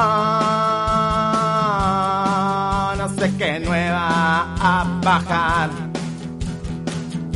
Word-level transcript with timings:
Ah, 0.00 1.74
no 2.96 3.08
sé 3.08 3.32
qué 3.36 3.58
nueva 3.58 4.54
a 4.60 4.84
bajar. 5.02 5.70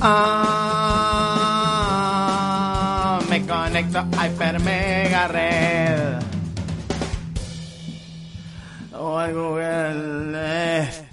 Ah, 0.00 0.28
me 3.28 3.44
conecto 3.44 3.98
a 3.98 4.06
Hyper 4.16 4.60
Mega 4.60 5.26
Red. 5.26 6.22
O 8.96 9.18
al 9.18 9.34
Google 9.34 11.11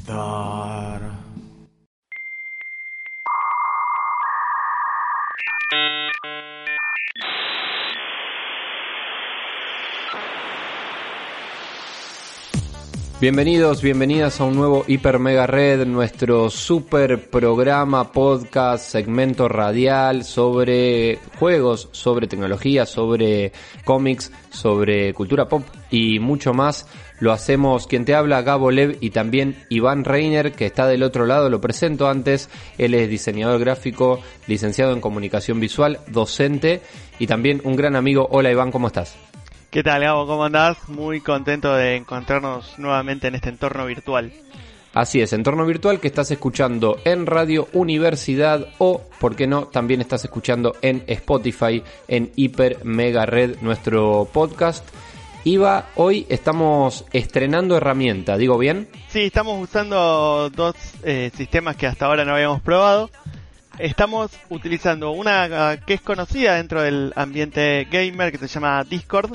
Bienvenidos, 13.22 13.82
bienvenidas 13.82 14.40
a 14.40 14.46
un 14.46 14.55
nuevo 14.55 14.86
Hiper 14.88 15.20
Mega 15.20 15.46
Red, 15.46 15.86
nuestro 15.86 16.50
super 16.50 17.30
programa, 17.30 18.14
podcast, 18.14 18.89
segmento 18.89 19.50
radial 19.50 20.23
sobre 20.23 21.20
juegos, 21.38 21.90
sobre 21.92 22.28
tecnología, 22.28 22.86
sobre 22.86 23.52
cómics, 23.84 24.31
sobre 24.50 25.14
cultura 25.14 25.50
pop 25.50 25.64
y 25.92 26.20
mucho 26.20 26.53
más. 26.53 26.88
Lo 27.20 27.34
hacemos 27.34 27.88
quien 27.88 28.06
te 28.06 28.16
habla, 28.16 28.42
Gabo 28.42 28.72
Lev 28.72 28.97
y 29.02 29.09
también 29.09 29.66
Iván 29.67 30.06
Reiner, 30.06 30.53
que 30.53 30.67
está 30.67 30.88
del 30.88 31.03
otro 31.03 31.25
lado, 31.25 31.50
lo 31.50 31.59
presento 31.59 32.08
antes. 32.08 32.50
Él 32.78 32.94
es 32.94 33.09
diseñador 33.09 33.59
gráfico, 33.59 34.22
licenciado 34.47 34.94
en 34.94 35.02
comunicación 35.02 35.59
visual, 35.59 36.00
docente 36.08 36.80
y 37.20 37.28
también 37.28 37.59
un 37.66 37.75
gran 37.75 37.97
amigo. 37.97 38.30
Hola 38.31 38.50
Iván, 38.50 38.72
¿cómo 38.72 38.88
estás? 38.88 39.28
¿Qué 39.70 39.84
tal, 39.84 40.02
Gabo? 40.02 40.25
¿Cómo 40.25 40.45
andás? 40.45 40.89
Muy 40.89 41.22
contento 41.22 41.75
de 41.75 41.95
encontrarnos 41.95 42.80
nuevamente 42.80 43.28
en 43.28 43.36
este 43.36 43.50
entorno 43.50 43.86
virtual. 43.86 44.34
Así 44.95 45.22
es, 45.22 45.31
entorno 45.31 45.64
virtual 45.64 46.00
que 46.00 46.08
estás 46.08 46.31
escuchando 46.31 46.98
en 47.06 47.28
Radio 47.28 47.67
Universidad 47.73 48.66
o, 48.80 49.03
por 49.20 49.36
qué 49.36 49.45
no, 49.45 49.67
también 49.67 50.02
estás 50.02 50.25
escuchando 50.25 50.75
en 50.81 51.03
Spotify, 51.06 51.84
en 52.08 52.31
Hiper 52.36 52.84
Mega 52.84 53.28
Red, 53.28 53.58
nuestro 53.62 54.28
podcast. 54.34 54.88
Iva, 55.44 55.90
hoy 55.95 56.25
estamos 56.30 57.06
estrenando 57.14 57.78
herramienta, 57.78 58.38
¿digo 58.38 58.58
bien? 58.58 58.90
Sí, 59.09 59.22
estamos 59.22 59.62
usando 59.62 60.50
dos 60.50 60.75
eh, 61.03 61.30
sistemas 61.36 61.75
que 61.75 61.86
hasta 61.86 62.08
ahora 62.08 62.25
no 62.25 62.34
habíamos 62.34 62.62
probado. 62.62 63.12
Estamos 63.80 64.31
utilizando 64.49 65.11
una 65.11 65.77
que 65.85 65.94
es 65.94 66.02
conocida 66.02 66.55
dentro 66.55 66.81
del 66.81 67.13
ambiente 67.16 67.88
gamer 67.89 68.30
que 68.30 68.38
se 68.38 68.49
llama 68.49 68.83
Discord, 68.83 69.31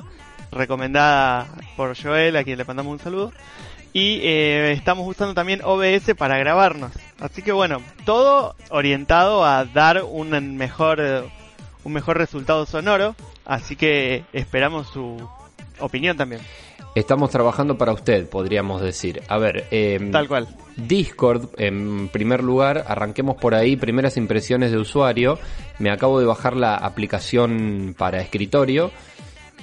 recomendada 0.53 1.47
por 1.79 1.97
Joel, 1.97 2.37
a 2.37 2.45
quien 2.45 2.59
le 2.59 2.67
mandamos 2.67 2.93
un 2.93 2.99
saludo. 2.99 3.33
Y 3.95 4.21
eh, 4.23 4.73
estamos 4.73 5.09
usando 5.09 5.33
también 5.33 5.63
OBS 5.65 6.15
para 6.15 6.37
grabarnos. 6.37 6.93
Así 7.21 7.41
que 7.41 7.53
bueno, 7.53 7.81
todo 8.05 8.55
orientado 8.69 9.47
a 9.47 9.65
dar 9.65 10.03
un 10.03 10.59
mejor, 10.59 11.31
un 11.83 11.93
mejor 11.95 12.19
resultado 12.19 12.67
sonoro. 12.67 13.17
Así 13.47 13.77
que 13.77 14.25
esperamos 14.35 14.89
su 14.89 15.27
opinión 15.79 16.19
también. 16.19 16.43
Estamos 16.95 17.31
trabajando 17.31 17.77
para 17.77 17.93
usted, 17.93 18.29
podríamos 18.29 18.81
decir. 18.81 19.23
A 19.29 19.39
ver, 19.39 19.67
eh, 19.73 19.99
tal 20.13 20.29
cual. 20.29 20.47
Discord, 20.77 21.49
en 21.57 22.09
primer 22.09 22.45
lugar, 22.45 22.85
arranquemos 22.87 23.37
por 23.37 23.55
ahí, 23.55 23.77
primeras 23.77 24.17
impresiones 24.17 24.71
de 24.71 24.79
usuario. 24.79 25.39
Me 25.81 25.91
acabo 25.91 26.21
de 26.21 26.27
bajar 26.27 26.57
la 26.57 26.77
aplicación 26.77 27.97
para 27.99 28.21
escritorio 28.21 28.93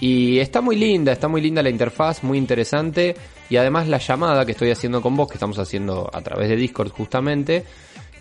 y 0.02 0.40
está 0.40 0.62
muy 0.62 0.76
linda, 0.76 1.12
está 1.12 1.28
muy 1.28 1.42
linda 1.42 1.62
la 1.62 1.70
interfaz, 1.70 2.24
muy 2.24 2.38
interesante. 2.38 3.16
Y 3.50 3.58
además 3.58 3.88
la 3.88 4.00
llamada 4.00 4.46
que 4.46 4.54
estoy 4.54 4.72
haciendo 4.72 5.02
con 5.02 5.16
vos, 5.16 5.28
que 5.28 5.36
estamos 5.36 5.60
haciendo 5.60 6.10
a 6.12 6.22
través 6.22 6.50
de 6.50 6.56
Discord 6.56 6.90
justamente, 6.90 7.64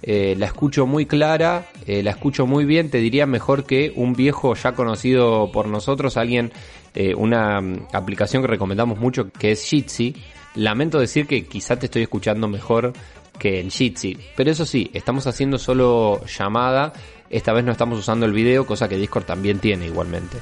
eh, 0.03 0.35
la 0.39 0.47
escucho 0.47 0.87
muy 0.87 1.05
clara, 1.07 1.67
eh, 1.87 2.03
la 2.03 2.13
escucho 2.13 2.47
muy 2.47 2.65
bien, 2.65 2.91
te 2.91 2.99
diría 2.99 3.27
mejor 3.27 3.65
que 3.65 3.93
un 3.95 4.15
viejo 4.15 4.55
ya 4.55 4.73
conocido 4.73 5.53
por 5.53 5.69
nosotros, 5.69 6.17
alguien, 6.17 6.53
eh, 6.95 7.15
una 7.15 7.61
mm, 7.61 7.89
aplicación 7.93 8.43
que 8.43 8.49
recomendamos 8.49 8.99
mucho 8.99 9.31
que 9.31 9.53
es 9.53 9.63
Jitsi. 9.65 10.17
Lamento 10.55 10.99
decir 10.99 11.27
que 11.27 11.47
quizá 11.47 11.79
te 11.79 11.87
estoy 11.87 12.03
escuchando 12.03 12.49
mejor 12.49 12.93
que 13.39 13.61
en 13.61 13.71
Jitsi, 13.71 14.17
pero 14.37 14.51
eso 14.51 14.65
sí, 14.65 14.91
estamos 14.95 15.27
haciendo 15.27 15.59
solo 15.59 16.25
llamada, 16.27 16.93
esta 17.29 17.53
vez 17.53 17.65
no 17.65 17.73
estamos 17.73 17.99
usando 17.99 18.27
el 18.27 18.33
video, 18.33 18.67
cosa 18.67 18.89
que 18.89 18.97
Discord 18.97 19.25
también 19.25 19.59
tiene 19.59 19.87
igualmente. 19.87 20.39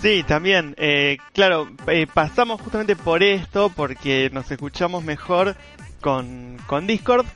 Sí, 0.00 0.22
también. 0.26 0.76
Claro, 1.32 1.70
pasamos 2.12 2.60
justamente 2.60 2.94
por 2.94 3.22
esto 3.22 3.72
porque 3.74 4.30
nos 4.32 4.50
escuchamos 4.50 5.02
mejor 5.02 5.56
con, 6.00 6.58
con 6.66 6.86
Discord. 6.86 7.26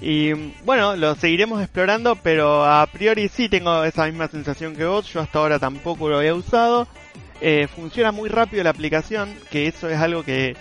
Y 0.00 0.32
bueno, 0.64 0.96
lo 0.96 1.14
seguiremos 1.14 1.60
explorando, 1.62 2.16
pero 2.16 2.64
a 2.64 2.86
priori 2.86 3.28
sí 3.28 3.48
tengo 3.48 3.84
esa 3.84 4.06
misma 4.06 4.28
sensación 4.28 4.74
que 4.74 4.84
vos. 4.84 5.06
Yo 5.12 5.20
hasta 5.20 5.38
ahora 5.38 5.58
tampoco 5.58 6.08
lo 6.08 6.18
había 6.18 6.34
usado. 6.34 6.86
Eh, 7.40 7.68
funciona 7.74 8.12
muy 8.12 8.28
rápido 8.28 8.62
la 8.64 8.70
aplicación, 8.70 9.34
que 9.50 9.66
eso 9.66 9.88
es 9.88 9.98
algo 9.98 10.22
que 10.22 10.56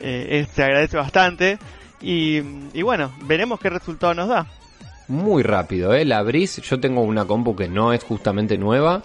se 0.00 0.62
agradece 0.62 0.96
bastante. 0.96 1.58
Y, 2.00 2.42
y 2.74 2.82
bueno, 2.82 3.12
veremos 3.24 3.58
qué 3.58 3.70
resultado 3.70 4.14
nos 4.14 4.28
da. 4.28 4.46
Muy 5.08 5.42
rápido, 5.42 5.94
¿eh? 5.94 6.04
La 6.04 6.18
abrís. 6.18 6.60
Yo 6.62 6.80
tengo 6.80 7.02
una 7.02 7.24
compu 7.24 7.54
que 7.56 7.68
no 7.68 7.92
es 7.92 8.02
justamente 8.04 8.58
nueva 8.58 9.02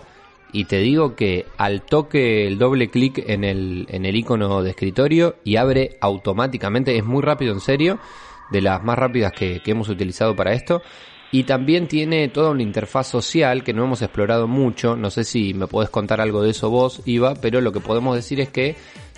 y 0.51 0.65
te 0.65 0.79
digo 0.79 1.15
que 1.15 1.45
al 1.57 1.81
toque 1.83 2.47
el 2.47 2.57
doble 2.57 2.89
clic 2.89 3.23
en 3.27 3.43
el, 3.43 3.85
en 3.89 4.05
el 4.05 4.15
icono 4.15 4.61
de 4.63 4.71
escritorio 4.71 5.35
y 5.43 5.55
abre 5.55 5.97
automáticamente, 6.01 6.97
es 6.97 7.05
muy 7.05 7.21
rápido 7.21 7.53
en 7.53 7.61
serio, 7.61 7.99
de 8.51 8.61
las 8.61 8.83
más 8.83 8.97
rápidas 8.97 9.31
que, 9.31 9.61
hemos 9.65 9.89
utilizado 9.89 10.35
para 10.35 10.53
esto. 10.53 10.81
Y 11.33 11.43
también 11.43 11.87
tiene 11.87 12.27
toda 12.27 12.51
una 12.51 12.61
interfaz 12.61 13.07
social 13.07 13.63
que 13.63 13.73
no 13.73 13.85
hemos 13.85 14.01
explorado 14.01 14.47
mucho. 14.47 14.97
No 14.97 15.09
sé 15.09 15.23
si 15.23 15.53
me 15.53 15.67
podés 15.67 15.89
contar 15.89 16.19
algo 16.19 16.43
de 16.43 16.51
eso 16.51 16.69
vos, 16.69 17.01
Iva, 17.05 17.35
pero 17.35 17.61
lo 17.61 17.71
que 17.71 17.79
podemos 17.79 18.15
decir 18.15 18.41
es 18.41 18.49
que 18.49 18.75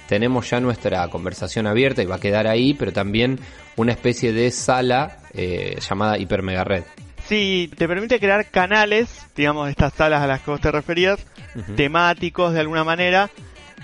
tenemos 0.07 0.49
ya 0.49 0.59
nuestra 0.59 1.07
conversación 1.07 1.65
abierta 1.65 2.03
y 2.03 2.05
va 2.05 2.15
a 2.15 2.19
quedar 2.19 2.45
ahí, 2.45 2.75
pero 2.75 2.93
también 2.93 3.39
una 3.77 3.93
especie 3.93 4.31
de 4.31 4.51
sala 4.51 5.17
eh, 5.33 5.79
llamada 5.79 6.19
Hiper 6.19 6.43
Mega 6.43 6.63
Red. 6.63 6.83
Sí, 7.27 7.71
te 7.77 7.87
permite 7.87 8.19
crear 8.19 8.45
canales, 8.49 9.25
digamos, 9.35 9.69
estas 9.69 9.93
salas 9.93 10.21
a 10.21 10.27
las 10.27 10.41
que 10.41 10.51
vos 10.51 10.61
te 10.61 10.71
referías, 10.71 11.25
temáticos 11.75 12.53
de 12.53 12.59
alguna 12.59 12.83
manera, 12.83 13.31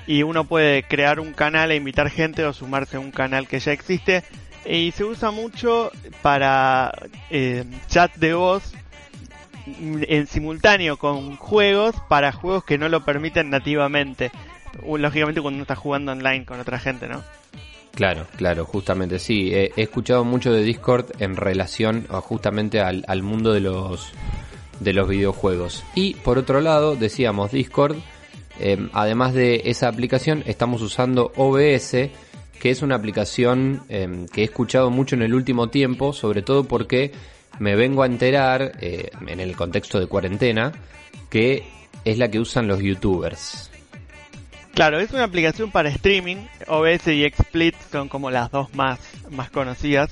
y 0.06 0.24
uno 0.24 0.44
puede 0.44 0.84
crear 0.84 1.20
un 1.20 1.34
canal 1.34 1.72
e 1.72 1.76
invitar 1.76 2.10
gente 2.10 2.44
o 2.44 2.52
sumarse 2.52 2.98
a 2.98 3.00
un 3.00 3.12
canal 3.12 3.48
que 3.48 3.60
ya 3.60 3.72
existe. 3.72 4.24
Y 4.66 4.92
se 4.92 5.04
usa 5.04 5.32
mucho 5.32 5.92
para 6.22 6.92
eh, 7.30 7.66
chat 7.88 8.16
de 8.16 8.34
voz 8.34 8.74
en 9.66 10.28
simultáneo 10.28 10.98
con 10.98 11.36
juegos 11.36 11.96
para 12.08 12.32
juegos 12.32 12.64
que 12.64 12.78
no 12.78 12.90
lo 12.90 13.04
permiten 13.06 13.50
nativamente. 13.50 14.32
Lógicamente 14.86 15.42
cuando 15.42 15.58
uno 15.58 15.64
está 15.64 15.76
jugando 15.76 16.12
online 16.12 16.46
con 16.46 16.60
otra 16.60 16.80
gente, 16.80 17.08
¿no? 17.08 17.24
Claro, 17.96 18.28
claro, 18.38 18.66
justamente 18.66 19.20
sí. 19.20 19.52
He, 19.54 19.74
escuchado 19.76 20.24
mucho 20.24 20.54
de 20.54 20.64
Discord 20.64 21.08
en 21.20 21.36
relación 21.36 22.06
justamente 22.08 22.80
al, 22.80 23.24
mundo 23.24 23.52
de 23.52 23.60
los, 23.62 24.12
de 24.80 24.94
los 24.94 25.08
videojuegos. 25.10 25.84
Y 25.96 26.14
por 26.14 26.38
otro 26.38 26.62
lado, 26.62 26.96
decíamos 26.96 27.52
Discord, 27.52 27.98
em, 28.60 28.90
además 28.94 29.34
de 29.34 29.64
esa 29.66 29.90
aplicación, 29.90 30.44
estamos 30.46 30.82
usando 30.82 31.32
OBS, 31.36 32.10
que 32.60 32.70
es 32.70 32.82
una 32.82 32.96
aplicación 32.96 33.82
em, 33.90 34.28
que 34.28 34.42
he 34.42 34.44
escuchado 34.44 34.90
mucho 34.90 35.16
en 35.16 35.22
el 35.22 35.34
último 35.34 35.70
tiempo, 35.70 36.14
sobre 36.14 36.42
todo 36.42 36.66
porque 36.66 37.12
me 37.60 37.76
vengo 37.76 38.04
a 38.04 38.06
enterar, 38.06 38.74
eh, 38.82 39.10
en 39.26 39.40
el 39.40 39.56
contexto 39.56 40.00
de 40.00 40.08
cuarentena, 40.08 40.74
que 41.30 41.64
es 42.06 42.18
la 42.18 42.30
que 42.30 42.40
usan 42.40 42.68
los 42.68 42.80
youtubers. 42.80 43.72
Claro, 44.74 45.00
es 45.00 45.12
una 45.12 45.24
aplicación 45.24 45.72
para 45.72 45.90
streaming. 45.90 46.38
OBS 46.68 47.08
y 47.08 47.30
XSplit 47.30 47.76
son 47.92 48.08
como 48.08 48.32
las 48.32 48.52
dos 48.52 48.74
más, 48.74 49.00
más 49.30 49.50
conocidas. 49.50 50.12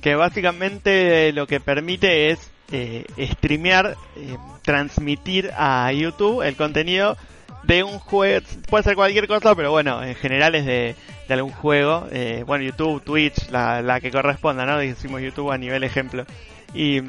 Que 0.00 0.16
básicamente 0.16 1.32
lo 1.32 1.46
que 1.46 1.60
permite 1.60 2.30
es 2.30 2.50
eh, 2.72 3.04
streamear, 3.18 3.96
eh, 4.16 4.36
transmitir 4.62 5.50
a 5.56 5.92
YouTube 5.92 6.42
el 6.42 6.56
contenido 6.56 7.16
de 7.66 7.82
un 7.82 7.98
juego, 7.98 8.46
puede 8.68 8.84
ser 8.84 8.94
cualquier 8.94 9.26
cosa, 9.26 9.54
pero 9.54 9.70
bueno, 9.70 10.02
en 10.02 10.14
general 10.14 10.54
es 10.54 10.66
de, 10.66 10.94
de 11.28 11.34
algún 11.34 11.52
juego. 11.52 12.06
Eh, 12.10 12.44
bueno, 12.46 12.64
YouTube, 12.64 13.02
Twitch, 13.02 13.48
la, 13.50 13.82
la 13.82 14.00
que 14.00 14.10
corresponda, 14.10 14.66
¿no? 14.66 14.78
Decimos 14.78 15.20
YouTube 15.22 15.50
a 15.50 15.58
nivel 15.58 15.84
ejemplo. 15.84 16.24
Y, 16.74 17.00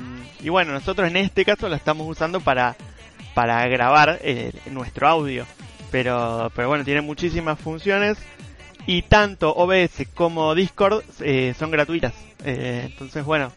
y 0.41 0.49
bueno, 0.49 0.73
nosotros 0.73 1.07
en 1.07 1.17
este 1.17 1.43
caso 1.43 1.67
lo 1.69 1.75
estamos 1.75 2.07
usando 2.07 2.39
para, 2.39 2.75
para 3.33 3.67
grabar 3.67 4.19
eh, 4.21 4.51
nuestro 4.71 5.07
audio. 5.07 5.45
Pero, 5.91 6.51
pero 6.55 6.67
bueno, 6.67 6.83
tiene 6.83 7.01
muchísimas 7.01 7.59
funciones 7.59 8.17
y 8.87 9.01
tanto 9.03 9.53
OBS 9.55 10.07
como 10.13 10.53
Discord 10.55 11.03
eh, 11.21 11.53
son 11.57 11.71
gratuitas. 11.71 12.13
Eh, 12.43 12.83
entonces, 12.85 13.23
bueno, 13.25 13.51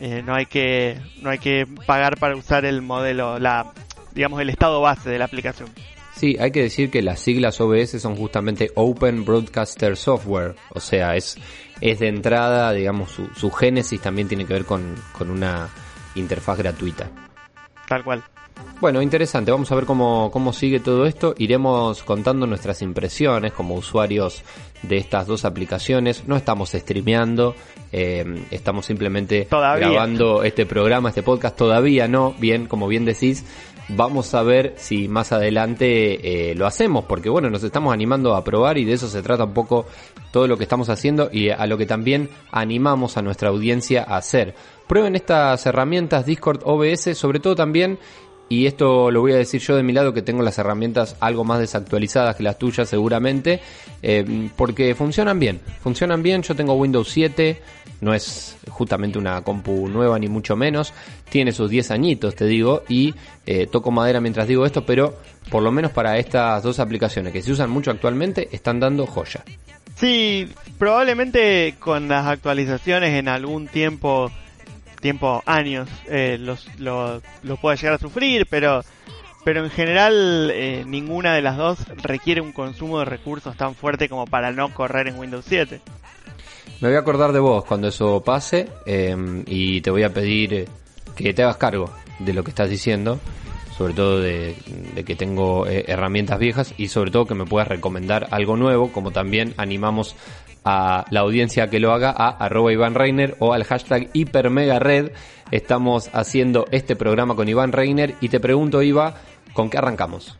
eh, 0.00 0.22
no 0.24 0.34
hay 0.34 0.46
que 0.46 0.98
no 1.20 1.30
hay 1.30 1.38
que 1.38 1.66
pagar 1.86 2.18
para 2.18 2.36
usar 2.36 2.64
el 2.64 2.82
modelo, 2.82 3.38
la 3.38 3.72
digamos 4.12 4.40
el 4.40 4.50
estado 4.50 4.80
base 4.80 5.10
de 5.10 5.18
la 5.18 5.24
aplicación. 5.24 5.68
Sí, 6.22 6.36
hay 6.38 6.52
que 6.52 6.62
decir 6.62 6.88
que 6.88 7.02
las 7.02 7.18
siglas 7.18 7.60
OBS 7.60 8.00
son 8.00 8.14
justamente 8.14 8.70
Open 8.76 9.24
Broadcaster 9.24 9.96
Software, 9.96 10.54
o 10.70 10.78
sea, 10.78 11.16
es 11.16 11.36
es 11.80 11.98
de 11.98 12.06
entrada, 12.06 12.72
digamos, 12.72 13.10
su, 13.10 13.26
su 13.34 13.50
génesis 13.50 14.00
también 14.00 14.28
tiene 14.28 14.46
que 14.46 14.52
ver 14.52 14.64
con, 14.64 14.94
con 15.18 15.30
una 15.32 15.68
interfaz 16.14 16.58
gratuita. 16.58 17.10
Tal 17.88 18.04
cual. 18.04 18.22
Bueno, 18.80 19.02
interesante. 19.02 19.50
Vamos 19.50 19.70
a 19.72 19.74
ver 19.74 19.84
cómo, 19.84 20.30
cómo 20.32 20.52
sigue 20.52 20.78
todo 20.78 21.06
esto. 21.06 21.34
Iremos 21.38 22.04
contando 22.04 22.46
nuestras 22.46 22.82
impresiones 22.82 23.52
como 23.52 23.74
usuarios 23.74 24.42
de 24.82 24.98
estas 24.98 25.26
dos 25.26 25.44
aplicaciones. 25.44 26.26
No 26.26 26.36
estamos 26.36 26.70
streameando, 26.70 27.54
eh, 27.92 28.44
estamos 28.50 28.86
simplemente 28.86 29.46
Todavía. 29.46 29.88
grabando 29.88 30.42
este 30.42 30.66
programa, 30.66 31.08
este 31.08 31.22
podcast. 31.22 31.56
Todavía 31.56 32.06
no, 32.06 32.34
bien, 32.38 32.66
como 32.66 32.88
bien 32.88 33.04
decís. 33.04 33.44
Vamos 33.88 34.32
a 34.34 34.42
ver 34.42 34.74
si 34.76 35.08
más 35.08 35.32
adelante 35.32 36.50
eh, 36.50 36.54
lo 36.54 36.66
hacemos, 36.66 37.04
porque 37.04 37.28
bueno, 37.28 37.50
nos 37.50 37.62
estamos 37.62 37.92
animando 37.92 38.34
a 38.34 38.44
probar 38.44 38.78
y 38.78 38.84
de 38.84 38.92
eso 38.92 39.08
se 39.08 39.22
trata 39.22 39.44
un 39.44 39.52
poco 39.52 39.86
todo 40.30 40.46
lo 40.46 40.56
que 40.56 40.62
estamos 40.62 40.88
haciendo 40.88 41.28
y 41.32 41.50
a 41.50 41.66
lo 41.66 41.76
que 41.76 41.86
también 41.86 42.30
animamos 42.50 43.16
a 43.16 43.22
nuestra 43.22 43.50
audiencia 43.50 44.04
a 44.06 44.16
hacer. 44.16 44.54
Prueben 44.86 45.16
estas 45.16 45.66
herramientas 45.66 46.26
Discord 46.26 46.60
OBS, 46.64 47.16
sobre 47.16 47.40
todo 47.40 47.54
también 47.54 47.98
y 48.52 48.66
esto 48.66 49.10
lo 49.10 49.22
voy 49.22 49.32
a 49.32 49.36
decir 49.36 49.62
yo 49.62 49.76
de 49.76 49.82
mi 49.82 49.94
lado 49.94 50.12
que 50.12 50.20
tengo 50.20 50.42
las 50.42 50.58
herramientas 50.58 51.16
algo 51.20 51.42
más 51.42 51.58
desactualizadas 51.58 52.36
que 52.36 52.42
las 52.42 52.58
tuyas 52.58 52.86
seguramente, 52.86 53.60
eh, 54.02 54.50
porque 54.56 54.94
funcionan 54.94 55.40
bien, 55.40 55.58
funcionan 55.80 56.22
bien, 56.22 56.42
yo 56.42 56.54
tengo 56.54 56.74
Windows 56.74 57.08
7, 57.08 57.62
no 58.02 58.12
es 58.12 58.58
justamente 58.68 59.18
una 59.18 59.40
compu 59.40 59.88
nueva 59.88 60.18
ni 60.18 60.28
mucho 60.28 60.54
menos, 60.54 60.92
tiene 61.30 61.52
sus 61.52 61.70
10 61.70 61.92
añitos 61.92 62.34
te 62.34 62.44
digo, 62.44 62.82
y 62.90 63.14
eh, 63.46 63.66
toco 63.68 63.90
madera 63.90 64.20
mientras 64.20 64.46
digo 64.46 64.66
esto, 64.66 64.84
pero 64.84 65.16
por 65.50 65.62
lo 65.62 65.72
menos 65.72 65.90
para 65.92 66.18
estas 66.18 66.62
dos 66.62 66.78
aplicaciones 66.78 67.32
que 67.32 67.40
se 67.40 67.52
usan 67.52 67.70
mucho 67.70 67.90
actualmente 67.90 68.50
están 68.52 68.80
dando 68.80 69.06
joya. 69.06 69.42
Sí, 69.96 70.46
probablemente 70.78 71.76
con 71.78 72.06
las 72.08 72.26
actualizaciones 72.26 73.14
en 73.14 73.28
algún 73.28 73.66
tiempo 73.66 74.30
tiempo, 75.02 75.42
años, 75.44 75.90
eh, 76.08 76.38
los, 76.40 76.66
lo, 76.78 77.20
lo 77.42 77.56
pueda 77.58 77.76
llegar 77.76 77.94
a 77.94 77.98
sufrir, 77.98 78.46
pero, 78.48 78.82
pero 79.44 79.62
en 79.62 79.70
general 79.70 80.50
eh, 80.54 80.84
ninguna 80.86 81.34
de 81.34 81.42
las 81.42 81.58
dos 81.58 81.78
requiere 82.02 82.40
un 82.40 82.52
consumo 82.52 83.00
de 83.00 83.04
recursos 83.04 83.54
tan 83.56 83.74
fuerte 83.74 84.08
como 84.08 84.24
para 84.26 84.52
no 84.52 84.72
correr 84.72 85.08
en 85.08 85.18
Windows 85.18 85.44
7. 85.46 85.80
Me 86.80 86.88
voy 86.88 86.96
a 86.96 87.00
acordar 87.00 87.32
de 87.32 87.40
vos 87.40 87.64
cuando 87.64 87.88
eso 87.88 88.22
pase 88.24 88.68
eh, 88.86 89.14
y 89.46 89.82
te 89.82 89.90
voy 89.90 90.04
a 90.04 90.14
pedir 90.14 90.68
que 91.14 91.34
te 91.34 91.42
hagas 91.42 91.56
cargo 91.56 91.92
de 92.18 92.32
lo 92.32 92.42
que 92.42 92.50
estás 92.50 92.70
diciendo, 92.70 93.20
sobre 93.76 93.94
todo 93.94 94.20
de, 94.20 94.56
de 94.94 95.04
que 95.04 95.16
tengo 95.16 95.66
eh, 95.66 95.84
herramientas 95.88 96.38
viejas 96.38 96.74
y 96.76 96.88
sobre 96.88 97.10
todo 97.10 97.26
que 97.26 97.34
me 97.34 97.44
puedas 97.44 97.68
recomendar 97.68 98.28
algo 98.30 98.56
nuevo, 98.56 98.92
como 98.92 99.10
también 99.10 99.54
animamos 99.56 100.16
a 100.64 101.04
la 101.10 101.20
audiencia 101.20 101.68
que 101.68 101.80
lo 101.80 101.92
haga 101.92 102.10
a 102.10 102.28
arroba 102.28 102.72
Iván 102.72 102.94
Reiner 102.94 103.36
o 103.38 103.52
al 103.52 103.64
hashtag 103.64 104.10
hipermegared. 104.12 105.12
Estamos 105.50 106.10
haciendo 106.12 106.66
este 106.70 106.96
programa 106.96 107.34
con 107.34 107.48
Iván 107.48 107.72
Reiner 107.72 108.14
y 108.20 108.28
te 108.28 108.40
pregunto, 108.40 108.82
Iva, 108.82 109.14
¿con 109.52 109.70
qué 109.70 109.78
arrancamos? 109.78 110.38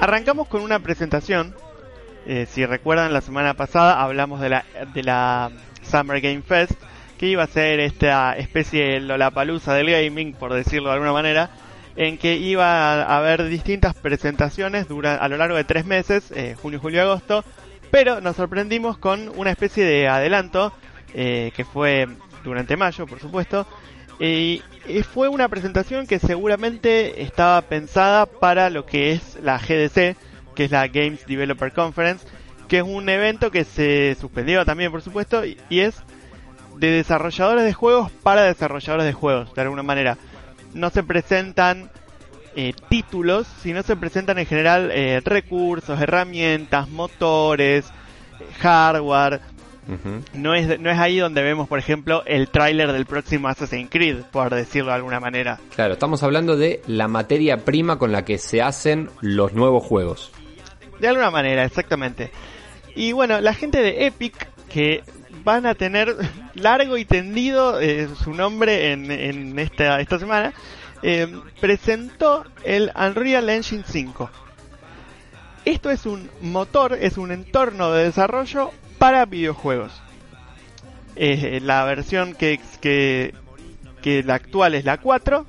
Arrancamos 0.00 0.48
con 0.48 0.62
una 0.62 0.80
presentación. 0.80 1.54
Eh, 2.26 2.46
si 2.46 2.66
recuerdan, 2.66 3.12
la 3.12 3.20
semana 3.20 3.54
pasada 3.54 4.02
hablamos 4.02 4.40
de 4.40 4.48
la, 4.48 4.64
de 4.92 5.02
la 5.02 5.50
Summer 5.82 6.20
Game 6.20 6.42
Fest, 6.42 6.72
que 7.18 7.26
iba 7.26 7.42
a 7.42 7.46
ser 7.46 7.80
esta 7.80 8.36
especie 8.36 8.84
de 8.84 9.00
Lollapalooza 9.00 9.74
del 9.74 9.90
gaming, 9.90 10.34
por 10.34 10.52
decirlo 10.52 10.88
de 10.88 10.94
alguna 10.94 11.12
manera, 11.12 11.50
en 11.96 12.18
que 12.18 12.36
iba 12.36 13.02
a 13.02 13.16
haber 13.16 13.48
distintas 13.48 13.94
presentaciones 13.94 14.86
dura, 14.88 15.16
a 15.16 15.28
lo 15.28 15.36
largo 15.36 15.56
de 15.56 15.64
tres 15.64 15.86
meses, 15.86 16.30
eh, 16.32 16.54
junio, 16.60 16.78
julio, 16.78 17.02
agosto, 17.02 17.44
pero 17.90 18.20
nos 18.20 18.36
sorprendimos 18.36 18.98
con 18.98 19.32
una 19.36 19.50
especie 19.50 19.84
de 19.84 20.08
adelanto 20.08 20.72
eh, 21.14 21.52
que 21.56 21.64
fue 21.64 22.06
durante 22.44 22.76
mayo, 22.76 23.06
por 23.06 23.20
supuesto. 23.20 23.66
Y, 24.18 24.62
fue 25.12 25.28
una 25.28 25.48
presentación 25.48 26.06
que 26.06 26.18
seguramente 26.18 27.22
estaba 27.22 27.60
pensada 27.62 28.24
para 28.26 28.70
lo 28.70 28.86
que 28.86 29.12
es 29.12 29.36
la 29.42 29.58
GDC, 29.58 30.16
que 30.54 30.64
es 30.64 30.70
la 30.70 30.86
Games 30.86 31.26
Developer 31.26 31.72
Conference, 31.72 32.26
que 32.68 32.78
es 32.78 32.84
un 32.84 33.08
evento 33.08 33.50
que 33.50 33.64
se 33.64 34.16
suspendió 34.20 34.64
también, 34.64 34.92
por 34.92 35.02
supuesto, 35.02 35.42
y 35.44 35.80
es 35.80 35.96
de 36.78 36.90
desarrolladores 36.90 37.64
de 37.64 37.72
juegos 37.72 38.10
para 38.22 38.42
desarrolladores 38.42 39.06
de 39.06 39.12
juegos, 39.12 39.54
de 39.54 39.62
alguna 39.62 39.82
manera. 39.82 40.18
No 40.74 40.90
se 40.90 41.02
presentan 41.02 41.90
eh, 42.54 42.72
títulos, 42.88 43.46
sino 43.62 43.82
se 43.82 43.96
presentan 43.96 44.38
en 44.38 44.46
general 44.46 44.90
eh, 44.92 45.20
recursos, 45.24 46.00
herramientas, 46.00 46.88
motores, 46.88 47.86
hardware. 48.60 49.40
No 50.34 50.54
es, 50.54 50.80
no 50.80 50.90
es 50.90 50.98
ahí 50.98 51.18
donde 51.18 51.42
vemos, 51.42 51.68
por 51.68 51.78
ejemplo, 51.78 52.24
el 52.26 52.48
tráiler 52.48 52.92
del 52.92 53.06
próximo 53.06 53.46
Assassin's 53.46 53.88
Creed, 53.88 54.22
por 54.32 54.52
decirlo 54.52 54.88
de 54.88 54.96
alguna 54.96 55.20
manera. 55.20 55.60
Claro, 55.76 55.92
estamos 55.92 56.24
hablando 56.24 56.56
de 56.56 56.82
la 56.88 57.06
materia 57.06 57.58
prima 57.58 57.96
con 57.96 58.10
la 58.10 58.24
que 58.24 58.38
se 58.38 58.62
hacen 58.62 59.10
los 59.20 59.52
nuevos 59.52 59.84
juegos. 59.84 60.32
De 60.98 61.06
alguna 61.06 61.30
manera, 61.30 61.64
exactamente. 61.64 62.32
Y 62.96 63.12
bueno, 63.12 63.40
la 63.40 63.54
gente 63.54 63.80
de 63.80 64.06
Epic, 64.06 64.48
que 64.68 65.04
van 65.46 65.64
a 65.64 65.76
tener 65.76 66.16
largo 66.54 66.96
y 66.96 67.04
tendido 67.04 67.80
eh, 67.80 68.08
su 68.24 68.34
nombre 68.34 68.90
en, 68.90 69.12
en 69.12 69.56
esta, 69.60 70.00
esta 70.00 70.18
semana, 70.18 70.52
eh, 71.04 71.32
presentó 71.60 72.44
el 72.64 72.90
Unreal 72.96 73.48
Engine 73.48 73.84
5. 73.86 74.28
Esto 75.64 75.90
es 75.90 76.04
un 76.04 76.28
motor, 76.40 76.98
es 77.00 77.16
un 77.16 77.30
entorno 77.30 77.92
de 77.92 78.04
desarrollo 78.04 78.72
para 78.98 79.24
videojuegos. 79.24 79.92
Eh, 81.14 81.60
la 81.62 81.84
versión 81.84 82.34
que, 82.34 82.58
que, 82.80 83.32
que 84.02 84.24
la 84.24 84.34
actual 84.34 84.74
es 84.74 84.84
la 84.84 84.98
4 84.98 85.46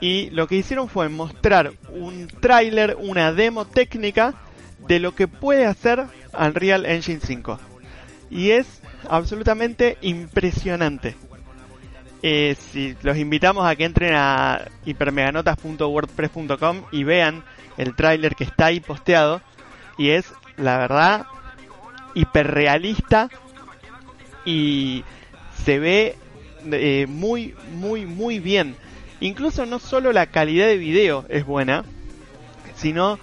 y 0.00 0.28
lo 0.30 0.48
que 0.48 0.56
hicieron 0.56 0.88
fue 0.88 1.08
mostrar 1.08 1.72
un 1.90 2.26
tráiler, 2.26 2.96
una 2.98 3.32
demo 3.32 3.64
técnica 3.64 4.34
de 4.88 4.98
lo 4.98 5.14
que 5.14 5.28
puede 5.28 5.66
hacer 5.66 6.04
Unreal 6.36 6.84
Engine 6.84 7.20
5. 7.22 7.60
Y 8.28 8.50
es 8.50 8.82
absolutamente 9.08 9.98
impresionante. 10.02 11.16
Eh, 12.22 12.56
los 13.02 13.16
invitamos 13.18 13.66
a 13.66 13.76
que 13.76 13.84
entren 13.84 14.14
a 14.14 14.66
hipermeganotas.wordpress.com 14.84 16.82
y 16.90 17.04
vean 17.04 17.44
el 17.76 17.94
tráiler 17.94 18.34
que 18.34 18.44
está 18.44 18.66
ahí 18.66 18.80
posteado 18.80 19.42
y 19.98 20.08
es 20.10 20.32
la 20.56 20.78
verdad 20.78 21.26
hiperrealista 22.14 23.28
y 24.44 25.04
se 25.64 25.78
ve 25.78 26.16
eh, 26.72 27.06
muy 27.08 27.54
muy 27.74 28.06
muy 28.06 28.40
bien 28.40 28.74
incluso 29.20 29.66
no 29.66 29.78
solo 29.78 30.12
la 30.12 30.26
calidad 30.26 30.66
de 30.66 30.78
video 30.78 31.26
es 31.28 31.44
buena 31.44 31.84
sino 32.74 33.18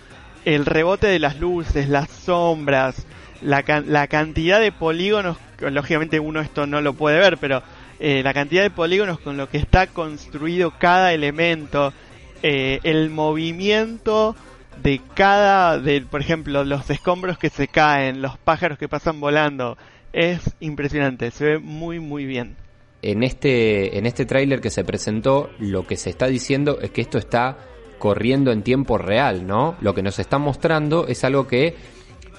el 0.46 0.66
rebote 0.66 1.08
de 1.08 1.20
las 1.20 1.40
luces 1.40 1.90
las 1.90 2.10
sombras 2.10 3.06
la, 3.44 3.64
la 3.86 4.08
cantidad 4.08 4.60
de 4.60 4.72
polígonos 4.72 5.38
lógicamente 5.60 6.20
uno 6.20 6.42
esto 6.42 6.68
no 6.68 6.82
lo 6.82 6.94
puede 6.94 7.20
ver 7.20 7.38
pero 7.38 7.64
eh, 8.06 8.22
la 8.22 8.34
cantidad 8.34 8.64
de 8.64 8.70
polígonos 8.70 9.18
con 9.20 9.38
lo 9.38 9.48
que 9.48 9.58
está 9.58 9.88
construido 9.88 10.74
cada 10.78 11.14
elemento, 11.14 11.94
eh, 12.42 12.80
el 12.84 13.10
movimiento 13.10 14.36
de 14.82 15.00
cada, 15.14 15.78
de, 15.78 16.02
por 16.02 16.20
ejemplo, 16.20 16.66
los 16.66 16.90
escombros 16.90 17.38
que 17.38 17.50
se 17.50 17.70
caen, 17.70 18.22
los 18.22 18.38
pájaros 18.38 18.78
que 18.78 18.90
pasan 18.90 19.22
volando, 19.22 19.78
es 20.12 20.42
impresionante, 20.60 21.32
se 21.32 21.46
ve 21.46 21.60
muy 21.60 22.02
muy 22.02 22.26
bien. 22.26 22.58
En 23.02 23.24
este, 23.24 23.98
en 23.98 24.06
este 24.06 24.26
tráiler 24.26 24.60
que 24.60 24.70
se 24.70 24.84
presentó, 24.84 25.50
lo 25.60 25.88
que 25.88 25.96
se 25.96 26.10
está 26.10 26.28
diciendo 26.28 26.80
es 26.82 26.92
que 26.92 27.00
esto 27.00 27.18
está 27.18 27.58
corriendo 28.00 28.52
en 28.52 28.64
tiempo 28.64 28.98
real, 28.98 29.48
¿no? 29.48 29.78
Lo 29.80 29.94
que 29.94 30.04
nos 30.04 30.20
está 30.20 30.40
mostrando 30.40 31.08
es 31.08 31.24
algo 31.24 31.48
que 31.48 31.76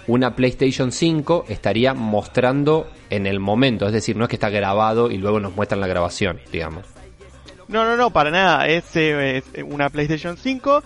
una 0.07 0.37
PlayStation 0.37 0.93
5 0.93 1.47
estaría 1.49 1.95
mostrando 1.95 2.91
en 3.11 3.27
el 3.27 3.41
momento, 3.41 3.87
es 3.87 3.93
decir, 3.93 4.17
no 4.17 4.25
es 4.25 4.29
que 4.29 4.37
está 4.37 4.51
grabado 4.51 5.11
y 5.11 5.19
luego 5.19 5.41
nos 5.41 5.55
muestran 5.55 5.81
la 5.81 5.87
grabación, 5.87 6.41
digamos. 6.53 6.85
No, 7.69 7.85
no, 7.85 7.97
no, 7.97 8.11
para 8.11 8.31
nada, 8.31 8.67
es, 8.69 8.85
eh, 8.95 9.43
es 9.53 9.65
una 9.65 9.89
PlayStation 9.89 10.37
5 10.37 10.83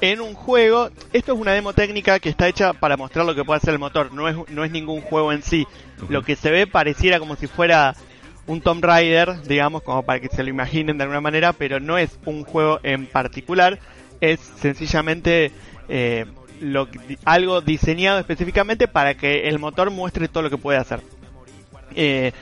en 0.00 0.20
un 0.20 0.34
juego. 0.34 0.90
Esto 1.12 1.34
es 1.34 1.38
una 1.38 1.52
demo 1.52 1.72
técnica 1.72 2.18
que 2.20 2.28
está 2.28 2.48
hecha 2.48 2.72
para 2.72 2.96
mostrar 2.96 3.26
lo 3.26 3.34
que 3.34 3.44
puede 3.44 3.58
hacer 3.58 3.74
el 3.74 3.78
motor, 3.78 4.12
no 4.12 4.28
es, 4.28 4.36
no 4.48 4.64
es 4.64 4.70
ningún 4.70 5.00
juego 5.02 5.32
en 5.32 5.42
sí. 5.42 5.66
Lo 6.08 6.22
que 6.22 6.36
se 6.36 6.50
ve 6.50 6.66
pareciera 6.66 7.18
como 7.18 7.36
si 7.36 7.46
fuera 7.46 7.94
un 8.46 8.60
Tomb 8.60 8.84
Raider, 8.84 9.42
digamos, 9.42 9.82
como 9.82 10.04
para 10.04 10.20
que 10.20 10.28
se 10.28 10.42
lo 10.42 10.50
imaginen 10.50 10.98
de 10.98 11.04
alguna 11.04 11.20
manera, 11.20 11.52
pero 11.52 11.80
no 11.80 11.98
es 11.98 12.18
un 12.24 12.44
juego 12.44 12.78
en 12.82 13.06
particular, 13.06 13.78
es 14.20 14.40
sencillamente 14.40 15.50
eh, 15.88 16.26
lo, 16.60 16.88
algo 17.24 17.60
diseñado 17.60 18.18
específicamente 18.18 18.88
para 18.88 19.14
que 19.14 19.48
el 19.48 19.58
motor 19.58 19.90
muestre 19.90 20.28
todo 20.28 20.42
lo 20.42 20.50
que 20.50 20.58
puede 20.58 20.78
hacer. 20.78 21.00
Eh, 21.94 22.32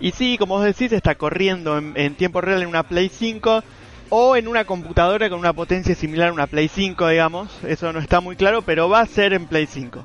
y 0.00 0.10
sí, 0.12 0.36
como 0.38 0.56
vos 0.56 0.64
decís, 0.64 0.92
está 0.92 1.14
corriendo 1.14 1.78
en, 1.78 2.14
tiempo 2.14 2.40
real 2.40 2.62
en 2.62 2.68
una 2.68 2.82
Play 2.82 3.08
5 3.08 3.62
o 4.10 4.36
en 4.36 4.46
una 4.46 4.64
computadora 4.64 5.28
con 5.30 5.38
una 5.38 5.52
potencia 5.52 5.94
similar 5.94 6.28
a 6.28 6.32
una 6.32 6.46
Play 6.46 6.68
5, 6.68 7.08
digamos. 7.08 7.50
Eso 7.64 7.92
no 7.92 7.98
está 7.98 8.20
muy 8.20 8.36
claro, 8.36 8.62
pero 8.62 8.88
va 8.88 9.00
a 9.00 9.06
ser 9.06 9.32
en 9.32 9.46
Play 9.46 9.66
5. 9.66 10.04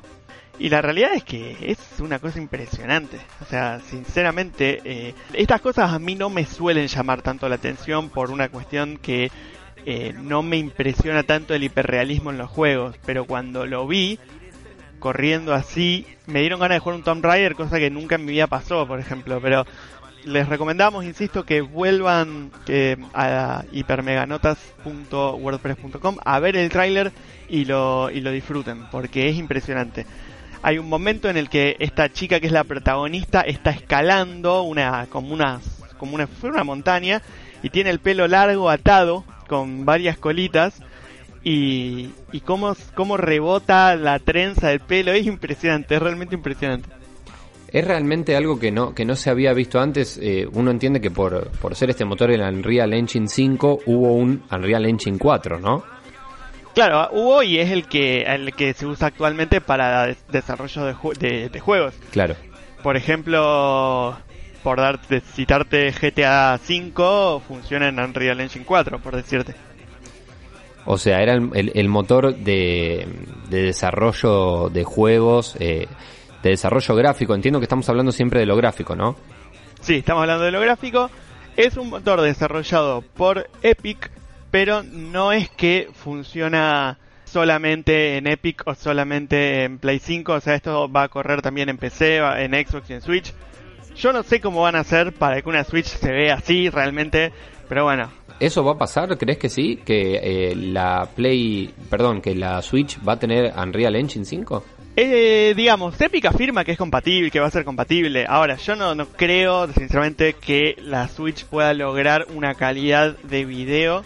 Y 0.58 0.68
la 0.68 0.80
realidad 0.80 1.14
es 1.14 1.24
que 1.24 1.56
es 1.60 1.78
una 1.98 2.18
cosa 2.18 2.38
impresionante. 2.38 3.18
O 3.40 3.44
sea, 3.44 3.80
sinceramente, 3.80 4.80
eh, 4.84 5.14
estas 5.32 5.60
cosas 5.60 5.92
a 5.92 5.98
mí 5.98 6.14
no 6.14 6.30
me 6.30 6.46
suelen 6.46 6.86
llamar 6.86 7.20
tanto 7.20 7.48
la 7.48 7.56
atención 7.56 8.08
por 8.08 8.30
una 8.30 8.48
cuestión 8.48 8.96
que 8.96 9.30
eh, 9.86 10.14
no 10.20 10.42
me 10.42 10.56
impresiona 10.56 11.22
tanto 11.22 11.54
el 11.54 11.64
hiperrealismo 11.64 12.30
en 12.30 12.38
los 12.38 12.50
juegos. 12.50 12.96
Pero 13.04 13.24
cuando 13.24 13.66
lo 13.66 13.86
vi, 13.86 14.18
corriendo 14.98 15.54
así, 15.54 16.06
me 16.26 16.40
dieron 16.40 16.60
ganas 16.60 16.76
de 16.76 16.80
jugar 16.80 16.96
un 16.96 17.04
Tomb 17.04 17.24
Raider, 17.24 17.54
cosa 17.54 17.78
que 17.78 17.90
nunca 17.90 18.14
en 18.14 18.24
mi 18.24 18.32
vida 18.32 18.46
pasó, 18.46 18.86
por 18.86 19.00
ejemplo. 19.00 19.40
Pero 19.40 19.66
les 20.24 20.48
recomendamos, 20.48 21.04
insisto, 21.04 21.44
que 21.44 21.60
vuelvan 21.60 22.50
que, 22.64 22.96
a 23.14 23.64
hipermeganotas.wordpress.com 23.72 26.16
a 26.24 26.38
ver 26.38 26.56
el 26.56 26.70
tráiler 26.70 27.10
y 27.48 27.64
lo, 27.64 28.08
y 28.10 28.20
lo 28.20 28.30
disfruten, 28.30 28.86
porque 28.90 29.28
es 29.28 29.36
impresionante. 29.36 30.06
Hay 30.62 30.78
un 30.78 30.88
momento 30.88 31.28
en 31.28 31.36
el 31.36 31.48
que 31.48 31.74
esta 31.80 32.12
chica 32.12 32.38
que 32.38 32.46
es 32.46 32.52
la 32.52 32.62
protagonista 32.62 33.40
está 33.40 33.70
escalando 33.70 34.62
una 34.62 35.08
como 35.10 35.34
una 35.34 35.60
como 35.98 36.14
una, 36.14 36.28
una 36.42 36.64
montaña 36.64 37.20
y 37.64 37.70
tiene 37.70 37.90
el 37.90 37.98
pelo 37.98 38.28
largo 38.28 38.70
atado 38.70 39.24
con 39.52 39.84
varias 39.84 40.16
colitas 40.16 40.80
y, 41.44 42.08
y 42.32 42.40
cómo, 42.40 42.74
cómo 42.94 43.18
rebota 43.18 43.94
la 43.96 44.18
trenza 44.18 44.68
del 44.68 44.80
pelo. 44.80 45.12
Es 45.12 45.26
impresionante, 45.26 45.94
es 45.94 46.00
realmente 46.00 46.34
impresionante. 46.34 46.88
Es 47.68 47.86
realmente 47.86 48.34
algo 48.34 48.58
que 48.58 48.70
no, 48.70 48.94
que 48.94 49.04
no 49.04 49.14
se 49.14 49.28
había 49.28 49.52
visto 49.52 49.78
antes. 49.78 50.18
Eh, 50.22 50.48
uno 50.50 50.70
entiende 50.70 51.02
que 51.02 51.10
por, 51.10 51.50
por 51.50 51.76
ser 51.76 51.90
este 51.90 52.06
motor 52.06 52.30
el 52.30 52.40
Unreal 52.40 52.94
Engine 52.94 53.28
5 53.28 53.80
hubo 53.84 54.14
un 54.14 54.42
Unreal 54.50 54.86
Engine 54.86 55.18
4, 55.18 55.60
¿no? 55.60 55.84
Claro, 56.74 57.10
hubo 57.12 57.42
y 57.42 57.58
es 57.58 57.70
el 57.70 57.86
que 57.88 58.22
el 58.22 58.54
que 58.54 58.72
se 58.72 58.86
usa 58.86 59.08
actualmente 59.08 59.60
para 59.60 60.16
desarrollo 60.30 60.86
de, 61.18 61.50
de, 61.50 61.60
juegos. 61.60 61.92
Claro. 62.10 62.36
Por 62.82 62.96
ejemplo, 62.96 64.16
por 64.62 64.78
darte, 64.78 65.20
citarte 65.20 65.90
GTA 65.92 66.58
5, 66.58 67.42
funciona 67.46 67.88
en 67.88 67.98
Unreal 67.98 68.40
Engine 68.40 68.64
4, 68.64 68.98
por 68.98 69.16
decirte. 69.16 69.54
O 70.84 70.98
sea, 70.98 71.20
era 71.22 71.34
el, 71.34 71.88
motor 71.88 72.34
de, 72.34 73.06
desarrollo 73.48 74.68
de 74.68 74.82
juegos, 74.82 75.56
eh, 75.60 75.86
de 76.42 76.50
desarrollo 76.50 76.94
gráfico. 76.96 77.34
Entiendo 77.34 77.60
que 77.60 77.64
estamos 77.64 77.88
hablando 77.88 78.10
siempre 78.10 78.40
de 78.40 78.46
lo 78.46 78.56
gráfico, 78.56 78.96
¿no? 78.96 79.16
Sí, 79.80 79.96
estamos 79.96 80.22
hablando 80.22 80.44
de 80.44 80.52
lo 80.52 80.60
gráfico. 80.60 81.10
Es 81.56 81.76
un 81.76 81.90
motor 81.90 82.20
desarrollado 82.20 83.02
por 83.02 83.48
Epic, 83.62 84.10
pero 84.50 84.82
no 84.82 85.32
es 85.32 85.50
que 85.50 85.88
funciona 85.92 86.98
solamente 87.24 88.16
en 88.16 88.26
Epic 88.26 88.62
o 88.66 88.74
solamente 88.74 89.64
en 89.64 89.78
Play 89.78 90.00
5. 90.00 90.32
O 90.32 90.40
sea, 90.40 90.54
esto 90.54 90.90
va 90.90 91.04
a 91.04 91.08
correr 91.08 91.42
también 91.42 91.68
en 91.68 91.78
PC, 91.78 92.18
en 92.18 92.52
Xbox 92.52 92.90
y 92.90 92.94
en 92.94 93.02
Switch. 93.02 93.32
Yo 93.96 94.12
no 94.12 94.22
sé 94.22 94.40
cómo 94.40 94.62
van 94.62 94.76
a 94.76 94.80
hacer 94.80 95.12
para 95.12 95.40
que 95.42 95.48
una 95.48 95.64
Switch 95.64 95.86
se 95.86 96.10
vea 96.10 96.34
así 96.34 96.68
realmente, 96.70 97.32
pero 97.68 97.84
bueno, 97.84 98.10
¿Eso 98.42 98.64
va 98.64 98.72
a 98.72 98.76
pasar? 98.76 99.16
¿Crees 99.18 99.38
que 99.38 99.48
sí? 99.48 99.80
¿Que 99.84 100.16
eh, 100.16 100.56
la 100.56 101.08
Play, 101.14 101.72
perdón, 101.88 102.20
que 102.20 102.34
la 102.34 102.60
Switch 102.60 102.98
va 103.06 103.12
a 103.12 103.18
tener 103.18 103.52
Unreal 103.56 103.94
Engine 103.94 104.24
5? 104.24 104.64
Eh, 104.96 105.54
digamos, 105.56 105.98
Epic 106.00 106.24
afirma 106.24 106.64
que 106.64 106.72
es 106.72 106.78
compatible, 106.78 107.30
que 107.30 107.38
va 107.38 107.46
a 107.46 107.50
ser 107.52 107.64
compatible. 107.64 108.26
Ahora, 108.28 108.56
yo 108.56 108.74
no, 108.74 108.96
no 108.96 109.06
creo, 109.06 109.68
sinceramente, 109.68 110.34
que 110.34 110.74
la 110.82 111.06
Switch 111.06 111.44
pueda 111.46 111.72
lograr 111.72 112.26
una 112.34 112.54
calidad 112.54 113.16
de 113.18 113.44
video 113.44 114.02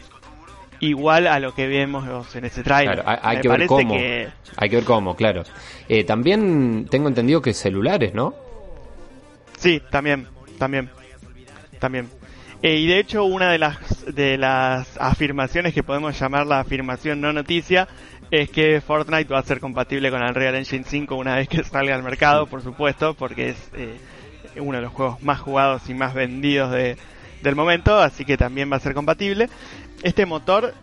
igual 0.81 1.27
a 1.27 1.41
lo 1.41 1.55
que 1.55 1.67
vemos 1.67 2.05
en 2.37 2.45
ese 2.45 2.63
trailer. 2.63 3.03
hay, 3.07 3.41
que 3.41 3.49
ver 3.49 3.67
cómo. 3.67 3.95
Hay 3.95 4.69
que 4.69 4.77
ver 4.77 4.85
cómo, 4.85 5.17
claro. 5.17 5.45
Eh, 5.89 6.05
también 6.05 6.87
tengo 6.91 7.09
entendido 7.09 7.41
que 7.41 7.55
celulares, 7.55 8.13
¿no? 8.13 8.35
Sí, 9.67 9.83
también, 9.91 10.29
también, 10.61 10.89
también. 11.81 12.09
Eh, 12.63 12.77
y 12.77 12.87
de 12.87 13.01
hecho, 13.01 13.25
una 13.25 13.51
de 13.51 13.59
las, 13.59 14.15
de 14.15 14.39
las 14.39 14.97
afirmaciones 14.97 15.75
que 15.75 15.83
podemos 15.83 16.17
llamar 16.17 16.47
la 16.47 16.61
afirmación 16.61 17.21
no 17.21 17.33
noticia 17.33 17.89
es 18.31 18.49
que 18.49 18.81
Fortnite 18.81 19.25
va 19.25 19.41
a 19.41 19.43
ser 19.43 19.59
compatible 19.59 20.13
con 20.13 20.23
Unreal 20.23 20.55
Engine 20.55 20.85
5 20.87 21.17
una 21.17 21.35
vez 21.35 21.49
que 21.49 21.65
salga 21.65 21.97
al 21.97 22.05
mercado, 22.05 22.47
por 22.47 22.63
supuesto, 22.63 23.15
porque 23.15 23.49
es 23.49 23.57
eh, 23.75 23.99
uno 24.61 24.79
de 24.79 24.85
los 24.85 24.93
juegos 24.93 25.21
más 25.25 25.41
jugados 25.41 25.91
y 25.91 25.95
más 25.95 26.15
vendidos 26.15 26.71
de, 26.71 26.97
del 27.43 27.57
momento, 27.57 27.99
así 27.99 28.25
que 28.25 28.37
también 28.37 28.71
va 28.71 28.77
a 28.77 28.81
ser 28.81 28.95
compatible. 28.95 29.49
Este 30.05 30.27
motor 30.27 30.75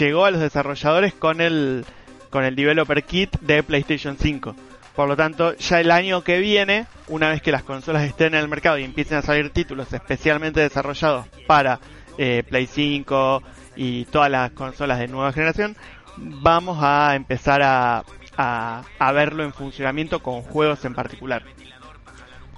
llegó 0.00 0.24
a 0.24 0.32
los 0.32 0.40
desarrolladores 0.40 1.14
con 1.14 1.40
el, 1.40 1.84
con 2.30 2.42
el 2.42 2.56
Developer 2.56 3.04
Kit 3.04 3.38
de 3.38 3.62
PlayStation 3.62 4.16
5. 4.20 4.56
Por 4.96 5.08
lo 5.08 5.16
tanto, 5.16 5.54
ya 5.58 5.78
el 5.78 5.90
año 5.90 6.24
que 6.24 6.38
viene, 6.38 6.86
una 7.08 7.28
vez 7.28 7.42
que 7.42 7.52
las 7.52 7.62
consolas 7.62 8.04
estén 8.04 8.34
en 8.34 8.40
el 8.40 8.48
mercado 8.48 8.78
y 8.78 8.84
empiecen 8.84 9.18
a 9.18 9.22
salir 9.22 9.50
títulos 9.50 9.92
especialmente 9.92 10.60
desarrollados 10.60 11.26
para 11.46 11.78
eh, 12.16 12.42
Play 12.48 12.66
5 12.66 13.42
y 13.76 14.06
todas 14.06 14.30
las 14.30 14.52
consolas 14.52 14.98
de 14.98 15.08
nueva 15.08 15.32
generación, 15.32 15.76
vamos 16.16 16.78
a 16.80 17.14
empezar 17.14 17.62
a, 17.62 18.04
a, 18.38 19.12
verlo 19.12 19.44
en 19.44 19.52
funcionamiento 19.52 20.22
con 20.22 20.40
juegos 20.40 20.82
en 20.86 20.94
particular. 20.94 21.42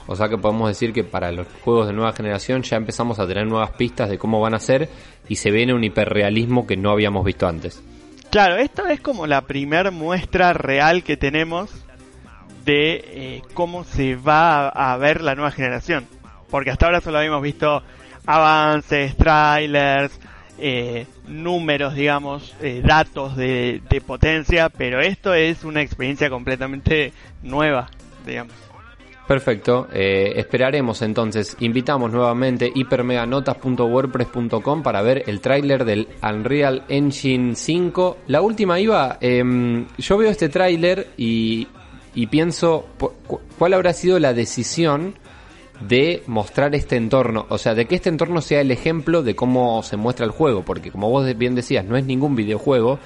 O 0.07 0.15
sea 0.15 0.29
que 0.29 0.39
podemos 0.39 0.69
decir 0.69 0.93
que 0.93 1.03
para 1.03 1.33
los 1.33 1.49
juegos 1.65 1.89
de 1.89 1.93
nueva 1.93 2.13
generación 2.13 2.63
ya 2.63 2.77
empezamos 2.77 3.19
a 3.19 3.27
tener 3.27 3.49
nuevas 3.49 3.73
pistas 3.73 4.09
de 4.09 4.17
cómo 4.17 4.41
van 4.41 4.55
a 4.55 4.61
ser 4.61 4.89
y 5.29 5.35
se 5.35 5.51
viene 5.51 5.75
un 5.75 5.83
hiperrealismo 5.83 6.69
que 6.69 6.77
no 6.77 6.93
habíamos 6.93 7.25
visto 7.25 7.49
antes. 7.49 7.83
Claro, 8.31 8.57
esto 8.57 8.87
es 8.87 9.01
como 9.01 9.27
la 9.27 9.43
primer 9.43 9.91
muestra 9.91 10.53
real 10.53 11.03
que 11.03 11.17
tenemos 11.17 11.88
de 12.65 13.05
eh, 13.07 13.43
cómo 13.55 13.85
se 13.85 14.17
va 14.17 14.69
a, 14.69 14.97
ver 14.97 15.23
la 15.23 15.35
nueva 15.35 15.51
generación. 15.51 16.07
Porque 16.51 16.71
hasta 16.71 16.87
ahora 16.87 17.01
solo 17.01 17.19
habíamos 17.19 17.43
visto 17.43 17.83
avances, 18.27 19.17
trailers, 19.17 20.19
eh, 20.59 21.07
números, 21.27 21.95
digamos, 21.95 22.55
eh, 22.61 22.83
datos 22.85 23.37
de, 23.37 23.81
potencia, 24.07 24.69
pero 24.69 25.01
esto 25.01 25.35
es 25.35 25.65
una 25.65 25.83
experiencia 25.83 26.31
completamente 26.31 27.13
nueva, 27.43 27.91
digamos. 28.27 28.53
Perfecto, 29.27 29.89
esperaremos 29.93 31.03
entonces. 31.03 31.57
Invitamos 31.61 32.11
nuevamente 32.11 32.73
hipermeganotas.wordpress.com 32.75 34.83
para 34.83 35.03
ver 35.03 35.25
el 35.27 35.43
tráiler 35.43 35.85
del 35.85 36.09
Unreal 36.23 36.85
Engine 36.89 37.55
5. 37.55 38.17
La 38.29 38.41
última 38.41 38.81
iba, 38.81 39.19
em, 39.21 39.87
yo 39.99 40.17
veo 40.17 40.31
este 40.31 40.49
tráiler 40.49 41.09
y 41.19 41.69
y 42.19 42.27
pienso 42.27 42.85
cuál 43.59 43.75
habrá 43.75 43.93
sido 43.93 44.19
la 44.19 44.35
decisión 44.35 45.15
de 45.81 46.25
mostrar 46.27 46.75
este 46.75 46.97
entorno, 46.97 47.47
o 47.49 47.59
sea, 47.59 47.77
de 47.77 47.87
que 47.87 47.95
este 47.95 48.09
entorno 48.09 48.41
sea 48.41 48.61
el 48.61 48.73
ejemplo 48.73 49.23
de 49.23 49.37
cómo 49.37 49.85
se 49.85 49.97
muestra 49.97 50.27
el 50.27 50.33
juego, 50.33 50.65
porque 50.65 50.91
como 50.91 51.11
vos 51.11 51.39
bien 51.39 51.55
decías, 51.55 51.85
no 51.85 51.97
es 51.97 52.05
ningún 52.05 52.35
videojuego, 52.35 52.99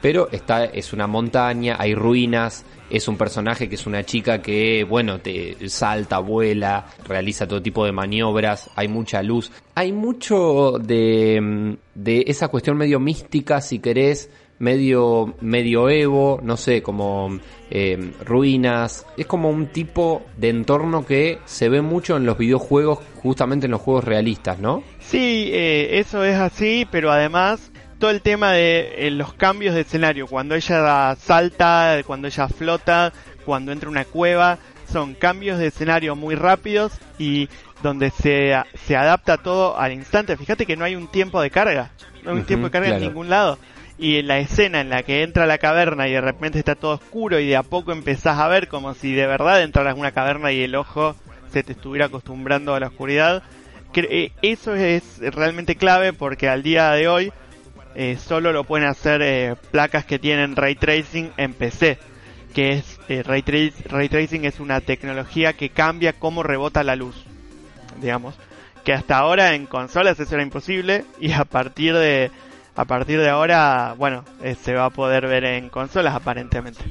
pero 0.00 0.28
está 0.30 0.66
es 0.66 0.92
una 0.92 1.08
montaña, 1.08 1.74
hay 1.80 1.96
ruinas, 1.96 2.64
es 2.90 3.08
un 3.08 3.16
personaje 3.16 3.68
que 3.68 3.74
es 3.74 3.88
una 3.88 4.04
chica 4.04 4.40
que, 4.40 4.84
bueno, 4.84 5.18
te 5.18 5.68
salta, 5.68 6.20
vuela, 6.20 6.86
realiza 7.08 7.48
todo 7.48 7.60
tipo 7.60 7.84
de 7.84 7.90
maniobras, 7.90 8.70
hay 8.76 8.86
mucha 8.86 9.20
luz, 9.20 9.50
hay 9.74 9.90
mucho 9.90 10.78
de, 10.78 11.76
de 11.96 12.24
esa 12.24 12.46
cuestión 12.46 12.76
medio 12.76 13.00
mística, 13.00 13.60
si 13.62 13.80
querés, 13.80 14.30
medio 14.60 15.34
medioevo, 15.40 16.38
no 16.42 16.56
sé, 16.56 16.82
como 16.82 17.40
eh, 17.70 18.12
ruinas. 18.24 19.06
Es 19.16 19.26
como 19.26 19.48
un 19.50 19.66
tipo 19.66 20.22
de 20.36 20.50
entorno 20.50 21.04
que 21.04 21.40
se 21.46 21.68
ve 21.68 21.80
mucho 21.80 22.16
en 22.16 22.26
los 22.26 22.38
videojuegos, 22.38 23.00
justamente 23.16 23.66
en 23.66 23.72
los 23.72 23.80
juegos 23.80 24.04
realistas, 24.04 24.60
¿no? 24.60 24.84
Sí, 25.00 25.50
eh, 25.52 25.98
eso 25.98 26.22
es 26.24 26.36
así, 26.36 26.86
pero 26.90 27.10
además 27.10 27.72
todo 27.98 28.10
el 28.10 28.20
tema 28.20 28.52
de 28.52 29.06
eh, 29.06 29.10
los 29.10 29.32
cambios 29.32 29.74
de 29.74 29.80
escenario, 29.80 30.26
cuando 30.26 30.54
ella 30.54 31.16
salta, 31.16 31.98
cuando 32.06 32.28
ella 32.28 32.48
flota, 32.48 33.12
cuando 33.46 33.72
entra 33.72 33.88
una 33.88 34.04
cueva, 34.04 34.58
son 34.92 35.14
cambios 35.14 35.58
de 35.58 35.68
escenario 35.68 36.16
muy 36.16 36.34
rápidos 36.34 36.92
y 37.18 37.48
donde 37.82 38.10
se, 38.10 38.54
se 38.86 38.96
adapta 38.96 39.38
todo 39.38 39.78
al 39.78 39.92
instante. 39.92 40.36
Fíjate 40.36 40.66
que 40.66 40.76
no 40.76 40.84
hay 40.84 40.96
un 40.96 41.08
tiempo 41.08 41.40
de 41.40 41.50
carga, 41.50 41.92
no 42.24 42.32
hay 42.32 42.36
un 42.38 42.44
tiempo 42.44 42.66
de 42.66 42.70
carga 42.70 42.96
en 42.96 43.00
ningún 43.00 43.30
lado 43.30 43.58
y 44.00 44.22
la 44.22 44.38
escena 44.38 44.80
en 44.80 44.88
la 44.88 45.02
que 45.02 45.22
entra 45.22 45.44
a 45.44 45.46
la 45.46 45.58
caverna 45.58 46.08
y 46.08 46.12
de 46.12 46.22
repente 46.22 46.58
está 46.58 46.74
todo 46.74 46.94
oscuro 46.94 47.38
y 47.38 47.46
de 47.46 47.56
a 47.56 47.62
poco 47.62 47.92
empezás 47.92 48.38
a 48.38 48.48
ver 48.48 48.66
como 48.66 48.94
si 48.94 49.12
de 49.12 49.26
verdad 49.26 49.62
entraras 49.62 49.92
a 49.92 49.98
una 49.98 50.12
caverna 50.12 50.52
y 50.52 50.62
el 50.62 50.74
ojo 50.74 51.14
se 51.52 51.62
te 51.62 51.72
estuviera 51.72 52.06
acostumbrando 52.06 52.74
a 52.74 52.80
la 52.80 52.86
oscuridad. 52.86 53.42
Eh, 53.94 54.32
eso 54.40 54.74
es 54.74 55.18
realmente 55.18 55.76
clave 55.76 56.14
porque 56.14 56.48
al 56.48 56.62
día 56.62 56.90
de 56.92 57.08
hoy 57.08 57.32
eh, 57.94 58.16
solo 58.16 58.52
lo 58.52 58.64
pueden 58.64 58.88
hacer 58.88 59.20
eh, 59.20 59.54
placas 59.70 60.06
que 60.06 60.18
tienen 60.18 60.56
ray 60.56 60.76
tracing 60.76 61.32
en 61.36 61.52
PC, 61.52 61.98
que 62.54 62.70
es 62.70 62.98
ray, 63.26 63.44
ray 63.84 64.08
tracing 64.08 64.46
es 64.46 64.60
una 64.60 64.80
tecnología 64.80 65.52
que 65.52 65.68
cambia 65.68 66.14
cómo 66.14 66.42
rebota 66.42 66.82
la 66.84 66.96
luz, 66.96 67.26
digamos, 68.00 68.34
que 68.82 68.94
hasta 68.94 69.18
ahora 69.18 69.54
en 69.54 69.66
consolas 69.66 70.18
eso 70.18 70.34
era 70.34 70.42
imposible 70.42 71.04
y 71.20 71.32
a 71.32 71.44
partir 71.44 71.94
de 71.94 72.30
a 72.74 72.84
partir 72.84 73.20
de 73.20 73.28
ahora, 73.28 73.94
bueno, 73.96 74.24
eh, 74.42 74.54
se 74.54 74.74
va 74.74 74.86
a 74.86 74.90
poder 74.90 75.26
ver 75.26 75.44
en 75.44 75.68
consolas 75.68 76.14
aparentemente. 76.14 76.82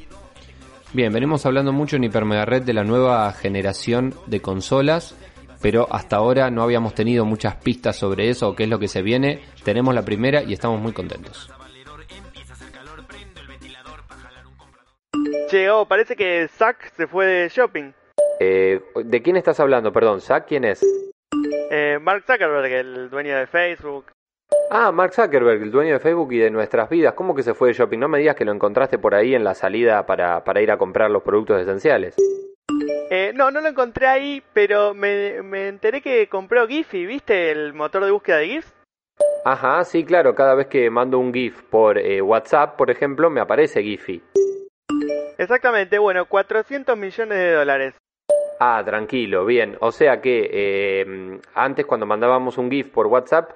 Bien, 0.92 1.12
venimos 1.12 1.46
hablando 1.46 1.72
mucho 1.72 1.96
en 1.96 2.04
Hiper 2.04 2.24
Red 2.24 2.62
de 2.62 2.72
la 2.72 2.82
nueva 2.82 3.32
generación 3.32 4.14
de 4.26 4.40
consolas, 4.40 5.16
pero 5.62 5.86
hasta 5.90 6.16
ahora 6.16 6.50
no 6.50 6.62
habíamos 6.62 6.94
tenido 6.94 7.24
muchas 7.24 7.54
pistas 7.56 7.96
sobre 7.96 8.28
eso 8.28 8.48
o 8.48 8.56
qué 8.56 8.64
es 8.64 8.68
lo 8.68 8.78
que 8.78 8.88
se 8.88 9.02
viene. 9.02 9.40
Tenemos 9.62 9.94
la 9.94 10.04
primera 10.04 10.42
y 10.42 10.52
estamos 10.52 10.80
muy 10.80 10.92
contentos. 10.92 11.50
Che, 15.48 15.70
oh, 15.70 15.86
parece 15.86 16.16
que 16.16 16.48
Zack 16.48 16.92
se 16.96 17.06
fue 17.06 17.26
de 17.26 17.48
shopping. 17.48 17.92
Eh, 18.40 18.80
¿De 19.04 19.22
quién 19.22 19.36
estás 19.36 19.60
hablando? 19.60 19.92
Perdón, 19.92 20.20
¿Zack 20.20 20.48
quién 20.48 20.64
es? 20.64 20.84
Eh, 21.70 21.98
Mark 22.00 22.24
Zuckerberg, 22.26 22.72
el 22.72 23.10
dueño 23.10 23.36
de 23.36 23.46
Facebook, 23.46 24.06
Ah, 24.70 24.92
Mark 24.92 25.12
Zuckerberg, 25.14 25.62
el 25.62 25.70
dueño 25.70 25.94
de 25.94 25.98
Facebook 26.00 26.32
y 26.32 26.38
de 26.38 26.50
nuestras 26.50 26.88
vidas. 26.88 27.14
¿Cómo 27.14 27.34
que 27.34 27.42
se 27.42 27.54
fue 27.54 27.68
de 27.68 27.74
shopping? 27.74 27.98
No 27.98 28.08
me 28.08 28.18
digas 28.18 28.36
que 28.36 28.44
lo 28.44 28.52
encontraste 28.52 28.98
por 28.98 29.14
ahí 29.14 29.34
en 29.34 29.42
la 29.42 29.54
salida 29.54 30.06
para, 30.06 30.44
para 30.44 30.62
ir 30.62 30.70
a 30.70 30.78
comprar 30.78 31.10
los 31.10 31.22
productos 31.22 31.60
esenciales. 31.60 32.16
Eh, 33.10 33.32
no, 33.34 33.50
no 33.50 33.60
lo 33.60 33.68
encontré 33.68 34.06
ahí, 34.06 34.42
pero 34.52 34.94
me, 34.94 35.42
me 35.42 35.66
enteré 35.66 36.00
que 36.00 36.28
compró 36.28 36.68
Giphy, 36.68 37.04
¿viste? 37.04 37.50
El 37.50 37.74
motor 37.74 38.04
de 38.04 38.12
búsqueda 38.12 38.36
de 38.36 38.46
GIFs. 38.46 38.74
Ajá, 39.44 39.82
sí, 39.84 40.04
claro. 40.04 40.34
Cada 40.36 40.54
vez 40.54 40.68
que 40.68 40.88
mando 40.90 41.18
un 41.18 41.34
GIF 41.34 41.62
por 41.64 41.98
eh, 41.98 42.22
WhatsApp, 42.22 42.76
por 42.76 42.90
ejemplo, 42.90 43.28
me 43.28 43.40
aparece 43.40 43.82
Giphy. 43.82 44.22
Exactamente, 45.38 45.98
bueno, 45.98 46.26
400 46.26 46.96
millones 46.96 47.38
de 47.38 47.52
dólares. 47.52 47.94
Ah, 48.60 48.82
tranquilo, 48.84 49.46
bien. 49.46 49.76
O 49.80 49.90
sea 49.90 50.20
que 50.20 50.48
eh, 50.52 51.40
antes 51.54 51.86
cuando 51.86 52.06
mandábamos 52.06 52.58
un 52.58 52.70
GIF 52.70 52.90
por 52.90 53.06
WhatsApp 53.06 53.50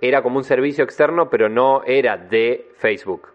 era 0.00 0.22
como 0.22 0.38
un 0.38 0.44
servicio 0.44 0.84
externo, 0.84 1.30
pero 1.30 1.48
no 1.48 1.82
era 1.84 2.16
de 2.16 2.70
Facebook. 2.78 3.32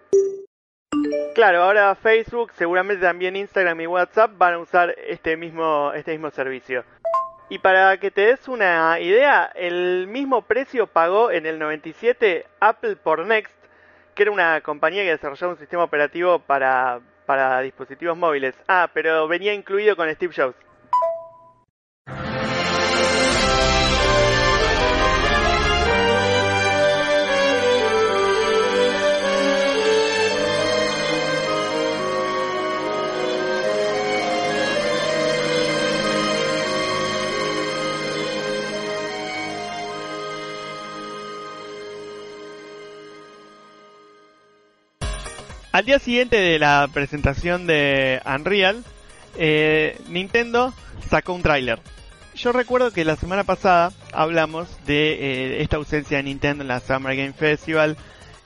Claro, 1.34 1.64
ahora 1.64 1.96
Facebook, 1.96 2.52
seguramente 2.54 3.02
también 3.04 3.36
Instagram 3.36 3.82
y 3.82 3.88
WhatsApp 3.88 4.32
van 4.38 4.56
a 4.56 4.60
usar 4.60 4.94
este 5.08 5.38
mismo, 5.38 5.92
este 5.94 6.12
mismo 6.12 6.30
servicio. 6.30 6.84
Y 7.50 7.60
para 7.60 7.98
que 7.98 8.12
te 8.12 8.22
des 8.22 8.48
una 8.48 9.00
idea, 9.00 9.52
el 9.56 10.08
mismo 10.08 10.42
precio 10.42 10.88
pagó 10.88 11.32
en 11.32 11.46
el 11.46 11.60
97 11.60 12.46
Apple 12.60 12.96
por 12.98 13.26
Next, 13.26 13.56
que 14.16 14.24
era 14.24 14.32
una 14.32 14.62
compañía 14.62 15.04
que 15.04 15.12
desarrollaba 15.12 15.54
un 15.54 15.60
sistema 15.60 15.84
operativo 15.84 16.40
para, 16.40 17.00
para 17.26 17.62
dispositivos 17.62 18.18
móviles. 18.18 18.56
Ah, 18.68 18.90
pero 18.94 19.28
venía 19.28 19.54
incluido 19.54 19.96
con 19.96 20.14
Steve 20.14 20.34
Jobs. 20.36 20.56
Al 45.72 45.86
día 45.86 46.00
siguiente 46.00 46.38
de 46.38 46.60
la 46.60 46.90
presentación 46.94 47.66
de 47.66 48.22
Unreal, 48.26 48.84
eh, 49.38 49.98
Nintendo 50.10 50.74
sacó 51.10 51.34
un 51.34 51.44
tráiler. 51.44 51.80
Yo 52.36 52.52
recuerdo 52.52 52.92
que 52.92 53.06
la 53.06 53.16
semana 53.16 53.46
pasada 53.46 53.94
hablamos 54.12 54.68
de 54.86 55.14
eh, 55.14 55.62
esta 55.62 55.78
ausencia 55.78 56.18
de 56.18 56.24
Nintendo 56.24 56.64
en 56.64 56.68
la 56.68 56.82
Summer 56.82 57.16
Game 57.16 57.32
Festival 57.32 57.96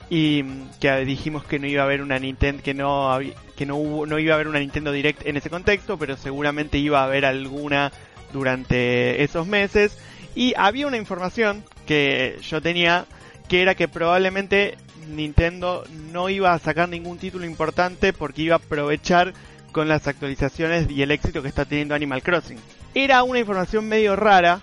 y 0.08 0.44
mm, 0.44 0.70
que 0.80 1.04
dijimos 1.04 1.42
que 1.42 1.58
no 1.58 1.66
iba 1.66 1.82
a 1.82 1.86
haber 1.86 2.00
una 2.00 2.16
Nintendo 2.20 2.62
que 2.62 2.74
no 2.74 3.18
que 3.56 3.66
no 3.66 3.76
hubo 3.76 4.06
no 4.06 4.20
iba 4.20 4.32
a 4.32 4.36
haber 4.36 4.46
una 4.46 4.60
Nintendo 4.60 4.92
Direct 4.92 5.26
en 5.26 5.36
ese 5.36 5.50
contexto, 5.50 5.98
pero 5.98 6.16
seguramente 6.16 6.78
iba 6.78 7.00
a 7.00 7.04
haber 7.06 7.24
alguna 7.24 7.90
durante 8.32 9.24
esos 9.24 9.48
meses 9.48 9.98
y 10.36 10.54
había 10.56 10.86
una 10.86 10.96
información 10.96 11.64
que 11.86 12.38
yo 12.42 12.62
tenía 12.62 13.06
que 13.48 13.62
era 13.62 13.74
que 13.74 13.88
probablemente 13.88 14.76
Nintendo 15.08 15.84
no 16.12 16.28
iba 16.28 16.52
a 16.52 16.58
sacar 16.58 16.88
ningún 16.88 17.18
título 17.18 17.44
importante 17.44 18.12
porque 18.12 18.42
iba 18.42 18.56
a 18.56 18.58
aprovechar 18.58 19.34
con 19.72 19.88
las 19.88 20.06
actualizaciones 20.08 20.90
y 20.90 21.02
el 21.02 21.10
éxito 21.10 21.42
que 21.42 21.48
está 21.48 21.64
teniendo 21.64 21.94
Animal 21.94 22.22
Crossing. 22.22 22.58
Era 22.94 23.22
una 23.22 23.38
información 23.38 23.86
medio 23.88 24.16
rara, 24.16 24.60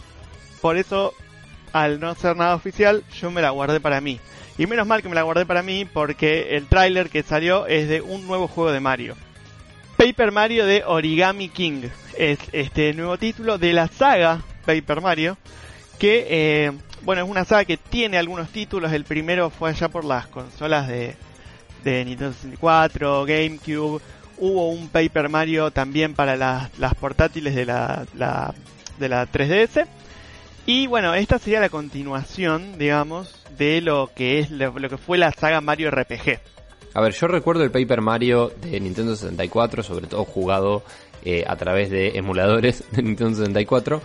por 0.62 0.78
eso 0.78 1.14
al 1.72 2.00
no 2.00 2.16
ser 2.16 2.36
nada 2.36 2.56
oficial 2.56 3.04
yo 3.20 3.32
me 3.32 3.42
la 3.42 3.52
guardé 3.52 3.80
para 3.80 4.02
mí. 4.02 4.20
Y 4.58 4.68
menos 4.68 4.88
mal 4.88 5.02
que 5.02 5.10
me 5.10 5.16
la 5.16 5.24
guardé 5.24 5.46
para 5.46 5.64
mí 5.64 5.86
porque 5.86 6.56
el 6.56 6.68
tráiler 6.68 7.10
que 7.10 7.24
salió 7.24 7.66
es 7.66 7.90
de 7.90 8.02
un 8.02 8.28
nuevo 8.28 8.48
juego 8.48 8.72
de 8.72 8.80
Mario. 8.80 9.16
Paper 9.98 10.32
Mario 10.32 10.66
de 10.66 10.84
Origami 10.86 11.50
King 11.50 11.84
es 12.18 12.40
este 12.52 12.94
nuevo 12.94 13.18
título 13.18 13.58
de 13.58 13.74
la 13.74 13.88
saga 13.88 14.42
Paper 14.66 15.02
Mario 15.02 15.38
que 15.98 16.28
eh, 16.30 16.72
bueno, 17.04 17.24
es 17.24 17.30
una 17.30 17.46
saga 17.46 17.66
que 17.66 17.78
tiene 17.78 18.18
algunos 18.18 18.50
títulos. 18.50 18.92
El 18.92 19.04
primero 19.04 19.50
fue 19.50 19.70
allá 19.70 19.90
por 19.90 20.06
las 20.06 20.28
consolas 20.28 20.88
de, 20.88 21.16
Nintendo 21.84 22.34
64, 22.34 23.26
GameCube. 23.26 24.02
Hubo 24.38 24.70
un 24.70 24.90
Paper 24.90 25.30
Mario 25.30 25.72
también 25.72 26.14
para 26.16 26.36
las, 26.36 26.96
portátiles 27.00 27.56
de 27.56 27.66
la, 27.66 28.06
de 29.00 29.10
la 29.10 29.28
3DS. 29.28 29.88
Y 30.66 30.88
bueno, 30.88 31.14
esta 31.14 31.40
sería 31.40 31.60
la 31.60 31.70
continuación, 31.70 32.78
digamos, 32.78 33.44
de 33.58 33.82
lo 33.82 34.12
que 34.16 34.40
es 34.40 34.50
lo, 34.50 34.74
que 34.74 34.98
fue 34.98 35.18
la 35.18 35.32
saga 35.32 35.60
Mario 35.60 35.92
RPG. 35.92 36.40
A 36.94 37.02
ver, 37.02 37.12
yo 37.14 37.28
recuerdo 37.28 37.64
el 37.64 37.72
Paper 37.72 38.00
Mario 38.00 38.52
de 38.62 38.80
Nintendo 38.80 39.16
64, 39.16 39.84
sobre 39.84 40.08
todo 40.08 40.24
jugado 40.24 40.84
eh, 41.26 41.44
a 41.48 41.58
través 41.58 41.90
de 41.90 42.18
emuladores 42.18 42.84
de 42.92 43.02
Nintendo 43.02 43.36
64. 43.36 44.02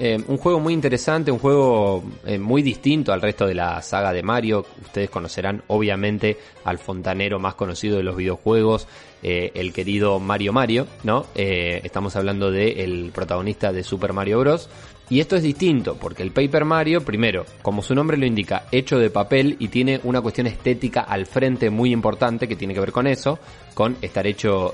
Eh, 0.00 0.16
un 0.28 0.36
juego 0.36 0.60
muy 0.60 0.74
interesante, 0.74 1.32
un 1.32 1.40
juego 1.40 2.04
eh, 2.24 2.38
muy 2.38 2.62
distinto 2.62 3.12
al 3.12 3.20
resto 3.20 3.48
de 3.48 3.54
la 3.54 3.82
saga 3.82 4.12
de 4.12 4.22
Mario. 4.22 4.64
Ustedes 4.80 5.10
conocerán 5.10 5.64
obviamente 5.66 6.38
al 6.62 6.78
fontanero 6.78 7.40
más 7.40 7.56
conocido 7.56 7.96
de 7.96 8.04
los 8.04 8.16
videojuegos, 8.16 8.86
eh, 9.24 9.50
el 9.54 9.72
querido 9.72 10.20
Mario 10.20 10.52
Mario, 10.52 10.86
¿no? 11.02 11.26
estamos 11.34 12.14
hablando 12.14 12.52
del 12.52 13.10
protagonista 13.12 13.72
de 13.72 13.82
Super 13.82 14.12
Mario 14.12 14.38
Bros. 14.38 14.70
Y 15.10 15.20
esto 15.20 15.36
es 15.36 15.42
distinto, 15.42 15.96
porque 15.96 16.22
el 16.22 16.32
Paper 16.32 16.64
Mario, 16.66 17.00
primero, 17.00 17.46
como 17.62 17.82
su 17.82 17.94
nombre 17.94 18.18
lo 18.18 18.26
indica, 18.26 18.66
hecho 18.70 18.98
de 18.98 19.08
papel 19.08 19.56
y 19.58 19.68
tiene 19.68 20.00
una 20.04 20.20
cuestión 20.20 20.46
estética 20.46 21.00
al 21.00 21.24
frente 21.24 21.70
muy 21.70 21.92
importante 21.92 22.46
que 22.46 22.56
tiene 22.56 22.74
que 22.74 22.80
ver 22.80 22.92
con 22.92 23.06
eso, 23.06 23.38
con 23.74 23.96
estar 24.02 24.26
hecho 24.26 24.72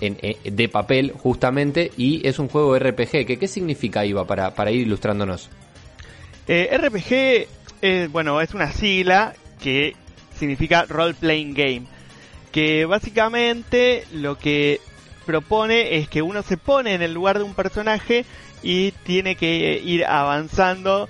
eh, 0.00 0.38
de 0.50 0.68
papel 0.68 1.12
justamente 1.12 1.90
y 1.96 2.26
es 2.26 2.38
un 2.38 2.48
juego 2.48 2.78
RPG. 2.78 3.26
¿Qué, 3.26 3.38
qué 3.38 3.48
significa 3.48 4.04
IVA 4.04 4.26
para, 4.26 4.54
para 4.54 4.70
ir 4.70 4.80
ilustrándonos? 4.80 5.50
Eh, 6.48 6.76
RPG, 6.76 7.48
eh, 7.82 8.08
bueno, 8.10 8.40
es 8.40 8.54
una 8.54 8.72
sigla 8.72 9.34
que 9.62 9.94
significa 10.34 10.84
Role 10.88 11.14
Playing 11.14 11.54
Game. 11.54 11.82
Que 12.50 12.86
básicamente 12.86 14.04
lo 14.12 14.38
que 14.38 14.80
propone 15.26 15.98
es 15.98 16.08
que 16.08 16.22
uno 16.22 16.42
se 16.42 16.56
pone 16.56 16.94
en 16.94 17.02
el 17.02 17.14
lugar 17.14 17.38
de 17.38 17.44
un 17.44 17.54
personaje 17.54 18.24
y 18.62 18.92
tiene 19.04 19.36
que 19.36 19.80
ir 19.84 20.04
avanzando 20.04 21.08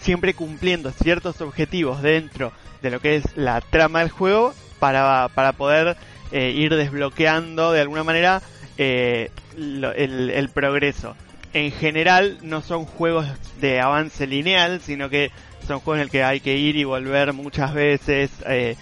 siempre 0.00 0.34
cumpliendo 0.34 0.90
ciertos 0.90 1.40
objetivos 1.40 2.02
dentro 2.02 2.52
de 2.80 2.90
lo 2.90 3.00
que 3.00 3.16
es 3.16 3.36
la 3.36 3.60
trama 3.60 4.00
del 4.00 4.10
juego 4.10 4.54
para, 4.78 5.28
para 5.34 5.52
poder 5.52 5.96
eh, 6.32 6.50
ir 6.50 6.74
desbloqueando 6.74 7.72
de 7.72 7.82
alguna 7.82 8.04
manera 8.04 8.42
eh, 8.78 9.30
el, 9.56 10.50
progreso. 10.52 11.14
En 11.52 11.70
general 11.70 12.38
no 12.42 12.62
son 12.62 12.86
juegos 12.86 13.26
de 13.60 13.80
avance 13.80 14.26
lineal, 14.26 14.80
sino 14.80 15.10
que 15.10 15.30
son 15.66 15.80
juegos 15.80 15.98
en 15.98 16.02
el 16.04 16.10
que 16.10 16.24
hay 16.24 16.40
que 16.40 16.56
ir 16.56 16.76
y 16.76 16.84
volver 16.84 17.34
muchas 17.34 17.74
veces. 17.74 18.30
Eh, 18.46 18.76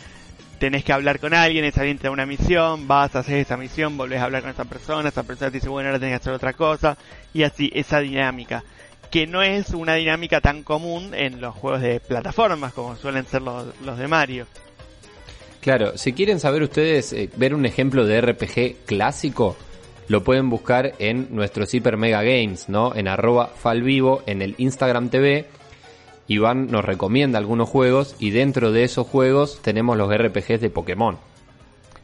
tenés 0.61 0.85
que 0.85 0.93
hablar 0.93 1.19
con 1.19 1.35
alguien, 1.35 1.65
esa 1.65 1.81
alguien 1.81 1.99
te 1.99 2.05
da 2.05 2.13
una 2.13 2.27
misión, 2.27 2.87
vas 2.87 3.17
a 3.17 3.21
hacer 3.21 3.39
esa 3.39 3.57
misión, 3.57 3.97
volvés 3.97 4.21
a 4.21 4.25
hablar 4.25 4.43
con 4.43 4.51
esa 4.51 4.67
persona, 4.67 5.09
esa 5.09 5.23
persona 5.25 5.51
te 5.51 5.57
dice, 5.57 5.69
bueno, 5.69 5.89
ahora 5.89 5.99
tenés 5.99 6.13
que 6.13 6.23
hacer 6.23 6.33
otra 6.35 6.53
cosa, 6.53 6.97
y 7.33 7.43
así, 7.43 7.73
esa 7.75 7.99
dinámica. 7.99 8.63
Que 9.11 9.27
no 9.27 9.43
es 9.43 9.71
una 9.71 9.95
dinámica 9.95 10.41
tan 10.41 10.63
común 10.63 11.15
en 11.15 11.41
los 11.41 11.55
juegos 11.55 11.81
de 11.81 11.99
plataformas 11.99 12.73
como 12.75 12.95
suelen 12.95 13.27
ser 13.27 13.43
los 13.43 13.99
de 13.99 14.07
Mario. 14.07 14.47
Claro, 15.61 15.99
si 15.99 16.13
quieren 16.15 16.41
saber 16.41 16.63
ustedes, 16.63 17.13
eh, 17.13 17.29
ver 17.37 17.55
un 17.55 17.67
ejemplo 17.67 18.07
de 18.07 18.21
RPG 18.21 18.87
clásico, 18.87 19.57
lo 20.09 20.25
pueden 20.25 20.49
buscar 20.49 20.95
en 20.99 21.29
nuestros 21.31 21.73
Hyper 21.73 21.99
Mega 21.99 22.23
Games, 22.23 22.69
¿no? 22.69 22.95
En 22.95 23.09
arroba 23.09 23.49
falvivo, 23.49 24.23
en 24.27 24.41
el 24.43 24.55
Instagram 24.57 25.11
TV. 25.11 25.47
Iván 26.27 26.69
nos 26.69 26.85
recomienda 26.85 27.39
algunos 27.39 27.69
juegos 27.69 28.17
y 28.19 28.31
dentro 28.31 28.73
de 28.73 28.85
esos 28.85 29.07
juegos 29.07 29.61
tenemos 29.63 29.99
los 29.99 30.11
RPGs 30.13 30.61
de 30.61 30.71
Pokémon. 30.71 31.19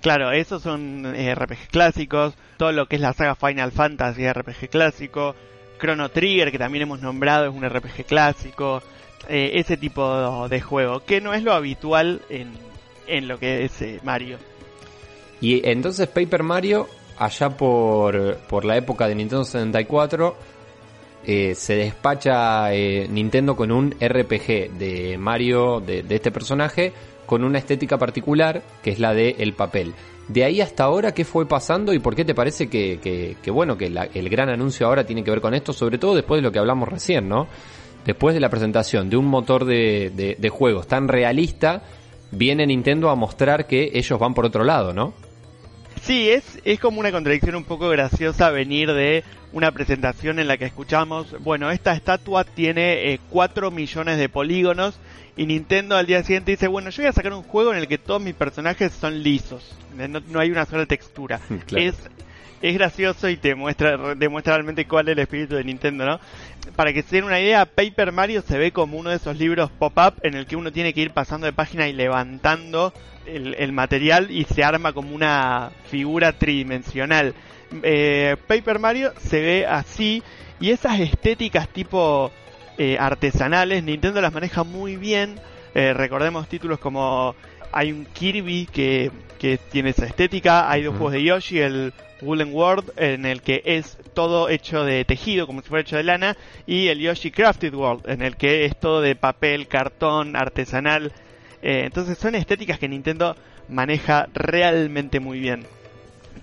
Claro, 0.03 0.33
esos 0.33 0.62
son 0.62 1.07
eh, 1.16 1.35
RPG 1.35 1.69
clásicos, 1.71 2.35
todo 2.59 2.73
lo 2.73 2.87
que 2.87 2.97
es 2.97 3.03
la 3.03 3.14
saga 3.14 3.35
Final 3.35 3.73
Fantasy 3.73 4.31
RPG 4.31 4.69
clásico, 4.69 5.35
Chrono 5.81 6.11
Trigger 6.11 6.53
que 6.53 6.59
también 6.59 6.83
hemos 6.83 7.01
nombrado 7.01 7.47
es 7.47 7.55
un 7.55 7.69
RPG 7.69 8.05
clásico, 8.07 8.83
eh, 9.29 9.53
ese 9.55 9.77
tipo 9.77 10.49
de 10.49 10.61
juego, 10.61 11.01
que 11.01 11.21
no 11.21 11.35
es 11.35 11.42
lo 11.42 11.53
habitual 11.53 12.21
en, 12.29 12.53
en 13.07 13.29
lo 13.29 13.38
que 13.38 13.64
es 13.64 13.83
eh, 13.83 14.01
Mario. 14.03 14.38
Y 15.40 15.66
entonces 15.69 16.09
Paper 16.09 16.42
Mario, 16.42 16.88
allá 17.19 17.51
por, 17.51 18.37
por 18.49 18.64
la 18.64 18.77
época 18.77 19.07
de 19.07 19.14
Nintendo 19.14 19.45
64, 19.45 20.37
eh, 21.29 21.57
se 21.57 21.75
despacha 21.75 22.73
eh, 22.73 23.09
Nintendo 23.11 23.57
con 23.57 23.73
un 23.73 23.90
RPG 23.90 24.79
de 24.79 25.16
Mario, 25.19 25.81
de, 25.81 26.05
este 26.09 26.31
personaje, 26.31 26.92
con 27.27 27.42
una 27.42 27.59
estética 27.59 27.99
particular, 27.99 28.62
que 28.81 28.90
es 28.90 29.01
la 29.01 29.12
de 29.12 29.35
el 29.40 29.53
papel. 29.53 29.92
De 30.29 30.45
ahí 30.45 30.61
hasta 30.61 30.85
ahora, 30.85 31.12
¿qué 31.12 31.25
fue 31.25 31.47
pasando 31.47 31.92
y 31.92 31.99
por 31.99 32.14
qué 32.14 32.25
te 32.25 32.35
parece 32.35 32.69
que, 32.69 33.37
bueno, 33.49 33.77
que 33.77 33.90
la, 33.90 34.05
el 34.05 34.29
gran 34.29 34.49
anuncio 34.51 34.87
ahora 34.87 35.05
tiene 35.05 35.25
que 35.25 35.33
ver 35.33 35.40
con 35.40 35.55
esto? 35.55 35.73
Sobre 35.73 35.99
todo 35.99 36.14
después 36.14 36.38
de 36.38 36.42
lo 36.42 36.53
que 36.53 36.61
hablamos 36.61 36.88
recién, 36.88 37.29
¿no? 37.29 37.49
Después 38.05 38.33
de 38.33 38.40
la 38.40 38.49
presentación 38.49 39.11
de 39.11 39.16
un 39.16 39.27
motor 39.27 39.64
de, 39.64 40.37
de 40.38 40.49
juegos 40.49 40.87
tan 40.87 41.09
realista, 41.09 41.83
viene 42.31 42.67
Nintendo 42.67 43.11
a 43.11 43.15
mostrar 43.15 43.67
que 43.67 43.91
ellos 43.95 44.19
van 44.19 44.35
por 44.35 44.45
otro 44.45 44.65
lado, 44.65 44.93
¿no? 44.93 45.15
Sí, 46.03 46.31
es, 46.31 46.61
es 46.65 46.79
como 46.79 47.01
una 47.01 47.11
contradicción 47.11 47.57
un 47.57 47.65
poco 47.65 47.89
graciosa 47.89 48.51
venir 48.51 48.93
de 48.93 49.25
una 49.53 49.73
presentación 49.73 50.39
en 50.39 50.49
la 50.49 50.57
que 50.57 50.67
escuchamos, 50.67 51.35
bueno, 51.43 51.71
esta 51.71 51.95
estatua 51.95 52.45
tiene 52.45 53.12
eh, 53.12 53.21
4 53.31 53.71
millones 53.71 54.19
de 54.19 54.29
polígonos 54.29 54.99
y 55.37 55.47
Nintendo 55.47 55.97
al 55.97 56.07
día 56.07 56.23
siguiente 56.23 56.53
dice, 56.53 56.69
bueno, 56.69 56.91
yo 56.91 57.03
voy 57.03 57.09
a 57.09 57.12
sacar 57.12 57.33
un 57.33 57.43
juego 57.43 57.73
en 57.73 57.79
el 57.79 57.89
que 57.89 57.99
todos 57.99 58.21
mis 58.21 58.35
personajes 58.35 58.93
son 58.93 59.23
lisos, 59.23 59.75
no, 59.97 60.21
no 60.21 60.41
hay 60.41 60.51
una 60.51 60.67
sola 60.67 60.87
textura. 60.87 61.41
Claro. 61.67 61.87
Es, 61.87 61.97
es 62.62 62.75
gracioso 62.75 63.29
y 63.29 63.37
te 63.37 63.55
muestra, 63.55 64.14
demuestra 64.14 64.55
realmente 64.55 64.87
cuál 64.87 65.09
es 65.09 65.12
el 65.12 65.19
espíritu 65.21 65.57
de 65.57 65.64
Nintendo, 65.64 66.05
¿no? 66.07 66.21
Para 66.75 66.92
que 66.92 67.03
se 67.03 67.16
den 67.16 67.25
una 67.25 67.40
idea, 67.40 67.66
Paper 67.66 68.12
Mario 68.12 68.42
se 68.42 68.59
ve 68.59 68.73
como 68.73 68.99
uno 68.99 69.11
de 69.11 69.16
esos 69.16 69.38
libros 69.38 69.71
pop-up 69.71 70.14
en 70.23 70.35
el 70.35 70.47
que 70.47 70.57
uno 70.57 70.73
tiene 70.73 70.92
que 70.92 71.01
ir 71.01 71.11
pasando 71.11 71.47
de 71.47 71.53
página 71.53 71.88
y 71.88 71.92
levantando 71.92 72.92
el, 73.27 73.73
material 73.73 74.31
y 74.31 74.45
se 74.45 74.64
arma 74.64 74.92
como 74.92 75.14
una 75.14 75.71
figura 75.90 76.33
tridimensional. 76.33 77.35
Eh, 77.83 78.37
Paper 78.47 78.79
Mario 78.79 79.12
se 79.19 79.40
ve 79.40 79.66
así 79.66 80.23
y 80.61 80.71
esas 80.71 81.01
estéticas 81.01 81.69
tipo 81.69 82.31
eh, 82.79 82.97
artesanales, 82.99 83.83
Nintendo 83.83 84.21
las 84.21 84.33
maneja 84.33 84.64
muy 84.64 84.97
bien. 84.97 85.38
Eh, 85.75 85.92
recordemos 85.92 86.49
títulos 86.49 86.79
como 86.79 87.35
hay 87.72 87.92
un 87.92 88.07
Kirby 88.07 88.66
que, 88.66 89.11
que 89.38 89.59
tiene 89.59 89.90
esa 89.90 90.07
estética, 90.07 90.70
hay 90.70 90.83
dos 90.83 90.94
mm. 90.94 90.98
juegos 90.98 91.12
de 91.12 91.22
Yoshi, 91.22 91.61
el 91.61 91.92
Woolen 92.22 92.52
World 92.52 92.92
en 92.96 93.26
el 93.26 93.42
que 93.42 93.62
es 93.64 93.98
todo 94.14 94.48
hecho 94.48 94.85
de 94.85 95.05
tejido 95.05 95.46
como 95.46 95.61
si 95.61 95.68
fuera 95.68 95.83
hecho 95.83 95.96
de 95.96 96.05
lana 96.05 96.37
y 96.66 96.88
el 96.88 96.98
Yoshi 96.98 97.31
Crafted 97.31 97.74
World 97.74 98.09
en 98.09 98.22
el 98.22 98.37
que 98.37 98.64
es 98.64 98.79
todo 98.79 99.00
de 99.00 99.14
papel, 99.14 99.68
cartón, 99.68 100.37
artesanal. 100.37 101.12
Eh, 101.62 101.83
entonces 101.85 102.16
son 102.18 102.35
estéticas 102.35 102.79
que 102.79 102.88
Nintendo 102.88 103.37
maneja 103.68 104.29
realmente 104.33 105.20
muy 105.20 105.40
bien. 105.40 105.66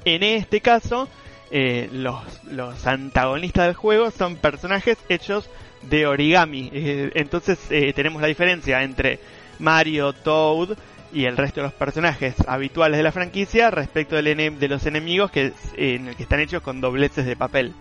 En 0.06 0.22
este 0.24 0.62
caso, 0.62 1.08
eh, 1.52 1.90
los, 1.92 2.44
los, 2.46 2.86
antagonistas 2.88 3.68
del 3.68 3.76
juego 3.76 4.12
son 4.12 4.36
personajes 4.38 4.98
hechos 5.10 5.50
de 5.84 6.08
origami. 6.08 6.70
Eh, 6.74 7.12
entonces 7.16 7.60
eh, 7.70 7.94
tenemos 7.94 8.22
la 8.22 8.28
diferencia 8.28 8.84
entre 8.84 9.20
Mario, 9.60 10.14
Toad 10.14 10.78
y 11.14 11.26
el 11.26 11.38
resto 11.38 11.62
de 11.62 11.68
los 11.68 11.74
personajes 11.74 12.36
habituales 12.48 12.98
de 12.98 13.04
la 13.04 13.12
franquicia 13.12 13.72
respecto 13.72 14.16
del 14.16 14.58
de 14.60 14.68
los 14.68 14.86
enemigos 14.86 15.32
que, 15.32 15.54
eh, 15.78 16.14
que 16.18 16.24
están 16.24 16.40
hechos 16.40 16.62
con 16.62 16.82
dobleces 16.82 17.26
de 17.26 17.36
papel. 17.36 17.74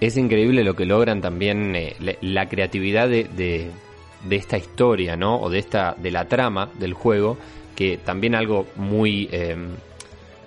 Es 0.00 0.16
increíble 0.16 0.62
lo 0.62 0.74
que 0.74 0.84
logran 0.84 1.20
también 1.20 1.72
la, 1.72 2.14
la, 2.20 2.46
creatividad 2.48 3.08
de, 3.08 3.24
de, 3.24 4.36
esta 4.36 4.56
historia, 4.56 5.16
¿no? 5.16 5.40
O 5.40 5.50
de 5.50 5.58
esta 5.58 5.94
de 5.96 6.10
la 6.10 6.26
trama 6.26 6.70
del 6.78 6.94
juego, 6.94 7.36
que 7.74 7.96
también 7.96 8.36
algo 8.36 8.66
muy 8.76 9.28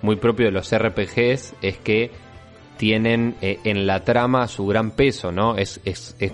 muy 0.02 0.16
propio 0.16 0.46
de 0.46 0.52
los 0.52 0.74
RPGs 0.76 1.54
es 1.62 1.78
que 1.78 2.10
tienen 2.76 3.36
eh, 3.40 3.60
en 3.64 3.86
la 3.86 4.04
trama 4.04 4.48
su 4.48 4.66
gran 4.66 4.90
peso, 4.90 5.30
¿no? 5.30 5.56
Es, 5.56 5.80
es, 5.84 6.16
es, 6.18 6.32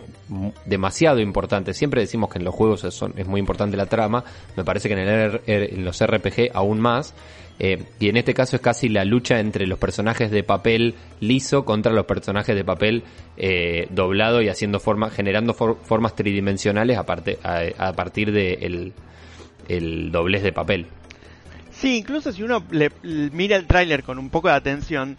demasiado 0.64 1.20
importante. 1.20 1.74
Siempre 1.74 2.00
decimos 2.00 2.30
que 2.30 2.38
en 2.38 2.44
los 2.44 2.54
juegos 2.54 2.84
es, 2.84 2.94
son, 2.94 3.14
es 3.16 3.26
muy 3.26 3.40
importante 3.40 3.76
la 3.76 3.86
trama. 3.86 4.24
Me 4.56 4.64
parece 4.64 4.88
que 4.88 4.94
en, 4.94 5.00
el, 5.00 5.40
en 5.46 5.84
los 5.84 6.04
RPG 6.04 6.50
aún 6.54 6.80
más. 6.80 7.14
Eh, 7.60 7.82
y 7.98 8.08
en 8.08 8.16
este 8.16 8.34
caso 8.34 8.54
es 8.54 8.62
casi 8.62 8.88
la 8.88 9.04
lucha 9.04 9.40
entre 9.40 9.66
los 9.66 9.80
personajes 9.80 10.30
de 10.30 10.44
papel 10.44 10.94
liso 11.18 11.64
contra 11.64 11.92
los 11.92 12.06
personajes 12.06 12.54
de 12.54 12.64
papel 12.64 13.02
eh, 13.36 13.88
doblado 13.90 14.42
y 14.42 14.48
haciendo 14.48 14.78
forma, 14.78 15.10
generando 15.10 15.54
for, 15.54 15.76
formas 15.82 16.14
tridimensionales 16.14 16.96
a, 16.96 17.04
parte, 17.04 17.38
a, 17.42 17.62
a 17.78 17.92
partir 17.94 18.30
de 18.30 18.52
el, 18.60 18.92
el 19.68 20.12
doblez 20.12 20.44
de 20.44 20.52
papel. 20.52 20.86
Sí, 21.70 21.98
incluso 21.98 22.32
si 22.32 22.42
uno 22.42 22.64
le, 22.70 22.90
mira 23.02 23.56
el 23.56 23.66
tráiler 23.66 24.02
con 24.02 24.18
un 24.18 24.30
poco 24.30 24.48
de 24.48 24.54
atención, 24.54 25.16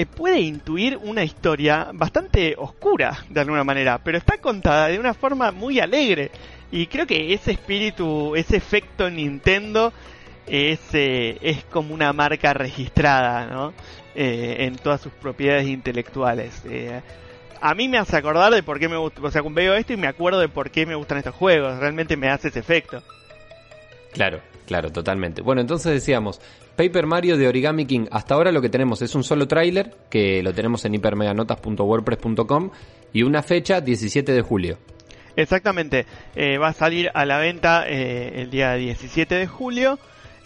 eh, 0.00 0.06
puede 0.06 0.40
intuir 0.40 0.96
una 1.02 1.24
historia 1.24 1.88
bastante 1.92 2.54
oscura, 2.56 3.24
de 3.28 3.40
alguna 3.40 3.64
manera, 3.64 3.98
pero 3.98 4.18
está 4.18 4.38
contada 4.38 4.88
de 4.88 4.98
una 4.98 5.14
forma 5.14 5.50
muy 5.50 5.80
alegre. 5.80 6.30
Y 6.72 6.86
creo 6.86 7.06
que 7.06 7.34
ese 7.34 7.52
espíritu, 7.52 8.34
ese 8.36 8.56
efecto 8.56 9.10
Nintendo 9.10 9.92
es, 10.46 10.80
eh, 10.92 11.38
es 11.42 11.64
como 11.64 11.94
una 11.94 12.12
marca 12.12 12.54
registrada, 12.54 13.46
¿no? 13.46 13.72
Eh, 14.14 14.56
en 14.60 14.76
todas 14.76 15.00
sus 15.00 15.12
propiedades 15.12 15.68
intelectuales. 15.68 16.62
Eh, 16.64 17.00
a 17.60 17.74
mí 17.74 17.88
me 17.88 17.98
hace 17.98 18.16
acordar 18.16 18.52
de 18.52 18.62
por 18.62 18.80
qué 18.80 18.88
me 18.88 18.96
gusta, 18.96 19.20
o 19.22 19.30
sea, 19.30 19.42
veo 19.42 19.74
esto 19.74 19.92
y 19.92 19.96
me 19.96 20.08
acuerdo 20.08 20.40
de 20.40 20.48
por 20.48 20.70
qué 20.70 20.86
me 20.86 20.94
gustan 20.94 21.18
estos 21.18 21.34
juegos, 21.34 21.78
realmente 21.78 22.16
me 22.16 22.28
hace 22.28 22.48
ese 22.48 22.60
efecto. 22.60 23.02
Claro, 24.12 24.40
claro, 24.66 24.90
totalmente. 24.90 25.42
Bueno, 25.42 25.60
entonces 25.60 25.92
decíamos, 25.92 26.40
Paper 26.76 27.06
Mario 27.06 27.36
de 27.36 27.46
Origami 27.46 27.86
King. 27.86 28.06
Hasta 28.10 28.34
ahora 28.34 28.52
lo 28.52 28.62
que 28.62 28.68
tenemos 28.68 29.02
es 29.02 29.14
un 29.14 29.22
solo 29.22 29.46
tráiler, 29.46 29.94
que 30.08 30.42
lo 30.42 30.52
tenemos 30.52 30.84
en 30.84 30.94
hipermeganotas.wordpress.com, 30.94 32.70
y 33.12 33.22
una 33.22 33.42
fecha, 33.42 33.80
17 33.80 34.32
de 34.32 34.42
julio. 34.42 34.78
Exactamente, 35.36 36.06
eh, 36.34 36.58
va 36.58 36.68
a 36.68 36.72
salir 36.72 37.10
a 37.14 37.24
la 37.24 37.38
venta 37.38 37.84
eh, 37.86 38.42
el 38.42 38.50
día 38.50 38.74
17 38.74 39.34
de 39.34 39.46
julio, 39.46 39.98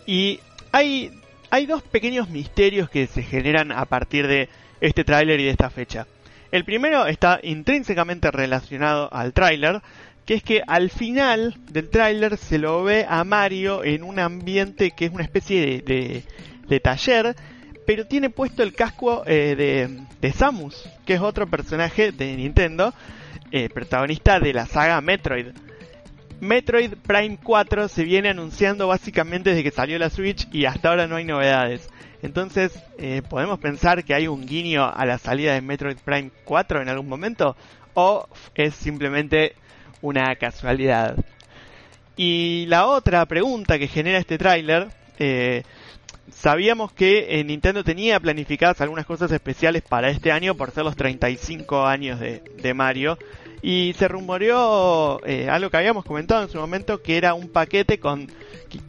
y 0.07 0.41
hay, 0.73 1.11
hay 1.51 1.67
dos 1.67 1.83
pequeños 1.83 2.29
misterios 2.29 2.91
que 2.91 3.07
se 3.07 3.23
generan 3.23 3.73
a 3.73 3.85
partir 3.87 4.27
de 4.27 4.49
este 4.81 5.05
tráiler 5.05 5.41
y 5.41 5.45
de 5.45 5.51
esta 5.51 5.71
fecha. 5.71 6.07
El 6.51 6.65
primero 6.65 7.07
está 7.07 7.41
intrínsecamente 7.43 8.31
relacionado 8.31 9.13
al 9.13 9.33
tráiler, 9.33 9.83
que 10.27 10.35
es 10.35 10.43
que 10.43 10.63
al 10.67 10.91
final 10.91 11.57
del 11.71 11.91
tráiler 11.91 12.37
se 12.37 12.59
lo 12.59 12.83
ve 12.83 13.07
a 13.09 13.25
Mario 13.25 13.85
en 13.85 14.03
un 14.03 14.19
ambiente 14.19 14.93
que 14.93 15.07
es 15.07 15.13
una 15.13 15.25
especie 15.25 15.83
de, 15.83 16.25
de, 16.67 16.81
taller, 16.81 17.37
pero 17.87 18.07
tiene 18.07 18.31
puesto 18.31 18.63
el 18.63 18.73
casco 18.75 19.23
eh, 19.27 19.55
de, 19.57 20.01
de, 20.21 20.33
Samus, 20.33 20.89
que 21.05 21.15
es 21.15 21.21
otro 21.21 21.47
personaje 21.47 22.11
de 22.13 22.37
Nintendo, 22.37 22.95
eh, 23.53 23.69
protagonista 23.69 24.41
de 24.41 24.55
la 24.55 24.67
saga 24.67 25.01
Metroid. 25.01 25.49
Metroid 26.41 26.95
Prime 27.07 27.39
4 27.43 27.89
se 27.89 28.05
viene 28.05 28.31
anunciando 28.31 28.89
básicamente 28.89 29.51
desde 29.51 29.63
que 29.63 29.71
salió 29.71 29.99
la 29.99 30.11
Switch 30.11 30.49
y 30.53 30.65
hasta 30.65 30.89
ahora 30.89 31.07
no 31.07 31.17
hay 31.17 31.25
novedades. 31.25 31.89
Entonces, 32.23 32.73
eh, 32.99 33.23
¿podemos 33.29 33.59
pensar 33.59 34.03
que 34.03 34.15
hay 34.15 34.27
un 34.27 34.47
guiño 34.47 34.85
a 34.85 35.05
la 35.05 35.19
salida 35.19 35.53
de 35.53 35.61
Metroid 35.61 35.99
Prime 35.99 36.31
4 36.45 36.81
en 36.81 36.89
algún 36.89 37.09
momento? 37.09 37.55
¿O 37.93 38.27
es 38.55 38.75
simplemente 38.75 39.55
una 40.05 40.37
casualidad. 40.37 41.17
Y 42.15 42.67
la 42.69 42.87
otra 42.87 43.25
pregunta 43.27 43.79
que 43.79 43.89
genera 43.89 44.19
este 44.19 44.37
tráiler, 44.37 44.89
eh, 45.19 45.63
sabíamos 46.31 46.93
que 46.93 47.41
eh, 47.41 47.45
Nintendo 47.45 47.83
tenía 47.83 48.21
planificadas 48.21 48.83
algunas 48.83 49.07
cosas 49.07 49.33
especiales 49.33 49.83
para 49.83 50.11
este 50.11 50.31
año 50.31 50.55
por 50.55 50.71
ser 50.73 50.85
los 50.85 50.95
35 50.95 51.87
años 51.87 52.21
de, 52.21 52.43
de 52.63 52.75
Mario. 52.75 53.19
Y 53.63 53.95
se 53.95 54.07
rumoreó 54.09 55.25
eh, 55.25 55.49
algo 55.49 55.71
que 55.71 55.79
habíamos 55.79 56.05
comentado 56.05 56.43
en 56.43 56.51
su 56.51 56.59
momento, 56.59 57.01
que 57.01 57.17
era 57.17 57.33
un 57.33 57.49
paquete 57.49 57.99
con 57.99 58.31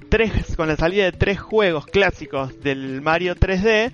tres, 0.09 0.53
con 0.57 0.67
la 0.67 0.75
salida 0.75 1.05
de 1.05 1.13
tres 1.13 1.39
juegos 1.39 1.85
clásicos 1.85 2.59
del 2.61 3.01
Mario 3.01 3.37
3D, 3.37 3.93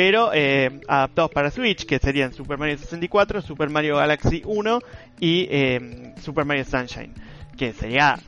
pero 0.00 0.30
eh, 0.32 0.80
adaptados 0.88 1.30
para 1.30 1.50
Switch, 1.50 1.84
que 1.84 1.98
serían 1.98 2.32
Super 2.32 2.56
Mario 2.56 2.78
64, 2.78 3.42
Super 3.42 3.68
Mario 3.68 3.98
Galaxy 3.98 4.40
1 4.46 4.78
y 5.20 5.46
eh, 5.50 6.14
Super 6.22 6.46
Mario 6.46 6.64
Sunshine, 6.64 7.12
que 7.58 7.74
sería 7.74 8.18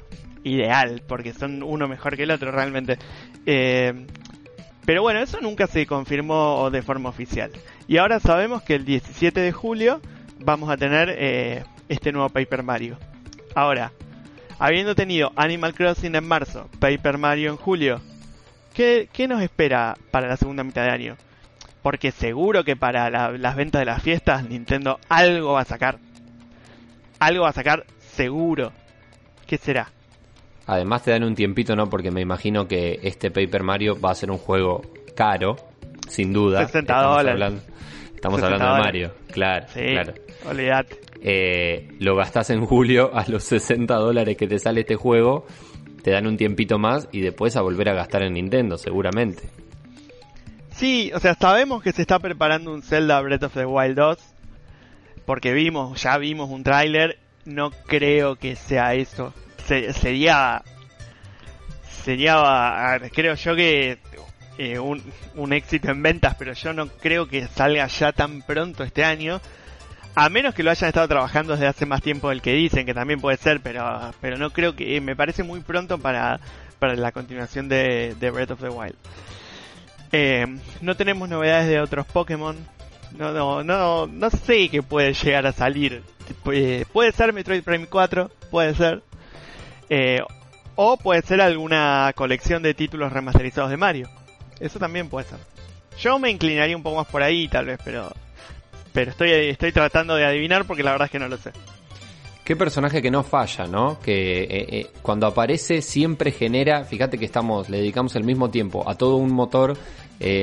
ideal, 0.44 1.02
porque 1.08 1.32
son 1.32 1.62
uno 1.62 1.88
mejor 1.88 2.14
que 2.14 2.24
el 2.24 2.30
otro 2.30 2.52
realmente. 2.52 2.98
Eh, 3.46 4.04
pero 4.84 5.00
bueno, 5.00 5.20
eso 5.20 5.40
nunca 5.40 5.66
se 5.66 5.86
confirmó 5.86 6.68
de 6.70 6.82
forma 6.82 7.08
oficial. 7.08 7.50
Y 7.88 7.96
ahora 7.96 8.20
sabemos 8.20 8.62
que 8.62 8.74
el 8.74 8.84
17 8.84 9.40
de 9.40 9.52
julio 9.52 10.02
vamos 10.40 10.68
a 10.68 10.76
tener 10.76 11.08
eh, 11.16 11.64
este 11.88 12.12
nuevo 12.12 12.28
Paper 12.28 12.64
Mario. 12.64 12.98
Ahora, 13.54 13.92
habiendo 14.58 14.94
tenido 14.94 15.32
Animal 15.36 15.72
Crossing 15.72 16.16
en 16.16 16.28
marzo, 16.28 16.68
Paper 16.80 17.16
Mario 17.16 17.48
en 17.48 17.56
julio, 17.56 18.02
¿qué, 18.74 19.08
nos 19.26 19.40
espera 19.40 19.96
para 20.10 20.28
la 20.28 20.36
segunda 20.36 20.64
mitad 20.64 20.82
de 20.82 20.90
año? 20.90 21.16
Porque 21.82 22.12
seguro 22.12 22.64
que 22.64 22.76
para 22.76 23.10
las 23.10 23.56
ventas 23.56 23.80
de 23.80 23.86
las 23.86 24.02
fiestas 24.02 24.48
Nintendo 24.48 24.98
algo 25.08 25.54
va 25.54 25.62
a 25.62 25.64
sacar. 25.64 25.98
Algo 27.18 27.42
va 27.42 27.50
a 27.50 27.52
sacar 27.52 27.84
seguro. 27.98 28.72
¿Qué 29.46 29.56
será? 29.58 29.88
Además 30.66 31.02
te 31.02 31.10
dan 31.10 31.24
un 31.24 31.34
tiempito, 31.34 31.74
¿no? 31.74 31.90
Porque 31.90 32.10
me 32.10 32.20
imagino 32.20 32.68
que 32.68 33.00
este 33.02 33.30
Paper 33.30 33.62
Mario 33.62 34.00
va 34.00 34.12
a 34.12 34.14
ser 34.14 34.30
un 34.30 34.38
juego 34.38 34.82
caro, 35.16 35.56
sin 36.08 36.32
duda. 36.32 36.64
60 36.66 36.78
estamos 36.92 37.16
dólares. 37.16 37.32
Hablando, 37.32 37.62
estamos 38.14 38.42
hablando 38.42 38.74
de 38.74 38.80
Mario, 38.80 39.14
claro. 39.30 39.66
Sí, 39.68 39.80
claro. 39.80 40.14
olvidate. 40.48 41.00
Eh, 41.20 41.88
lo 41.98 42.16
gastas 42.16 42.50
en 42.50 42.64
julio 42.64 43.10
a 43.14 43.24
los 43.28 43.44
60 43.44 43.94
dólares 43.94 44.36
que 44.36 44.46
te 44.46 44.58
sale 44.58 44.80
este 44.80 44.96
juego, 44.96 45.46
te 46.02 46.12
dan 46.12 46.26
un 46.26 46.36
tiempito 46.36 46.78
más 46.78 47.08
y 47.12 47.20
después 47.20 47.56
a 47.56 47.62
volver 47.62 47.88
a 47.88 47.94
gastar 47.94 48.22
en 48.22 48.34
Nintendo, 48.34 48.78
seguramente. 48.78 49.42
Sí, 50.82 51.12
o 51.14 51.20
sea, 51.20 51.36
sabemos 51.36 51.80
que 51.80 51.92
se 51.92 52.02
está 52.02 52.18
preparando 52.18 52.74
un 52.74 52.82
Zelda 52.82 53.20
Breath 53.20 53.44
of 53.44 53.54
the 53.54 53.64
Wild 53.64 53.94
2, 53.94 54.18
porque 55.24 55.52
vimos, 55.52 56.02
ya 56.02 56.18
vimos 56.18 56.50
un 56.50 56.64
tráiler, 56.64 57.20
no 57.44 57.70
creo 57.70 58.34
que 58.34 58.56
sea 58.56 58.94
eso. 58.94 59.32
Sería 59.64 60.64
sería 62.02 63.00
creo 63.14 63.36
yo 63.36 63.54
que 63.54 64.00
eh, 64.58 64.80
un, 64.80 65.52
éxito 65.52 65.92
en 65.92 66.02
ventas 66.02 66.34
pero 66.36 66.52
yo 66.52 66.72
no 66.72 66.88
creo 66.88 67.28
que 67.28 67.46
salga 67.46 67.86
ya 67.86 68.10
tan 68.10 68.42
pronto 68.42 68.82
este 68.82 69.04
año 69.04 69.40
a 70.16 70.28
menos 70.30 70.52
que 70.52 70.64
lo 70.64 70.72
hayan 70.72 70.88
estado 70.88 71.06
trabajando 71.06 71.52
desde 71.52 71.68
hace 71.68 71.86
más 71.86 72.02
tiempo 72.02 72.28
del 72.28 72.42
que 72.42 72.54
dicen 72.54 72.86
que 72.86 72.92
también 72.92 73.20
puede 73.20 73.36
ser 73.36 73.60
pero 73.60 74.12
pero 74.20 74.36
no 74.36 74.50
creo 74.50 74.74
que 74.74 75.00
me 75.00 75.14
parece 75.14 75.44
muy 75.44 75.60
pronto 75.60 75.98
para 75.98 76.40
para 76.80 76.96
la 76.96 77.12
continuación 77.12 77.68
de, 77.68 78.16
de 78.18 78.30
Breath 78.32 78.50
of 78.50 78.60
the 78.60 78.68
Wild 78.68 78.96
eh, 80.12 80.46
no 80.80 80.96
tenemos 80.96 81.28
novedades 81.28 81.68
de 81.68 81.80
otros 81.80 82.06
Pokémon 82.06 82.56
no, 83.18 83.32
no, 83.32 83.62
no, 83.62 84.06
no 84.06 84.30
sé 84.30 84.68
qué 84.68 84.82
puede 84.82 85.12
llegar 85.12 85.46
a 85.46 85.52
salir. 85.52 86.02
Eh, 86.52 86.84
puede 86.92 87.12
ser 87.12 87.32
Metroid 87.32 87.62
Prime 87.62 87.86
4, 87.86 88.30
puede 88.50 88.74
ser. 88.74 89.02
Eh, 89.90 90.20
o 90.74 90.96
puede 90.96 91.22
ser 91.22 91.40
alguna 91.40 92.12
colección 92.14 92.62
de 92.62 92.74
títulos 92.74 93.12
remasterizados 93.12 93.70
de 93.70 93.76
Mario. 93.76 94.08
Eso 94.60 94.78
también 94.78 95.08
puede 95.08 95.28
ser. 95.28 95.38
Yo 95.98 96.18
me 96.18 96.30
inclinaría 96.30 96.76
un 96.76 96.82
poco 96.82 96.96
más 96.96 97.06
por 97.06 97.22
ahí, 97.22 97.48
tal 97.48 97.66
vez, 97.66 97.78
pero 97.84 98.10
pero 98.94 99.10
estoy 99.10 99.30
estoy 99.30 99.72
tratando 99.72 100.16
de 100.16 100.26
adivinar 100.26 100.64
porque 100.66 100.82
la 100.82 100.92
verdad 100.92 101.06
es 101.06 101.12
que 101.12 101.18
no 101.18 101.28
lo 101.28 101.36
sé. 101.36 101.52
Qué 102.44 102.56
personaje 102.56 103.00
que 103.00 103.10
no 103.10 103.22
falla, 103.22 103.66
¿no? 103.66 104.00
Que 104.00 104.42
eh, 104.42 104.48
eh, 104.50 104.90
cuando 105.00 105.26
aparece 105.26 105.80
siempre 105.80 106.32
genera, 106.32 106.84
fíjate 106.84 107.18
que 107.18 107.24
estamos, 107.24 107.68
le 107.68 107.78
dedicamos 107.78 108.16
el 108.16 108.24
mismo 108.24 108.50
tiempo 108.50 108.88
a 108.88 108.96
todo 108.96 109.16
un 109.16 109.32
motor 109.32 109.76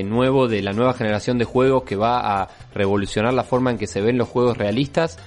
nuevo 0.03 0.49
de 0.49 0.61
la 0.61 0.73
nueva 0.73 0.93
generación 0.93 1.37
de 1.37 1.45
juegos 1.45 1.83
que 1.83 1.95
va 1.95 2.41
a 2.41 2.49
revolucionar 2.73 3.33
la 3.33 3.45
forma 3.45 3.71
en 3.71 3.77
que 3.77 3.87
se 3.87 4.01
ven 4.01 4.17
los 4.17 4.27
juegos 4.27 4.57
realistas 4.57 5.17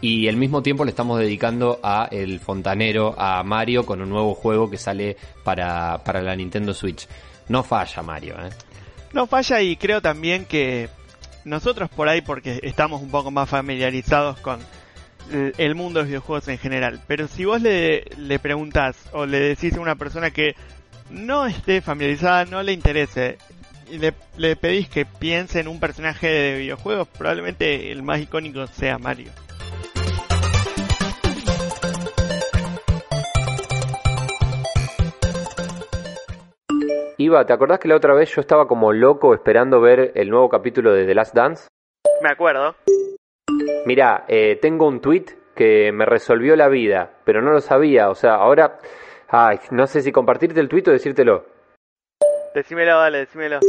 y 0.00 0.28
al 0.28 0.36
mismo 0.36 0.62
tiempo 0.62 0.84
le 0.84 0.90
estamos 0.90 1.18
dedicando 1.18 1.80
a 1.82 2.08
el 2.10 2.38
fontanero, 2.38 3.14
a 3.18 3.42
Mario, 3.42 3.84
con 3.84 4.00
un 4.00 4.08
nuevo 4.08 4.34
juego 4.34 4.70
que 4.70 4.78
sale 4.78 5.16
para, 5.42 6.02
para 6.04 6.22
la 6.22 6.36
Nintendo 6.36 6.72
Switch. 6.72 7.08
No 7.48 7.62
falla 7.62 8.02
Mario, 8.02 8.36
¿eh? 8.36 8.50
No 9.12 9.26
falla 9.26 9.60
y 9.60 9.76
creo 9.76 10.00
también 10.00 10.44
que 10.44 10.88
nosotros 11.44 11.88
por 11.90 12.08
ahí, 12.08 12.20
porque 12.20 12.60
estamos 12.62 13.02
un 13.02 13.10
poco 13.10 13.30
más 13.30 13.48
familiarizados 13.48 14.38
con 14.40 14.60
el 15.30 15.74
mundo 15.74 15.98
de 15.98 16.04
los 16.04 16.08
videojuegos 16.08 16.48
en 16.48 16.58
general, 16.58 17.00
pero 17.06 17.28
si 17.28 17.44
vos 17.44 17.60
le, 17.60 18.04
le 18.16 18.38
preguntás 18.38 19.08
o 19.12 19.26
le 19.26 19.40
decís 19.40 19.76
a 19.76 19.80
una 19.80 19.96
persona 19.96 20.30
que 20.30 20.54
no 21.10 21.46
esté 21.46 21.80
familiarizada, 21.80 22.44
no 22.44 22.62
le 22.62 22.72
interese, 22.72 23.38
y 23.90 23.98
le, 23.98 24.14
le 24.36 24.56
pedís 24.56 24.88
que 24.88 25.06
piense 25.06 25.60
en 25.60 25.68
un 25.68 25.80
personaje 25.80 26.28
de 26.28 26.58
videojuegos, 26.58 27.08
probablemente 27.08 27.90
el 27.90 28.02
más 28.02 28.20
icónico 28.20 28.66
sea 28.66 28.98
Mario. 28.98 29.30
Iba, 37.20 37.44
¿te 37.44 37.52
acordás 37.52 37.80
que 37.80 37.88
la 37.88 37.96
otra 37.96 38.14
vez 38.14 38.32
yo 38.32 38.40
estaba 38.40 38.68
como 38.68 38.92
loco 38.92 39.34
esperando 39.34 39.80
ver 39.80 40.12
el 40.14 40.30
nuevo 40.30 40.48
capítulo 40.48 40.92
de 40.92 41.04
The 41.04 41.14
Last 41.16 41.34
Dance? 41.34 41.66
Me 42.22 42.30
acuerdo. 42.30 42.76
Mira, 43.86 44.24
eh, 44.28 44.58
tengo 44.60 44.86
un 44.86 45.00
tweet 45.00 45.24
que 45.54 45.90
me 45.92 46.04
resolvió 46.04 46.54
la 46.56 46.68
vida, 46.68 47.10
pero 47.24 47.42
no 47.42 47.52
lo 47.52 47.60
sabía. 47.60 48.10
O 48.10 48.14
sea, 48.14 48.34
ahora, 48.34 48.78
ay, 49.28 49.58
no 49.70 49.86
sé 49.86 50.02
si 50.02 50.12
compartirte 50.12 50.60
el 50.60 50.68
tweet 50.68 50.84
o 50.88 50.92
decírtelo. 50.92 51.46
Decímelo, 52.54 52.98
dale, 52.98 53.18
decímelo. 53.18 53.60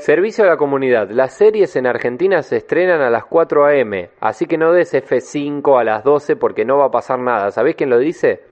Servicio 0.00 0.44
a 0.44 0.48
la 0.48 0.56
comunidad. 0.56 1.10
Las 1.10 1.34
series 1.34 1.76
en 1.76 1.86
Argentina 1.86 2.42
se 2.42 2.58
estrenan 2.58 3.00
a 3.00 3.08
las 3.08 3.24
4 3.24 3.64
a.m., 3.64 4.10
así 4.20 4.46
que 4.46 4.58
no 4.58 4.72
des 4.72 4.92
F5 4.92 5.80
a 5.80 5.84
las 5.84 6.04
12 6.04 6.36
porque 6.36 6.64
no 6.64 6.78
va 6.78 6.86
a 6.86 6.90
pasar 6.90 7.18
nada. 7.18 7.50
¿Sabés 7.50 7.74
quién 7.74 7.88
lo 7.88 7.98
dice? 7.98 8.42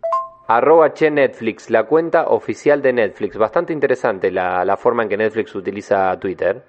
Arroba 0.48 0.92
Che 0.92 1.10
Netflix, 1.10 1.70
la 1.70 1.84
cuenta 1.84 2.28
oficial 2.28 2.80
de 2.80 2.92
Netflix. 2.94 3.36
Bastante 3.36 3.72
interesante 3.72 4.30
la, 4.30 4.64
la 4.64 4.76
forma 4.76 5.02
en 5.02 5.10
que 5.10 5.16
Netflix 5.16 5.54
utiliza 5.54 6.18
Twitter. 6.18 6.62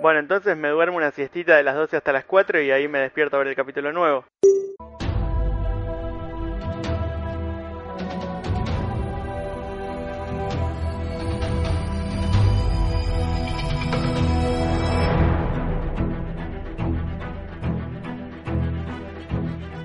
Bueno, 0.00 0.18
entonces 0.18 0.56
me 0.56 0.68
duermo 0.68 0.96
una 0.96 1.10
siestita 1.10 1.56
de 1.56 1.62
las 1.62 1.74
12 1.74 1.98
hasta 1.98 2.12
las 2.12 2.24
4 2.24 2.62
y 2.62 2.70
ahí 2.70 2.88
me 2.88 3.00
despierto 3.00 3.36
a 3.36 3.40
ver 3.40 3.48
el 3.48 3.54
capítulo 3.54 3.92
nuevo. 3.92 4.24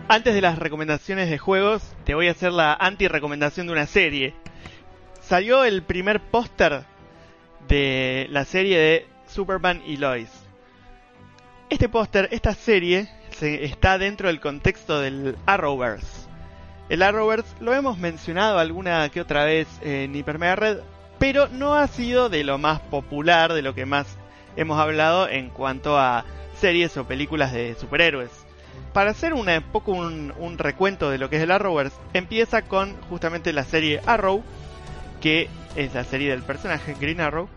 Antes 0.07 0.33
de 0.33 0.39
las 0.39 0.57
recomendaciones 0.57 1.29
de 1.29 1.37
juegos, 1.37 1.93
te 2.05 2.15
voy 2.15 2.29
a 2.29 2.31
hacer 2.31 2.53
la 2.53 2.73
anti-recomendación 2.73 3.67
de 3.67 3.73
una 3.73 3.85
serie. 3.85 4.33
Salió 5.19 5.65
el 5.65 5.83
primer 5.83 6.21
póster 6.21 6.83
de 7.67 8.27
la 8.29 8.45
serie 8.45 8.77
de 8.77 9.14
Superman 9.35 9.81
y 9.85 9.97
Lois. 9.97 10.29
Este 11.69 11.89
póster, 11.89 12.29
esta 12.31 12.53
serie, 12.53 13.09
está 13.41 13.97
dentro 13.97 14.29
del 14.29 14.39
contexto 14.39 15.01
del 15.01 15.35
Arrowverse. 15.45 16.27
El 16.87 17.01
Arrowverse 17.01 17.53
lo 17.59 17.73
hemos 17.73 17.97
mencionado 17.97 18.59
alguna 18.59 19.09
que 19.09 19.19
otra 19.19 19.43
vez 19.43 19.67
en 19.81 20.15
Hyper 20.15 20.39
Red, 20.39 20.77
pero 21.19 21.49
no 21.49 21.75
ha 21.75 21.87
sido 21.87 22.29
de 22.29 22.45
lo 22.45 22.57
más 22.57 22.79
popular, 22.79 23.51
de 23.51 23.61
lo 23.61 23.75
que 23.75 23.85
más 23.85 24.07
hemos 24.55 24.79
hablado 24.79 25.27
en 25.27 25.49
cuanto 25.49 25.99
a 25.99 26.23
series 26.57 26.95
o 26.95 27.05
películas 27.05 27.51
de 27.51 27.75
superhéroes 27.75 28.45
para 28.93 29.11
hacer 29.11 29.33
un 29.33 29.47
poco 29.73 29.91
un, 29.91 30.57
recuento 30.57 31.09
de 31.09 31.17
lo 31.17 31.29
que 31.29 31.35
es 31.35 31.43
el 31.43 31.51
Arrowverse, 31.51 31.97
empieza 32.13 32.61
con 32.61 32.95
justamente 33.09 33.51
la 33.51 33.65
serie 33.65 33.99
Arrow, 34.05 34.41
que 35.19 35.49
es 35.75 35.93
la 35.93 36.05
serie 36.05 36.29
del 36.29 36.43
personaje 36.43 36.95
Green 36.97 37.19
Arrow, 37.19 37.49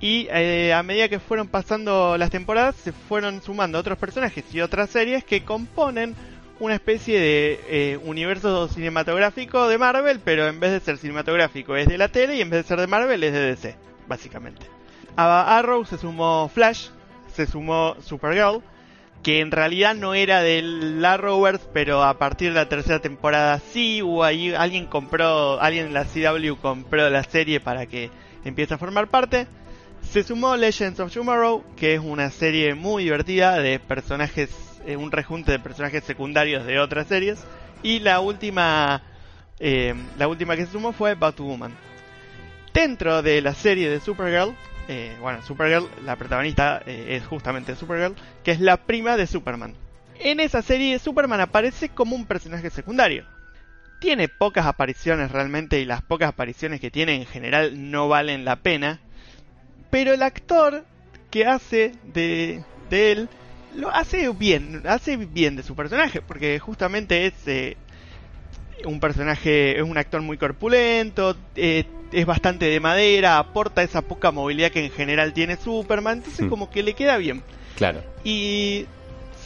y 0.00 0.28
eh, 0.30 0.72
a 0.72 0.82
medida 0.82 1.08
que 1.08 1.18
fueron 1.18 1.48
pasando 1.48 2.16
las 2.16 2.30
temporadas 2.30 2.74
se 2.76 2.92
fueron 2.92 3.42
sumando 3.42 3.78
otros 3.78 3.98
personajes 3.98 4.44
y 4.52 4.60
otras 4.60 4.90
series 4.90 5.24
que 5.24 5.44
componen 5.44 6.14
una 6.58 6.74
especie 6.74 7.18
de 7.18 7.60
eh, 7.68 7.98
universo 8.04 8.68
cinematográfico 8.68 9.68
de 9.68 9.78
Marvel, 9.78 10.20
pero 10.22 10.46
en 10.46 10.60
vez 10.60 10.72
de 10.72 10.80
ser 10.80 10.98
cinematográfico 10.98 11.76
es 11.76 11.86
de 11.86 11.98
la 11.98 12.08
tele 12.08 12.36
y 12.36 12.40
en 12.42 12.50
vez 12.50 12.62
de 12.62 12.68
ser 12.68 12.80
de 12.80 12.86
Marvel 12.86 13.22
es 13.24 13.32
de 13.32 13.40
DC, 13.40 13.76
básicamente. 14.06 14.66
A 15.16 15.58
Arrow 15.58 15.84
se 15.84 15.98
sumó 15.98 16.48
Flash, 16.48 16.88
se 17.34 17.46
sumó 17.46 17.96
Supergirl, 18.00 18.62
que 19.22 19.40
en 19.40 19.50
realidad 19.50 19.94
no 19.94 20.14
era 20.14 20.40
del 20.42 21.04
Arrowverse, 21.04 21.66
pero 21.72 22.02
a 22.02 22.18
partir 22.18 22.50
de 22.50 22.54
la 22.54 22.68
tercera 22.68 23.00
temporada 23.00 23.58
sí, 23.58 24.02
hubo 24.02 24.24
ahí, 24.24 24.54
alguien 24.54 24.86
compró, 24.86 25.60
alguien 25.60 25.86
en 25.86 25.94
la 25.94 26.04
CW 26.04 26.56
compró 26.60 27.08
la 27.10 27.22
serie 27.24 27.60
para 27.60 27.86
que 27.86 28.10
empiece 28.44 28.74
a 28.74 28.78
formar 28.78 29.08
parte. 29.08 29.46
Se 30.10 30.24
sumó 30.24 30.56
Legends 30.56 30.98
of 30.98 31.12
Tomorrow, 31.12 31.64
que 31.76 31.94
es 31.94 32.00
una 32.00 32.30
serie 32.30 32.74
muy 32.74 33.04
divertida 33.04 33.58
de 33.58 33.78
personajes, 33.78 34.50
eh, 34.84 34.96
un 34.96 35.12
rejunte 35.12 35.52
de 35.52 35.60
personajes 35.60 36.02
secundarios 36.04 36.66
de 36.66 36.80
otras 36.80 37.06
series. 37.06 37.44
Y 37.82 38.00
la 38.00 38.20
última, 38.20 39.02
eh, 39.60 39.94
la 40.18 40.26
última 40.26 40.56
que 40.56 40.66
se 40.66 40.72
sumó 40.72 40.92
fue 40.92 41.14
Batwoman. 41.14 41.72
Dentro 42.74 43.22
de 43.22 43.40
la 43.40 43.54
serie 43.54 43.88
de 43.88 44.00
Supergirl 44.00 44.54
eh, 44.92 45.16
bueno, 45.20 45.40
Supergirl, 45.42 45.88
la 46.04 46.16
protagonista 46.16 46.82
eh, 46.84 47.16
es 47.16 47.24
justamente 47.24 47.76
Supergirl, 47.76 48.16
que 48.42 48.50
es 48.50 48.58
la 48.58 48.76
prima 48.76 49.16
de 49.16 49.28
Superman. 49.28 49.76
En 50.18 50.40
esa 50.40 50.62
serie 50.62 50.98
Superman 50.98 51.40
aparece 51.40 51.90
como 51.90 52.16
un 52.16 52.26
personaje 52.26 52.70
secundario. 52.70 53.24
tiene 54.00 54.26
pocas 54.28 54.66
apariciones 54.66 55.30
realmente 55.30 55.78
y 55.78 55.84
las 55.84 56.02
pocas 56.02 56.30
apariciones 56.30 56.80
que 56.80 56.90
tiene 56.90 57.14
en 57.14 57.26
general 57.26 57.90
no 57.92 58.08
valen 58.08 58.44
la 58.44 58.56
pena. 58.56 58.98
Pero 59.90 60.12
el 60.12 60.22
actor 60.22 60.84
que 61.30 61.46
hace 61.46 61.92
de, 62.04 62.62
de 62.88 63.12
él 63.12 63.28
lo 63.76 63.90
hace 63.90 64.28
bien, 64.30 64.82
hace 64.86 65.16
bien 65.16 65.56
de 65.56 65.62
su 65.62 65.74
personaje, 65.76 66.20
porque 66.22 66.58
justamente 66.58 67.26
es 67.26 67.34
eh, 67.46 67.76
un 68.84 68.98
personaje, 69.00 69.76
es 69.78 69.82
un 69.82 69.96
actor 69.98 70.22
muy 70.22 70.36
corpulento, 70.38 71.36
eh, 71.54 71.84
es 72.12 72.26
bastante 72.26 72.64
de 72.66 72.80
madera, 72.80 73.38
aporta 73.38 73.82
esa 73.82 74.02
poca 74.02 74.32
movilidad 74.32 74.70
que 74.72 74.84
en 74.86 74.90
general 74.90 75.32
tiene 75.32 75.56
Superman, 75.56 76.18
entonces 76.18 76.46
Hmm. 76.46 76.48
como 76.48 76.70
que 76.70 76.82
le 76.82 76.94
queda 76.94 77.16
bien. 77.18 77.42
Claro. 77.76 78.02
Y 78.24 78.86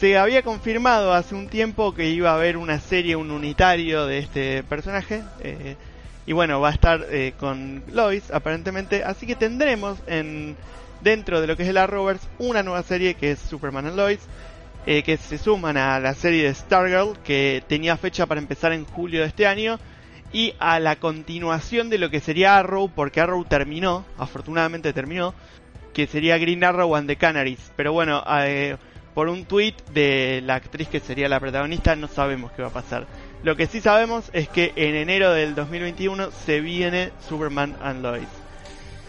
se 0.01 0.17
había 0.19 0.43
confirmado 0.43 1.13
hace 1.13 1.35
un 1.35 1.49
tiempo 1.49 1.95
que 1.95 2.09
iba 2.11 2.31
a 2.31 2.35
haber 2.37 2.57
una 2.57 2.81
serie, 2.81 3.17
un 3.17 3.31
unitario 3.31 4.07
de 4.07 4.19
este 4.19 4.63
personaje. 4.63 5.23
eh, 5.41 5.77
y 6.27 6.33
bueno, 6.33 6.61
va 6.61 6.69
a 6.69 6.73
estar 6.73 7.07
eh, 7.11 7.35
con 7.39 7.83
Lois 7.93 8.31
aparentemente. 8.31 9.05
Así 9.05 9.27
que 9.27 9.37
tendremos 9.37 9.99
en 10.07 10.57
dentro 11.03 11.41
de 11.41 11.47
lo 11.47 11.57
que 11.57 11.65
es 11.65 11.69
el 11.69 11.77
Arrowverse 11.77 12.27
una 12.39 12.63
nueva 12.63 12.83
serie 12.83 13.15
que 13.15 13.33
es 13.33 13.39
Superman 13.39 13.87
and 13.87 13.97
Lois. 13.97 14.21
eh, 14.87 15.03
que 15.03 15.17
se 15.17 15.39
suman 15.39 15.77
a 15.77 15.99
la 15.99 16.15
serie 16.15 16.45
de 16.45 16.55
Stargirl 16.55 17.19
que 17.25 17.63
tenía 17.67 17.97
fecha 17.97 18.27
para 18.27 18.41
empezar 18.41 18.73
en 18.73 18.85
julio 18.85 19.21
de 19.21 19.27
este 19.29 19.47
año. 19.47 19.79
Y 20.33 20.55
a 20.59 20.81
la 20.81 20.97
continuación 20.97 21.91
de 21.91 21.99
lo 21.99 22.11
que 22.11 22.21
sería 22.21 22.59
Arrow, 22.59 22.91
porque 22.93 23.21
Arrow 23.21 23.45
terminó, 23.45 24.05
afortunadamente 24.19 24.93
terminó, 24.93 25.33
que 25.93 26.09
sería 26.09 26.39
Green 26.39 26.65
Arrow 26.65 26.97
and 26.97 27.07
the 27.09 27.17
Canaries. 27.17 27.71
Pero 27.77 27.93
bueno, 27.93 28.23
eh, 28.41 28.77
por 29.15 29.29
un 29.29 29.45
tweet 29.45 29.77
de 29.93 30.43
la 30.45 30.57
actriz 30.57 30.89
que 30.89 30.99
sería 30.99 31.29
la 31.29 31.39
protagonista 31.39 31.95
no 31.95 32.09
sabemos 32.09 32.51
qué 32.53 32.63
va 32.63 32.69
a 32.69 32.73
pasar. 32.73 33.07
Lo 33.45 33.55
que 33.57 33.67
sí 33.67 33.81
sabemos 33.83 34.31
es 34.33 34.49
que 34.49 34.73
en 34.75 34.95
enero 34.97 35.31
del 35.33 35.55
2021 35.55 36.31
se 36.31 36.61
viene 36.61 37.11
Superman 37.29 37.77
and 37.83 38.03
Lois. 38.03 38.27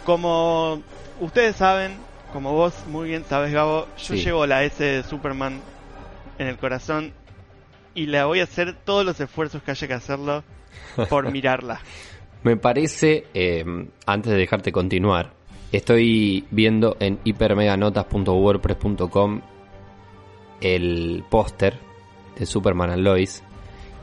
Como 0.03 0.83
ustedes 1.21 1.55
saben, 1.55 1.93
como 2.33 2.51
vos 2.51 2.73
muy 2.87 3.07
bien 3.09 3.23
sabes 3.27 3.53
Gabo, 3.53 3.87
yo 3.97 4.15
Sí. 4.15 4.21
llevo 4.23 4.45
la 4.45 4.63
S 4.65 4.83
de 4.83 5.03
Superman 5.03 5.61
en 6.37 6.47
el 6.47 6.57
corazón 6.57 7.13
y 7.93 8.07
la 8.07 8.25
voy 8.25 8.41
a 8.41 8.43
hacer 8.43 8.75
todos 8.83 9.05
los 9.05 9.17
esfuerzos 9.21 9.63
que 9.63 9.71
haya 9.71 9.87
que 9.87 9.93
hacerlo 9.93 10.43
por 11.09 11.31
mirarla. 11.31 11.79
Me 12.43 12.57
parece, 12.57 13.27
eh, 13.33 13.63
antes 14.05 14.33
de 14.33 14.37
dejarte 14.37 14.73
continuar, 14.73 15.31
estoy 15.71 16.45
viendo 16.51 16.97
en 16.99 17.19
hipermeganotas.wordpress.com 17.23 19.41
el 20.59 21.23
póster 21.29 21.79
de 22.37 22.45
Superman 22.45 22.89
and 22.91 23.03
Lois 23.03 23.41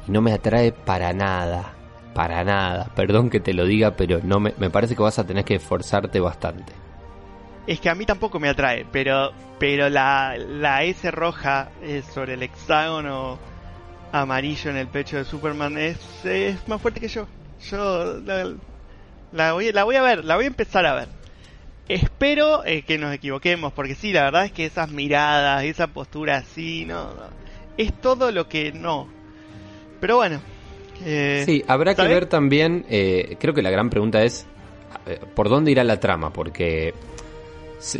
y 0.06 0.10
no 0.10 0.20
me 0.20 0.32
atrae 0.32 0.72
para 0.72 1.12
nada, 1.12 1.74
para 2.14 2.44
nada. 2.44 2.90
Perdón 2.94 3.30
que 3.30 3.40
te 3.40 3.54
lo 3.54 3.64
diga, 3.64 3.96
pero 3.96 4.20
no 4.22 4.40
me, 4.40 4.54
me 4.58 4.70
parece 4.70 4.96
que 4.96 5.02
vas 5.02 5.18
a 5.18 5.26
tener 5.26 5.44
que 5.44 5.56
esforzarte 5.56 6.20
bastante. 6.20 6.72
Es 7.66 7.80
que 7.80 7.88
a 7.88 7.94
mí 7.94 8.04
tampoco 8.04 8.40
me 8.40 8.48
atrae, 8.48 8.84
pero 8.90 9.32
pero 9.62 9.88
la, 9.88 10.36
la 10.36 10.82
S 10.82 11.08
roja 11.12 11.70
eh, 11.82 12.02
sobre 12.12 12.34
el 12.34 12.42
hexágono 12.42 13.38
amarillo 14.10 14.72
en 14.72 14.76
el 14.76 14.88
pecho 14.88 15.18
de 15.18 15.24
Superman 15.24 15.78
es, 15.78 16.00
más 16.66 16.82
fuerte 16.82 16.98
que 16.98 17.06
yo. 17.06 17.28
Yo 17.70 18.18
la, 19.30 19.52
voy, 19.52 19.70
la 19.70 19.84
voy 19.84 19.94
a 19.94 20.02
ver, 20.02 20.24
la 20.24 20.34
voy 20.34 20.46
a 20.46 20.48
empezar 20.48 20.84
a 20.84 20.94
ver. 20.94 21.08
Espero 21.86 22.64
eh, 22.64 22.82
que 22.82 22.98
nos 22.98 23.14
equivoquemos, 23.14 23.72
porque 23.72 23.94
sí, 23.94 24.12
la 24.12 24.24
verdad 24.24 24.46
es 24.46 24.50
que 24.50 24.66
esas 24.66 24.90
miradas, 24.90 25.62
esa 25.62 25.86
postura 25.86 26.38
así, 26.38 26.84
no, 26.84 27.12
es 27.76 27.92
todo 28.00 28.32
lo 28.32 28.48
que 28.48 28.72
no. 28.72 29.06
Pero 30.02 30.16
bueno. 30.16 30.40
eh, 31.04 31.44
Sí, 31.46 31.62
habrá 31.68 31.94
que 31.94 32.02
ver 32.02 32.26
también, 32.26 32.84
eh, 32.90 33.36
creo 33.38 33.54
que 33.54 33.62
la 33.62 33.70
gran 33.70 33.88
pregunta 33.88 34.20
es, 34.24 34.48
eh, 35.06 35.20
¿por 35.32 35.48
dónde 35.48 35.70
irá 35.70 35.84
la 35.84 36.00
trama? 36.00 36.32
Porque 36.32 36.92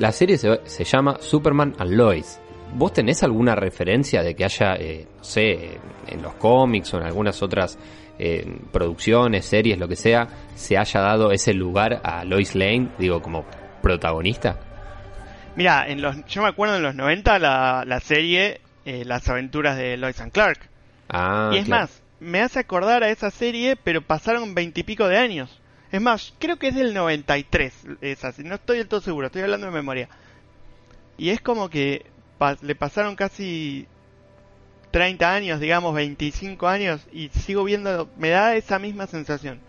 la 0.01 0.11
serie 0.11 0.37
se, 0.37 0.63
se 0.65 0.83
llama 0.83 1.19
Superman 1.21 1.77
and 1.79 1.93
Lois. 1.93 2.41
¿Vos 2.75 2.93
tenés 2.93 3.23
alguna 3.23 3.55
referencia 3.55 4.21
de 4.25 4.35
que 4.35 4.45
haya, 4.45 4.75
eh, 4.81 5.07
no 5.17 5.23
sé, 5.23 5.79
en 6.09 6.23
los 6.23 6.35
cómics 6.35 6.93
o 6.93 6.99
en 6.99 7.05
algunas 7.05 7.41
otras 7.41 7.79
eh, 8.19 8.53
producciones, 8.73 9.45
series, 9.45 9.79
lo 9.79 9.87
que 9.87 9.95
sea, 9.95 10.27
se 10.57 10.77
haya 10.77 11.01
dado 11.03 11.31
ese 11.31 11.55
lugar 11.55 12.01
a 12.03 12.25
Lois 12.25 12.57
Lane, 12.57 12.89
digo, 12.99 13.23
como 13.23 13.45
protagonista? 13.81 14.59
Mira, 15.55 15.87
en 15.87 16.03
los, 16.03 16.17
yo 16.27 16.43
me 16.43 16.49
acuerdo 16.49 16.79
en 16.79 16.83
los 16.83 16.97
90 16.97 17.39
la, 17.39 17.85
la 17.87 18.01
serie 18.01 18.61
eh, 18.85 19.05
Las 19.05 19.29
aventuras 19.29 19.77
de 19.77 19.97
Lois 19.97 20.21
and 20.21 20.33
Clark. 20.33 20.72
Ah, 21.13 21.51
y 21.53 21.59
es 21.59 21.67
claro. 21.67 21.83
más, 21.83 22.03
me 22.21 22.41
hace 22.41 22.59
acordar 22.59 23.03
a 23.03 23.11
esa 23.11 23.31
serie, 23.31 23.77
pero 23.77 24.01
pasaron 24.01 24.55
veintipico 24.55 25.07
de 25.07 25.19
años. 25.19 25.61
Es 25.93 26.01
más, 26.01 26.33
creo 26.39 26.59
que 26.59 26.69
es 26.69 26.75
del 26.75 26.95
93, 26.95 27.75
esa, 28.01 28.33
si 28.33 28.43
no 28.43 28.55
estoy 28.55 28.79
del 28.79 28.89
todo 28.89 29.03
seguro, 29.03 29.27
estoy 29.27 29.43
hablando 29.43 29.67
de 29.67 29.73
memoria. 29.73 30.09
Y 31.19 31.29
es 31.29 31.43
como 31.43 31.69
que 31.69 32.07
le 32.63 32.75
pasaron 32.75 33.15
casi 33.15 33.87
30 34.91 35.35
años, 35.35 35.61
digamos 35.61 35.95
25 35.95 36.67
años, 36.67 37.03
y 37.13 37.29
sigo 37.29 37.65
viendo, 37.65 38.09
me 38.17 38.31
da 38.31 38.57
esa 38.57 38.79
misma 38.79 39.07
sensación. 39.07 39.61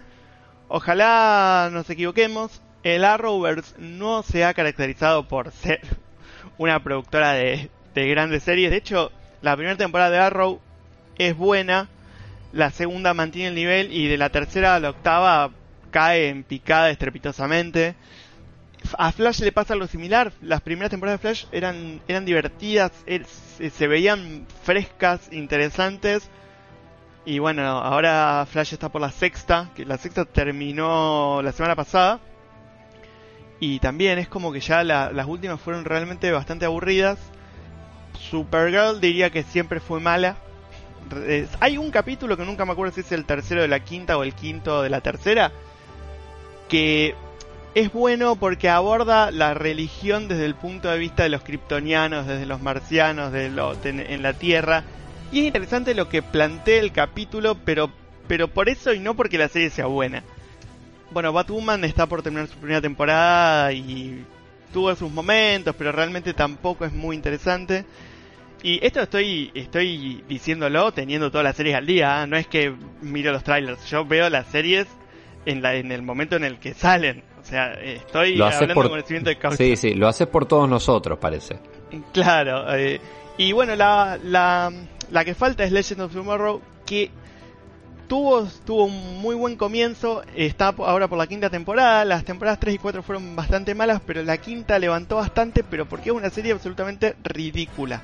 Ojalá 0.69 1.69
nos 1.73 1.89
equivoquemos, 1.89 2.62
el 2.84 3.03
Arrowverse 3.03 3.75
no 3.77 4.23
se 4.23 4.45
ha 4.45 4.53
caracterizado 4.53 5.27
por 5.27 5.51
ser 5.51 5.82
una 6.58 6.82
productora 6.82 7.34
de, 7.34 7.69
de 7.93 8.08
grandes 8.08 8.43
series. 8.43 8.71
De 8.71 8.77
hecho, 8.77 9.12
la 9.41 9.58
primera 9.58 9.75
temporada 9.75 10.10
de 10.10 10.19
Arrow 10.19 10.62
es 11.17 11.36
buena, 11.38 11.89
la 12.52 12.71
segunda 12.71 13.13
mantiene 13.13 13.49
el 13.49 13.56
nivel 13.56 13.91
y 13.93 14.08
de 14.08 14.17
la 14.17 14.30
tercera 14.30 14.76
a 14.76 14.80
la 14.80 14.91
octava 14.91 15.52
cae 15.91 16.30
en 16.30 16.43
picada 16.43 16.89
estrepitosamente. 16.89 17.95
A 18.97 19.12
Flash 19.12 19.39
le 19.41 19.52
pasa 19.52 19.73
algo 19.73 19.88
similar. 19.88 20.34
Las 20.41 20.62
primeras 20.62 20.89
temporadas 20.91 21.21
de 21.21 21.28
Flash 21.28 21.45
eran, 21.52 22.02
eran 22.08 22.26
divertidas, 22.26 22.91
er- 23.08 23.26
se 23.26 23.69
se 23.69 23.88
veían 23.88 24.45
frescas, 24.63 25.30
interesantes. 25.32 26.30
Y 27.26 27.39
bueno, 27.39 27.63
ahora 27.63 28.45
Flash 28.52 28.73
está 28.73 28.89
por 28.89 28.99
la 29.02 29.12
sexta, 29.12 29.69
que 29.76 29.86
la 29.86 29.97
sexta 29.97 30.26
terminó 30.26 31.41
la 31.41 31.54
semana 31.54 31.76
pasada. 31.76 32.19
Y 33.62 33.80
también 33.80 34.19
es 34.19 34.28
como 34.28 34.52
que 34.52 34.60
ya 34.60 34.84
la- 34.84 35.12
las 35.12 35.28
últimas 35.28 35.62
fueron 35.62 35.86
realmente 35.86 36.32
bastante 36.32 36.65
aburridas. 36.65 37.17
Supergirl 38.19 38.99
diría 38.99 39.30
que 39.30 39.43
siempre 39.43 39.80
fue 39.80 39.99
mala. 40.02 40.36
Hay 41.60 41.78
un 41.78 41.92
capítulo 41.92 42.38
que 42.38 42.46
nunca 42.46 42.66
me 42.66 42.72
acuerdo 42.72 42.94
si 42.94 43.02
es 43.02 43.12
el 43.12 43.26
tercero 43.26 43.62
de 43.62 43.68
la 43.68 43.80
quinta 43.80 44.18
o 44.18 44.24
el 44.24 44.34
quinto 44.34 44.82
de 44.82 44.89
la 44.89 45.02
tercera. 45.02 45.52
Que 46.70 47.16
es 47.76 47.92
bueno 47.92 48.36
porque 48.36 48.70
aborda 48.70 49.32
la 49.32 49.54
religión 49.54 50.28
desde 50.28 50.46
el 50.46 50.56
punto 50.56 50.89
de 50.89 50.98
vista 50.98 51.24
de 51.24 51.30
los 51.30 51.44
kryptonianos, 51.44 52.28
desde 52.28 52.46
los 52.46 52.62
marcianos, 52.62 53.32
de 53.32 53.50
lo, 53.50 53.76
en 53.84 54.22
la 54.22 54.34
Tierra. 54.34 54.84
Y 55.32 55.39
es 55.39 55.46
interesante 55.48 55.96
lo 55.96 56.10
que 56.10 56.22
plantea 56.22 56.80
el 56.80 56.92
capítulo, 56.92 57.56
pero, 57.66 57.89
pero 58.28 58.48
por 58.48 58.70
eso 58.70 58.94
y 58.94 59.00
no 59.00 59.16
porque 59.16 59.38
la 59.39 59.50
serie 59.50 59.72
sea 59.72 59.88
buena. 59.88 60.24
Bueno, 61.10 61.34
Batwoman 61.34 61.84
está 61.84 62.06
por 62.06 62.22
terminar 62.22 62.48
su 62.48 62.58
primera 62.58 62.82
temporada 62.82 63.72
y 63.74 64.24
tuvo 64.72 64.96
sus 64.96 65.12
momentos, 65.12 65.76
pero 65.78 65.92
realmente 65.92 66.34
tampoco 66.34 66.86
es 66.86 66.94
muy 66.94 67.16
interesante. 67.16 67.86
Y 68.63 68.80
esto 68.86 69.02
estoy 69.02 69.52
estoy 69.54 70.23
diciéndolo 70.28 70.93
teniendo 70.93 71.30
todas 71.30 71.43
las 71.43 71.56
series 71.56 71.76
al 71.76 71.86
día, 71.86 72.21
¿ah? 72.21 72.28
no 72.28 72.38
es 72.38 72.47
que 72.47 72.73
miro 73.02 73.34
los 73.34 73.43
trailers, 73.43 73.86
yo 73.89 74.06
veo 74.06 74.30
las 74.30 74.47
series 74.47 74.88
en 75.45 75.62
la 75.62 75.76
en 75.76 75.91
el 75.91 76.02
momento 76.02 76.38
en 76.38 76.45
el 76.45 76.60
que 76.60 76.73
salen. 76.73 77.23
O 77.41 77.45
sea, 77.45 77.73
estoy 77.73 78.38
Lo 78.38 78.45
hablando 78.45 78.73
por... 78.73 78.86
de 78.86 78.89
conocimiento 78.89 79.30
de 79.30 79.38
causa. 79.39 79.58
Sí, 79.58 79.76
sí, 79.76 79.95
lo 79.95 80.08
haces 80.08 80.28
por 80.28 80.45
todos 80.45 80.69
nosotros, 80.69 81.19
parece. 81.19 81.60
Claro, 82.13 82.73
eh, 82.73 83.02
y 83.38 83.52
bueno, 83.52 83.76
la, 83.76 84.17
la, 84.23 84.71
la 85.12 85.26
que 85.26 85.36
falta 85.36 85.65
es 85.65 85.71
Legend 85.73 86.02
of 86.02 86.13
Tomorrow, 86.13 86.62
que 86.86 87.12
tuvo, 88.08 88.47
tuvo 88.65 88.86
un 88.86 89.21
muy 89.21 89.36
buen 89.36 89.58
comienzo, 89.58 90.23
está 90.36 90.67
ahora 90.67 91.08
por 91.08 91.17
la 91.17 91.28
quinta 91.28 91.49
temporada, 91.49 92.06
las 92.06 92.23
temporadas 92.23 92.60
3 92.60 92.76
y 92.76 92.78
4 92.78 93.04
fueron 93.04 93.35
bastante 93.35 93.75
malas, 93.75 94.02
pero 94.06 94.23
la 94.23 94.38
quinta 94.38 94.79
levantó 94.79 95.17
bastante, 95.17 95.63
pero 95.63 95.85
porque 95.85 96.10
es 96.10 96.15
una 96.15 96.29
serie 96.29 96.54
absolutamente 96.54 97.15
ridícula. 97.23 98.02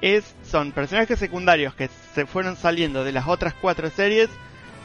Es, 0.00 0.34
son 0.44 0.72
personajes 0.72 1.18
secundarios 1.18 1.74
que 1.74 1.88
se 2.14 2.26
fueron 2.26 2.56
saliendo 2.56 3.04
de 3.04 3.12
las 3.12 3.26
otras 3.26 3.54
cuatro 3.54 3.88
series, 3.90 4.28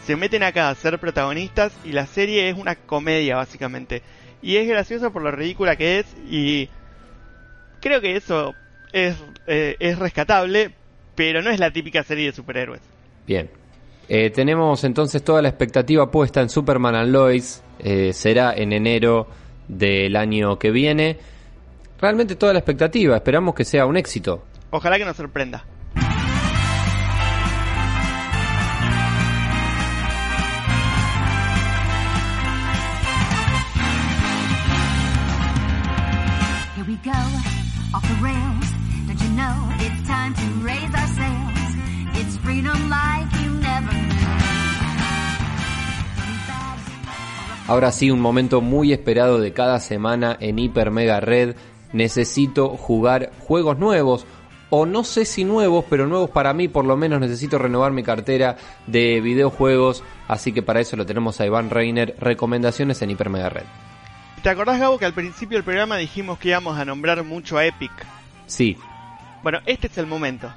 se 0.05 0.15
meten 0.15 0.43
acá 0.43 0.69
a 0.69 0.75
ser 0.75 0.99
protagonistas 0.99 1.73
y 1.83 1.91
la 1.91 2.05
serie 2.07 2.49
es 2.49 2.57
una 2.57 2.75
comedia 2.75 3.35
básicamente. 3.35 4.01
Y 4.41 4.55
es 4.55 4.67
graciosa 4.67 5.11
por 5.11 5.21
lo 5.21 5.31
ridícula 5.31 5.75
que 5.75 5.99
es 5.99 6.05
y 6.29 6.69
creo 7.79 8.01
que 8.01 8.15
eso 8.15 8.55
es, 8.93 9.15
eh, 9.47 9.75
es 9.79 9.99
rescatable, 9.99 10.71
pero 11.15 11.41
no 11.41 11.49
es 11.49 11.59
la 11.59 11.71
típica 11.71 12.03
serie 12.03 12.27
de 12.27 12.31
superhéroes. 12.33 12.81
Bien. 13.27 13.49
Eh, 14.09 14.29
tenemos 14.29 14.83
entonces 14.83 15.23
toda 15.23 15.41
la 15.41 15.49
expectativa 15.49 16.09
puesta 16.09 16.41
en 16.41 16.49
Superman 16.49 16.95
and 16.95 17.11
Lois. 17.11 17.63
Eh, 17.79 18.11
será 18.13 18.53
en 18.53 18.73
enero 18.73 19.27
del 19.67 20.15
año 20.15 20.57
que 20.57 20.71
viene. 20.71 21.17
Realmente 21.99 22.35
toda 22.35 22.53
la 22.53 22.59
expectativa. 22.59 23.15
Esperamos 23.15 23.55
que 23.55 23.63
sea 23.63 23.85
un 23.85 23.95
éxito. 23.95 24.43
Ojalá 24.71 24.97
que 24.97 25.05
nos 25.05 25.17
sorprenda. 25.17 25.65
Ahora 47.67 47.91
sí, 47.91 48.11
un 48.11 48.19
momento 48.19 48.59
muy 48.61 48.91
esperado 48.91 49.39
de 49.39 49.53
cada 49.53 49.79
semana 49.79 50.35
en 50.39 50.59
Hiper 50.59 50.91
Mega 50.91 51.19
Red. 51.19 51.55
Necesito 51.93 52.69
jugar 52.69 53.31
juegos 53.39 53.77
nuevos 53.77 54.25
o 54.71 54.85
no 54.85 55.03
sé 55.03 55.25
si 55.25 55.43
nuevos, 55.43 55.85
pero 55.89 56.07
nuevos 56.07 56.29
para 56.29 56.53
mí, 56.53 56.67
por 56.69 56.85
lo 56.85 56.97
menos 56.97 57.19
necesito 57.19 57.57
renovar 57.57 57.91
mi 57.91 58.03
cartera 58.03 58.55
de 58.87 59.19
videojuegos, 59.19 60.01
así 60.27 60.53
que 60.53 60.63
para 60.63 60.79
eso 60.79 60.95
lo 60.95 61.05
tenemos 61.05 61.39
a 61.39 61.45
Iván 61.45 61.69
Reiner, 61.69 62.15
recomendaciones 62.17 63.01
en 63.01 63.11
Hiper 63.11 63.29
Mega 63.29 63.49
Red. 63.49 63.65
¿Te 64.41 64.49
acordás, 64.49 64.79
Gabo, 64.79 64.97
que 64.97 65.05
al 65.05 65.13
principio 65.13 65.57
del 65.57 65.65
programa 65.65 65.97
dijimos 65.97 66.39
que 66.39 66.47
íbamos 66.47 66.79
a 66.79 66.85
nombrar 66.85 67.23
mucho 67.23 67.57
a 67.57 67.65
Epic? 67.65 67.91
Sí. 68.47 68.77
Bueno, 69.43 69.59
este 69.65 69.87
es 69.87 69.97
el 69.97 70.07
momento. 70.07 70.51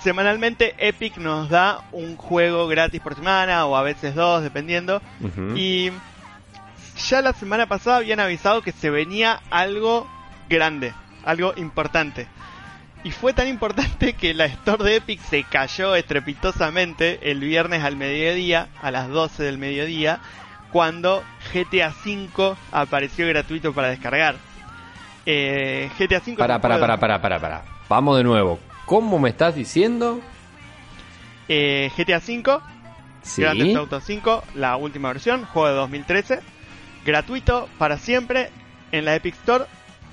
Semanalmente 0.00 0.74
Epic 0.78 1.16
nos 1.16 1.48
da 1.48 1.84
un 1.92 2.16
juego 2.16 2.66
gratis 2.66 3.00
por 3.00 3.14
semana 3.14 3.64
o 3.66 3.76
a 3.76 3.82
veces 3.82 4.16
dos, 4.16 4.42
dependiendo. 4.42 5.00
Y 5.54 5.92
ya 7.08 7.22
la 7.22 7.32
semana 7.32 7.66
pasada 7.66 7.98
habían 7.98 8.20
avisado 8.20 8.60
que 8.60 8.72
se 8.72 8.90
venía 8.90 9.40
algo 9.50 10.06
grande, 10.48 10.92
algo 11.24 11.54
importante. 11.56 12.26
Y 13.06 13.12
fue 13.12 13.32
tan 13.32 13.46
importante 13.46 14.14
que 14.14 14.34
la 14.34 14.46
store 14.46 14.82
de 14.82 14.96
Epic 14.96 15.20
se 15.20 15.44
cayó 15.44 15.94
estrepitosamente 15.94 17.30
el 17.30 17.38
viernes 17.38 17.84
al 17.84 17.94
mediodía, 17.94 18.66
a 18.82 18.90
las 18.90 19.08
12 19.08 19.44
del 19.44 19.58
mediodía, 19.58 20.18
cuando 20.72 21.22
GTA 21.54 21.94
V 22.04 22.56
apareció 22.72 23.28
gratuito 23.28 23.72
para 23.72 23.90
descargar. 23.90 24.34
Eh, 25.24 25.88
GTA 25.96 26.18
V... 26.18 26.36
Para, 26.36 26.60
para, 26.60 26.80
para, 26.80 26.98
para, 26.98 27.22
para, 27.22 27.38
para. 27.38 27.62
Vamos 27.88 28.16
de 28.16 28.24
nuevo. 28.24 28.58
¿Cómo 28.86 29.20
me 29.20 29.28
estás 29.28 29.54
diciendo? 29.54 30.20
Eh, 31.46 31.92
GTA 31.96 32.18
V, 32.18 32.58
¿Sí? 33.22 33.40
Grand 33.40 33.56
Theft 33.56 33.76
Auto 33.76 34.00
5, 34.00 34.44
la 34.56 34.74
última 34.74 35.12
versión, 35.12 35.44
juego 35.44 35.68
de 35.68 35.74
2013, 35.74 36.40
gratuito 37.04 37.68
para 37.78 37.98
siempre 37.98 38.50
en 38.90 39.04
la 39.04 39.14
Epic 39.14 39.36
Store 39.36 39.66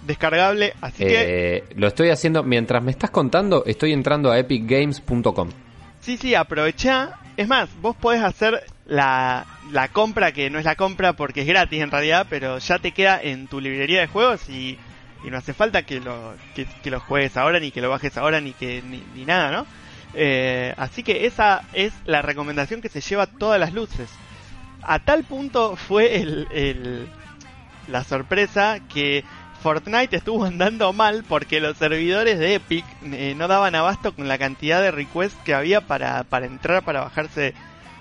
descargable, 0.06 0.74
así 0.82 1.06
que... 1.06 1.58
Eh, 1.58 1.64
lo 1.76 1.88
estoy 1.88 2.10
haciendo, 2.10 2.44
mientras 2.44 2.84
me 2.84 2.92
estás 2.92 3.10
contando, 3.10 3.64
estoy 3.66 3.94
entrando 3.94 4.32
a 4.32 4.40
epicgames.com. 4.40 5.50
Sí, 6.02 6.18
sí, 6.18 6.36
aprovecha. 6.36 7.20
Es 7.38 7.48
más, 7.48 7.70
vos 7.82 7.96
podés 7.96 8.22
hacer 8.22 8.64
la, 8.86 9.46
la 9.72 9.88
compra, 9.88 10.32
que 10.32 10.50
no 10.50 10.60
es 10.60 10.66
la 10.66 10.76
compra 10.76 11.14
porque 11.14 11.42
es 11.42 11.48
gratis 11.48 11.82
en 11.82 11.92
realidad, 11.92 12.28
pero 12.30 12.58
ya 12.58 12.80
te 12.80 12.92
queda 12.92 13.20
en 13.22 13.48
tu 13.48 13.60
librería 13.60 14.02
de 14.02 14.08
juegos 14.08 14.50
y, 14.50 14.78
y 15.24 15.30
no 15.30 15.38
hace 15.38 15.54
falta 15.54 15.84
que 15.84 16.00
lo, 16.00 16.34
que, 16.56 16.92
lo 16.92 17.00
juegues 17.00 17.38
ahora, 17.38 17.60
ni 17.60 17.72
que 17.72 17.82
lo 17.82 17.90
bajes 17.90 18.18
ahora, 18.18 18.42
ni 18.42 18.52
que 18.52 18.84
ni, 18.84 19.26
nada, 19.26 19.52
¿no? 19.52 19.66
Eh, 20.14 20.74
así 20.78 21.02
que 21.02 21.26
esa 21.26 21.64
es 21.74 21.94
la 22.06 22.22
recomendación 22.22 22.82
que 22.82 22.90
se 22.90 23.02
lleva 23.02 23.26
todas 23.26 23.60
las 23.60 23.74
luces. 23.74 24.10
A 24.82 25.00
tal 25.00 25.24
punto 25.24 25.76
fue 25.76 26.18
el, 26.18 26.48
el 26.52 27.08
la 27.88 28.04
sorpresa 28.04 28.80
que 28.94 29.24
Fortnite 29.64 30.18
estuvo 30.18 30.44
andando 30.44 30.92
mal 30.92 31.24
porque 31.26 31.62
los 31.62 31.78
servidores 31.78 32.38
de 32.38 32.56
Epic 32.56 32.84
eh, 33.14 33.34
no 33.38 33.48
daban 33.48 33.76
abasto 33.76 34.14
con 34.14 34.28
la 34.28 34.38
cantidad 34.38 34.82
de 34.82 34.92
requests 34.92 35.40
que 35.46 35.54
había 35.54 35.80
para, 35.80 36.26
para 36.26 36.48
entrar 36.48 36.84
para 36.84 37.00
bajarse 37.00 37.54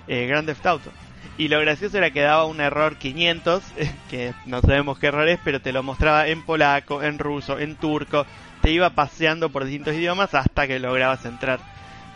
eh, 0.07 0.27
Grand 0.27 0.45
Theft 0.45 0.65
Auto. 0.65 0.91
Y 1.37 1.47
lo 1.47 1.61
gracioso 1.61 1.97
era 1.97 2.11
que 2.11 2.19
daba 2.19 2.45
un 2.47 2.59
error 2.59 2.97
500, 2.97 3.63
que 4.09 4.33
no 4.45 4.59
sabemos 4.59 4.99
qué 4.99 5.07
error 5.07 5.25
es, 5.29 5.39
pero 5.41 5.61
te 5.61 5.71
lo 5.71 5.83
mostraba 5.83 6.27
en 6.27 6.41
polaco, 6.41 7.01
en 7.01 7.17
ruso, 7.17 7.57
en 7.57 7.77
turco, 7.77 8.25
te 8.61 8.71
iba 8.71 8.89
paseando 8.89 9.47
por 9.47 9.63
distintos 9.63 9.95
idiomas 9.95 10.33
hasta 10.33 10.67
que 10.67 10.79
lograbas 10.79 11.23
entrar. 11.23 11.61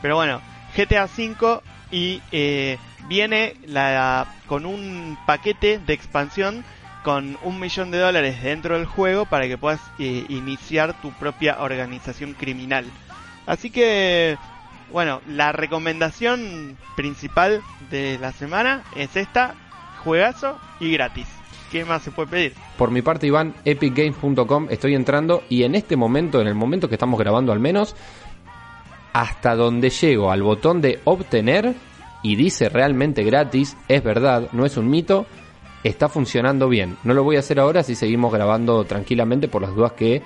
Pero 0.02 0.18
bueno, 0.18 0.42
GTA 0.76 1.06
V 1.06 1.62
y 1.90 2.22
eh, 2.34 2.78
viene 3.08 3.56
la, 3.66 4.28
con 4.46 4.66
un 4.66 5.18
paquete 5.26 5.80
de 5.80 5.94
expansión 5.94 6.66
con 7.08 7.38
un 7.42 7.58
millón 7.58 7.90
de 7.90 8.00
dólares 8.00 8.44
dentro 8.44 8.76
del 8.76 8.86
juego 8.86 9.26
para 9.26 9.48
que 9.48 9.58
puedas 9.58 9.80
eh, 9.98 10.26
iniciar 10.28 11.02
tu 11.02 11.14
propia 11.14 11.62
organización 11.62 12.34
criminal. 12.34 12.84
Así 13.46 13.70
que, 13.70 14.38
bueno, 14.92 15.22
la 15.26 15.54
recomendación 15.54 16.76
principal 16.98 17.62
de 17.90 18.18
la 18.20 18.34
semana 18.34 18.84
es 18.94 19.16
esta, 19.16 19.56
juegazo 20.04 20.60
y 20.82 20.92
gratis. 20.92 21.28
¿Qué 21.72 21.86
más 21.86 22.02
se 22.02 22.12
puede 22.12 22.28
pedir? 22.28 22.54
Por 22.78 22.92
mi 22.92 23.02
parte, 23.02 23.26
Iván, 23.26 23.56
epicgames.com, 23.64 24.68
estoy 24.70 24.94
entrando 24.94 25.46
y 25.48 25.64
en 25.64 25.76
este 25.76 25.96
momento, 25.96 26.42
en 26.42 26.48
el 26.48 26.56
momento 26.56 26.90
que 26.90 26.96
estamos 26.96 27.18
grabando 27.18 27.54
al 27.54 27.62
menos, 27.62 27.96
hasta 29.14 29.56
donde 29.56 29.92
llego 29.92 30.30
al 30.30 30.44
botón 30.44 30.82
de 30.82 31.00
obtener 31.06 31.74
y 32.22 32.36
dice 32.36 32.68
realmente 32.68 33.24
gratis, 33.24 33.78
es 33.88 34.04
verdad, 34.04 34.50
no 34.52 34.66
es 34.66 34.76
un 34.76 34.90
mito, 34.90 35.26
está 35.88 36.10
funcionando 36.10 36.70
bien. 36.70 36.98
No 37.04 37.14
lo 37.14 37.24
voy 37.24 37.36
a 37.36 37.40
hacer 37.40 37.60
ahora 37.60 37.84
si 37.84 37.96
seguimos 37.96 38.32
grabando 38.32 38.84
tranquilamente 38.86 39.48
por 39.48 39.62
las 39.62 39.74
dudas 39.76 39.94
que 39.94 40.22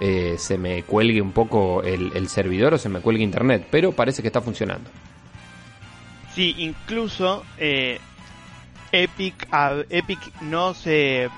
eh, 0.00 0.36
se 0.38 0.58
me 0.58 0.82
cuelgue 0.82 1.20
un 1.20 1.32
poco 1.32 1.82
el, 1.82 2.28
servidor 2.28 2.74
o 2.74 2.78
se 2.78 2.88
me 2.88 3.00
cuelgue 3.00 3.22
internet, 3.22 3.66
pero 3.70 3.92
parece 3.92 4.22
que 4.22 4.28
está 4.28 4.40
funcionando. 4.40 4.90
Sí, 6.34 6.54
incluso 6.58 7.44
eh, 7.58 8.00
Epic, 8.90 9.46
Epic 9.90 10.18
no 10.40 10.74
se 10.74 11.28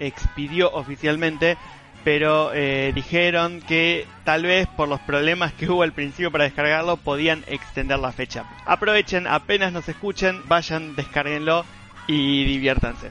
expidió 0.00 0.72
oficialmente, 0.72 1.56
pero 2.04 2.52
eh, 2.54 2.92
dijeron 2.94 3.60
que 3.60 4.06
tal 4.24 4.44
vez 4.44 4.66
por 4.66 4.88
los 4.88 5.00
problemas 5.00 5.52
que 5.52 5.68
hubo 5.68 5.82
al 5.82 5.92
principio 5.92 6.32
para 6.32 6.44
descargarlo 6.44 6.96
podían 6.96 7.44
extender 7.46 7.98
la 7.98 8.12
fecha. 8.12 8.44
Aprovechen, 8.64 9.26
apenas 9.26 9.72
nos 9.72 9.88
escuchen, 9.88 10.40
vayan, 10.48 10.96
descarguenlo 10.96 11.64
y 12.08 12.44
diviértanse. 12.44 13.10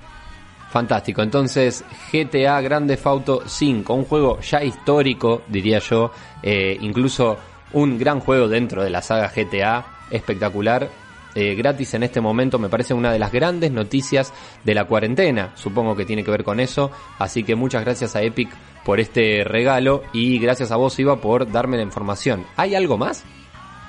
Fantástico, 0.69 1.21
entonces 1.21 1.85
GTA 2.11 2.59
Grande 2.59 2.99
Auto 3.01 3.43
5, 3.47 3.93
un 3.93 4.03
juego 4.03 4.41
ya 4.41 4.61
histórico, 4.61 5.43
diría 5.47 5.79
yo, 5.79 6.11
eh, 6.43 6.77
incluso 6.81 7.37
un 7.71 7.97
gran 7.97 8.19
juego 8.19 8.49
dentro 8.49 8.83
de 8.83 8.89
la 8.89 9.01
saga 9.01 9.31
GTA, 9.33 9.85
espectacular, 10.11 10.89
eh, 11.35 11.55
gratis 11.55 11.93
en 11.93 12.03
este 12.03 12.19
momento, 12.19 12.59
me 12.59 12.67
parece 12.67 12.93
una 12.93 13.11
de 13.11 13.19
las 13.19 13.31
grandes 13.31 13.71
noticias 13.71 14.33
de 14.65 14.73
la 14.73 14.85
cuarentena, 14.85 15.51
supongo 15.55 15.95
que 15.95 16.05
tiene 16.05 16.23
que 16.23 16.31
ver 16.31 16.43
con 16.43 16.59
eso, 16.59 16.91
así 17.17 17.43
que 17.43 17.55
muchas 17.55 17.85
gracias 17.85 18.15
a 18.15 18.21
Epic 18.21 18.49
por 18.83 18.99
este 18.99 19.43
regalo 19.45 20.03
y 20.13 20.39
gracias 20.39 20.71
a 20.71 20.75
vos 20.75 20.97
Iba 20.99 21.21
por 21.21 21.49
darme 21.49 21.77
la 21.77 21.83
información. 21.83 22.45
¿Hay 22.57 22.75
algo 22.75 22.97
más? 22.97 23.23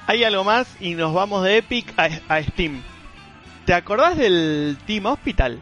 Hay 0.07 0.25
algo 0.25 0.45
más 0.45 0.77
y 0.81 0.95
nos 0.95 1.13
vamos 1.13 1.43
de 1.43 1.59
Epic 1.59 1.93
a 1.97 2.43
Steam. 2.43 2.83
¿Te 3.69 3.75
acordás 3.75 4.17
del 4.17 4.79
Team 4.87 5.05
Hospital? 5.05 5.61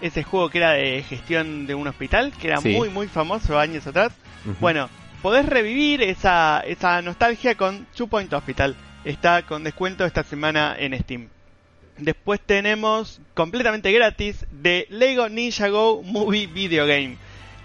Ese 0.00 0.24
juego 0.24 0.50
que 0.50 0.58
era 0.58 0.72
de 0.72 1.04
gestión 1.04 1.68
de 1.68 1.76
un 1.76 1.86
hospital, 1.86 2.32
que 2.32 2.48
era 2.48 2.60
muy, 2.60 2.88
muy 2.88 3.06
famoso 3.06 3.60
años 3.60 3.86
atrás. 3.86 4.10
Bueno, 4.58 4.90
podés 5.22 5.46
revivir 5.46 6.02
esa, 6.02 6.64
esa 6.66 7.00
nostalgia 7.00 7.54
con 7.54 7.86
Two 7.94 8.08
Point 8.08 8.32
Hospital. 8.32 8.74
Está 9.04 9.42
con 9.42 9.62
descuento 9.62 10.04
esta 10.04 10.24
semana 10.24 10.74
en 10.76 10.98
Steam. 10.98 11.28
Después 11.96 12.40
tenemos 12.40 13.20
completamente 13.34 13.92
gratis 13.92 14.44
de 14.50 14.88
Lego 14.90 15.28
Ninja 15.28 15.68
Go 15.68 16.02
Movie 16.02 16.48
Video 16.48 16.88
Game. 16.88 17.18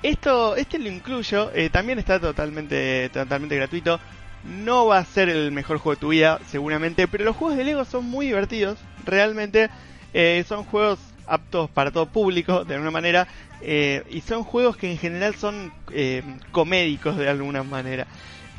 Esto, 0.04 0.56
este 0.56 0.78
lo 0.78 0.88
incluyo, 0.88 1.50
eh, 1.56 1.72
también 1.72 1.98
está 1.98 2.20
totalmente, 2.20 3.10
totalmente 3.10 3.56
gratuito. 3.56 4.00
No 4.44 4.86
va 4.86 5.00
a 5.00 5.06
ser 5.06 5.30
el 5.30 5.52
mejor 5.52 5.78
juego 5.78 5.96
de 5.96 6.02
tu 6.02 6.10
vida, 6.10 6.40
seguramente, 6.48 7.08
pero 7.08 7.26
los 7.26 7.36
juegos 7.36 7.58
de 7.58 7.66
Lego 7.66 7.86
son 7.86 8.06
muy 8.06 8.28
divertidos. 8.28 8.80
Realmente 9.06 9.70
eh, 10.14 10.44
son 10.48 10.64
juegos 10.64 11.00
aptos 11.28 11.70
para 11.70 11.92
todo 11.92 12.08
público, 12.08 12.64
de 12.64 12.76
alguna 12.76 12.92
manera, 12.92 13.28
eh, 13.62 14.04
y 14.10 14.22
son 14.22 14.44
juegos 14.44 14.78
que 14.78 14.90
en 14.90 14.98
general 14.98 15.36
son 15.36 15.74
eh, 15.92 16.24
comédicos 16.52 17.18
de 17.18 17.30
alguna 17.30 17.64
manera. 17.64 18.08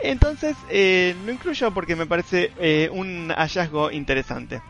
Entonces, 0.02 0.56
lo 0.70 1.32
incluyo 1.32 1.72
porque 1.72 1.94
me 1.96 2.06
parece 2.06 2.50
un 2.92 3.30
hallazgo 3.36 3.90
interesante. 3.90 4.62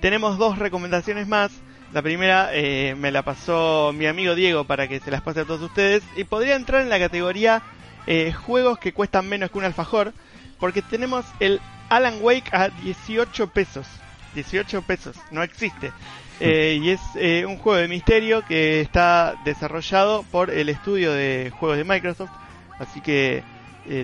Tenemos 0.00 0.38
dos 0.38 0.58
recomendaciones 0.58 1.28
más. 1.28 1.52
La 1.92 2.02
primera 2.02 2.50
me 2.96 3.12
la 3.12 3.22
pasó 3.22 3.92
mi 3.94 4.06
amigo 4.06 4.34
Diego 4.34 4.64
para 4.64 4.88
que 4.88 4.98
se 4.98 5.12
las 5.12 5.22
pase 5.22 5.40
a 5.40 5.44
todos 5.44 5.62
ustedes. 5.62 6.02
Y 6.16 6.24
podría 6.24 6.56
entrar 6.56 6.82
en 6.82 6.88
la 6.88 6.98
categoría 6.98 7.62
eh, 8.06 8.32
juegos 8.32 8.78
que 8.78 8.92
cuestan 8.92 9.28
menos 9.28 9.50
que 9.50 9.58
un 9.58 9.64
alfajor, 9.64 10.12
porque 10.58 10.82
tenemos 10.82 11.24
el 11.40 11.60
Alan 11.88 12.18
Wake 12.20 12.50
a 12.52 12.68
18 12.68 13.48
pesos. 13.48 13.86
18 14.34 14.82
pesos, 14.82 15.16
no 15.30 15.42
existe. 15.42 15.92
Eh, 16.40 16.80
y 16.82 16.90
es 16.90 17.00
eh, 17.14 17.46
un 17.46 17.56
juego 17.56 17.78
de 17.78 17.86
misterio 17.86 18.42
que 18.44 18.80
está 18.80 19.36
desarrollado 19.44 20.24
por 20.24 20.50
el 20.50 20.70
estudio 20.70 21.12
de 21.12 21.52
juegos 21.56 21.78
de 21.78 21.84
Microsoft. 21.84 22.32
Así 22.80 23.00
que 23.00 23.44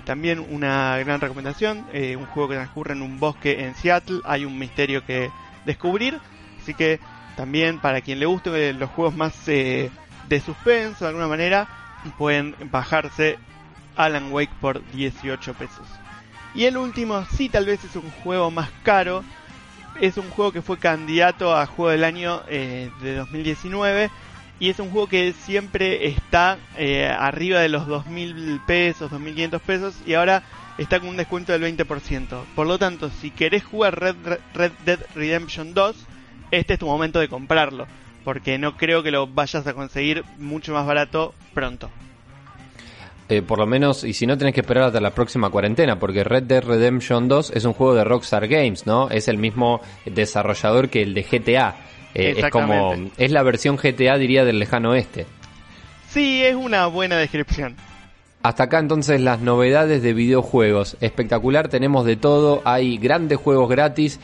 también 0.05 0.39
una 0.49 0.97
gran 0.99 1.19
recomendación. 1.19 1.79
un 1.91 2.25
juego 2.27 2.47
que 2.47 2.55
transcurre 2.55 2.93
en 2.93 3.01
un 3.01 3.19
bosque 3.19 3.65
en 3.65 3.75
Seattle. 3.75 4.21
Hay 4.23 4.45
un 4.45 4.57
misterio 4.57 5.05
que 5.05 5.31
descubrir. 5.65 6.17
Así 6.61 6.73
que 6.73 7.01
también 7.35 7.79
para 7.79 7.99
quien 7.99 8.19
le 8.19 8.25
guste 8.25 8.71
los 8.71 8.89
juegos 8.91 9.17
más 9.17 9.45
de 9.45 9.91
suspenso 10.45 11.03
de 11.03 11.09
alguna 11.09 11.27
manera, 11.27 11.67
pueden 12.17 12.55
bajarse 12.71 13.37
Alan 13.99 14.31
Wake 14.31 14.53
por 14.61 14.81
18 14.93 15.53
pesos. 15.55 15.85
Y 16.55 16.65
el 16.65 16.77
último, 16.77 17.25
sí, 17.35 17.49
tal 17.49 17.65
vez 17.65 17.83
es 17.83 17.95
un 17.97 18.09
juego 18.23 18.49
más 18.49 18.71
caro. 18.81 19.23
Es 19.99 20.17
un 20.17 20.29
juego 20.29 20.53
que 20.53 20.61
fue 20.61 20.79
candidato 20.79 21.55
a 21.55 21.65
juego 21.65 21.91
del 21.91 22.05
año 22.05 22.41
eh, 22.47 22.89
de 23.01 23.15
2019. 23.15 24.09
Y 24.61 24.69
es 24.69 24.79
un 24.79 24.89
juego 24.89 25.07
que 25.07 25.33
siempre 25.33 26.07
está 26.07 26.57
eh, 26.77 27.07
arriba 27.07 27.59
de 27.59 27.69
los 27.69 27.87
2.000 27.87 28.65
pesos, 28.65 29.11
2.500 29.11 29.59
pesos. 29.59 29.95
Y 30.05 30.13
ahora 30.13 30.43
está 30.77 31.01
con 31.01 31.09
un 31.09 31.17
descuento 31.17 31.51
del 31.51 31.63
20%. 31.63 32.45
Por 32.55 32.67
lo 32.67 32.79
tanto, 32.79 33.09
si 33.09 33.31
querés 33.31 33.65
jugar 33.65 33.99
Red, 33.99 34.39
Red 34.53 34.71
Dead 34.85 34.99
Redemption 35.13 35.73
2, 35.73 35.95
este 36.51 36.73
es 36.73 36.79
tu 36.79 36.85
momento 36.85 37.19
de 37.19 37.27
comprarlo. 37.27 37.85
Porque 38.23 38.57
no 38.57 38.77
creo 38.77 39.03
que 39.03 39.11
lo 39.11 39.27
vayas 39.27 39.67
a 39.67 39.73
conseguir 39.73 40.23
mucho 40.37 40.73
más 40.73 40.85
barato 40.85 41.33
pronto. 41.53 41.89
Eh, 43.31 43.43
por 43.43 43.59
lo 43.59 43.67
menos, 43.67 44.03
y 44.03 44.13
si 44.13 44.25
no 44.25 44.39
tenés 44.39 44.55
que 44.55 44.61
esperar 44.61 44.85
hasta 44.85 44.99
la 44.99 45.11
próxima 45.11 45.51
cuarentena, 45.51 45.99
porque 45.99 46.23
Red 46.23 46.43
Dead 46.43 46.63
Redemption 46.63 47.27
2 47.27 47.51
es 47.55 47.63
un 47.63 47.73
juego 47.73 47.93
de 47.93 48.03
Rockstar 48.03 48.47
Games, 48.47 48.87
¿no? 48.87 49.07
Es 49.11 49.27
el 49.27 49.37
mismo 49.37 49.81
desarrollador 50.05 50.89
que 50.89 51.03
el 51.03 51.13
de 51.13 51.21
GTA. 51.21 51.75
Eh, 52.15 52.33
es 52.37 52.49
como, 52.49 52.95
es 53.17 53.31
la 53.31 53.43
versión 53.43 53.77
GTA, 53.77 54.17
diría, 54.17 54.45
del 54.45 54.57
lejano 54.57 54.91
oeste. 54.91 55.27
Sí, 56.09 56.43
es 56.43 56.55
una 56.55 56.87
buena 56.87 57.17
descripción. 57.17 57.75
Hasta 58.41 58.63
acá 58.63 58.79
entonces 58.79 59.21
las 59.21 59.41
novedades 59.41 60.01
de 60.01 60.13
videojuegos. 60.13 60.97
Espectacular, 60.99 61.67
tenemos 61.67 62.05
de 62.05 62.15
todo, 62.15 62.63
hay 62.65 62.97
grandes 62.97 63.37
juegos 63.37 63.69
gratis 63.69 64.19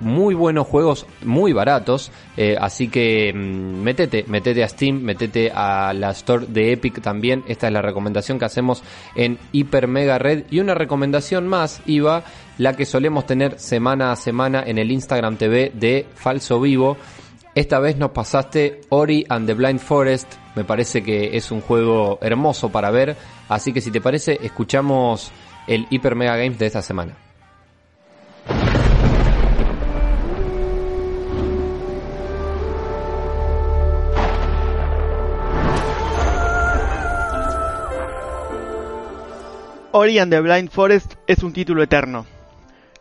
muy 0.00 0.34
buenos 0.34 0.66
juegos 0.66 1.06
muy 1.24 1.52
baratos 1.52 2.12
eh, 2.36 2.56
así 2.60 2.88
que 2.88 3.32
mm, 3.32 3.82
metete 3.82 4.24
metete 4.28 4.62
a 4.62 4.68
Steam 4.68 5.00
metete 5.00 5.50
a 5.54 5.92
la 5.94 6.10
store 6.10 6.46
de 6.48 6.72
Epic 6.72 7.00
también. 7.00 7.44
Esta 7.46 7.66
es 7.66 7.72
la 7.72 7.82
recomendación 7.82 8.38
que 8.38 8.44
hacemos 8.44 8.82
en 9.14 9.38
Hiper 9.52 9.88
Mega 9.88 10.18
Red. 10.18 10.44
Y 10.50 10.60
una 10.60 10.74
recomendación 10.74 11.46
más 11.48 11.82
Iba 11.86 12.24
la 12.58 12.74
que 12.74 12.86
solemos 12.86 13.26
tener 13.26 13.58
semana 13.58 14.12
a 14.12 14.16
semana 14.16 14.62
en 14.66 14.78
el 14.78 14.90
Instagram 14.90 15.36
TV 15.36 15.72
de 15.74 16.06
Falso 16.14 16.60
Vivo. 16.60 16.96
Esta 17.54 17.78
vez 17.78 17.96
nos 17.96 18.10
pasaste 18.10 18.82
Ori 18.90 19.24
and 19.28 19.46
the 19.46 19.54
Blind 19.54 19.80
Forest. 19.80 20.30
Me 20.54 20.64
parece 20.64 21.02
que 21.02 21.36
es 21.36 21.50
un 21.50 21.60
juego 21.60 22.18
hermoso 22.20 22.70
para 22.70 22.90
ver. 22.90 23.16
Así 23.48 23.72
que 23.72 23.80
si 23.80 23.90
te 23.90 24.00
parece 24.00 24.38
escuchamos 24.42 25.30
el 25.66 25.86
Hyper 25.90 26.14
Mega 26.14 26.36
Games 26.36 26.58
de 26.58 26.66
esta 26.66 26.82
semana 26.82 27.25
Ori 39.98 40.18
and 40.18 40.30
the 40.30 40.42
Blind 40.42 40.68
Forest 40.68 41.14
es 41.26 41.42
un 41.42 41.54
título 41.54 41.82
eterno. 41.82 42.26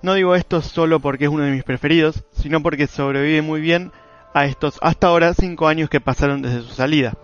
No 0.02 0.14
digo 0.14 0.34
esto 0.34 0.62
solo 0.62 1.02
porque 1.02 1.26
es 1.26 1.30
uno 1.30 1.44
de 1.44 1.52
mis 1.52 1.66
preferidos, 1.66 2.24
sino 2.32 2.64
porque 2.64 2.88
sobrevive 2.88 3.42
muy 3.42 3.60
bien 3.60 3.92
a 4.34 4.46
estos 4.46 4.78
hasta 4.82 5.08
ahora 5.08 5.34
5 5.34 5.68
años 5.68 5.90
que 5.90 6.00
pasaron 6.00 6.42
desde 6.42 6.62
su 6.62 6.70
salida. 6.70 7.18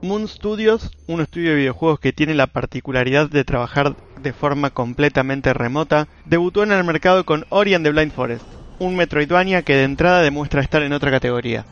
Moon 0.00 0.26
Studios, 0.26 0.90
un 1.06 1.20
estudio 1.20 1.50
de 1.50 1.56
videojuegos 1.56 2.00
que 2.00 2.14
tiene 2.14 2.32
la 2.32 2.46
particularidad 2.46 3.28
de 3.28 3.44
trabajar 3.44 3.94
de 4.22 4.32
forma 4.32 4.70
completamente 4.70 5.52
remota, 5.52 6.08
debutó 6.24 6.62
en 6.62 6.72
el 6.72 6.84
mercado 6.84 7.26
con 7.26 7.44
Ori 7.50 7.74
and 7.74 7.84
the 7.84 7.90
Blind 7.90 8.12
Forest, 8.12 8.46
un 8.78 8.96
Metroidvania 8.96 9.60
que 9.60 9.74
de 9.74 9.84
entrada 9.84 10.22
demuestra 10.22 10.62
estar 10.62 10.82
en 10.82 10.94
otra 10.94 11.10
categoría. 11.10 11.66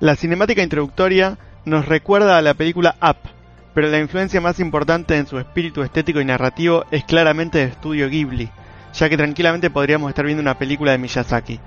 La 0.00 0.16
cinemática 0.16 0.62
introductoria 0.62 1.36
nos 1.66 1.84
recuerda 1.84 2.38
a 2.38 2.42
la 2.42 2.54
película 2.54 2.96
Up, 3.02 3.36
pero 3.78 3.90
la 3.90 4.00
influencia 4.00 4.40
más 4.40 4.58
importante 4.58 5.16
en 5.16 5.28
su 5.28 5.38
espíritu 5.38 5.84
estético 5.84 6.20
y 6.20 6.24
narrativo 6.24 6.84
es 6.90 7.04
claramente 7.04 7.58
de 7.58 7.64
estudio 7.66 8.08
Ghibli, 8.08 8.50
ya 8.92 9.08
que 9.08 9.16
tranquilamente 9.16 9.70
podríamos 9.70 10.08
estar 10.08 10.24
viendo 10.24 10.42
una 10.42 10.58
película 10.58 10.90
de 10.90 10.98
Miyazaki. 10.98 11.60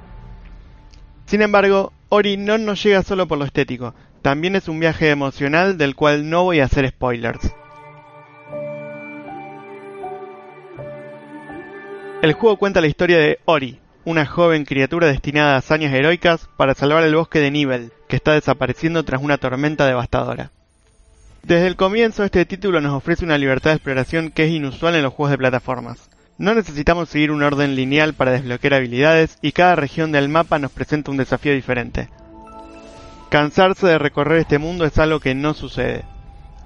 Sin 1.26 1.41
embargo, 1.41 1.93
Ori 2.09 2.36
no 2.36 2.57
nos 2.57 2.84
llega 2.84 3.01
solo 3.01 3.30
por 3.30 3.38
lo 3.38 3.45
estético, 3.45 3.95
también 4.22 4.57
es 4.57 4.68
un 4.68 4.82
viaje 4.82 5.09
emocional 5.09 5.78
del 5.78 5.95
cual 5.95 6.30
no 6.30 6.43
voy 6.43 6.59
a 6.59 6.66
hacer 6.66 6.89
spoilers. 6.89 7.49
El 12.22 12.34
juego 12.34 12.57
cuenta 12.57 12.82
la 12.82 12.88
historia 12.88 13.20
de 13.20 13.39
Ori, 13.45 13.80
una 14.03 14.26
joven 14.26 14.66
criatura 14.66 15.07
destinada 15.07 15.55
a 15.55 15.59
hazañas 15.59 15.93
heroicas 15.93 16.49
para 16.57 16.74
salvar 16.74 17.05
el 17.05 17.16
bosque 17.16 17.39
de 17.39 17.51
Nibel, 17.51 17.93
que 18.09 18.18
está 18.18 18.34
desapareciendo 18.34 19.05
tras 19.05 19.22
una 19.22 19.38
tormenta 19.38 19.86
devastadora. 19.86 20.51
Desde 21.43 21.65
el 21.65 21.75
comienzo 21.75 22.23
este 22.23 22.45
título 22.45 22.81
nos 22.81 22.93
ofrece 22.93 23.25
una 23.25 23.37
libertad 23.37 23.71
de 23.71 23.77
exploración 23.77 24.29
que 24.29 24.45
es 24.45 24.51
inusual 24.51 24.95
en 24.95 25.01
los 25.01 25.13
juegos 25.13 25.31
de 25.31 25.39
plataformas. 25.39 26.09
No 26.37 26.53
necesitamos 26.53 27.09
seguir 27.09 27.31
un 27.31 27.41
orden 27.41 27.75
lineal 27.75 28.13
para 28.13 28.31
desbloquear 28.31 28.75
habilidades 28.75 29.37
y 29.41 29.51
cada 29.51 29.75
región 29.75 30.11
del 30.11 30.29
mapa 30.29 30.59
nos 30.59 30.71
presenta 30.71 31.09
un 31.09 31.17
desafío 31.17 31.53
diferente. 31.53 32.09
Cansarse 33.29 33.87
de 33.87 33.97
recorrer 33.97 34.39
este 34.39 34.59
mundo 34.59 34.85
es 34.85 34.99
algo 34.99 35.19
que 35.19 35.33
no 35.33 35.55
sucede. 35.55 36.03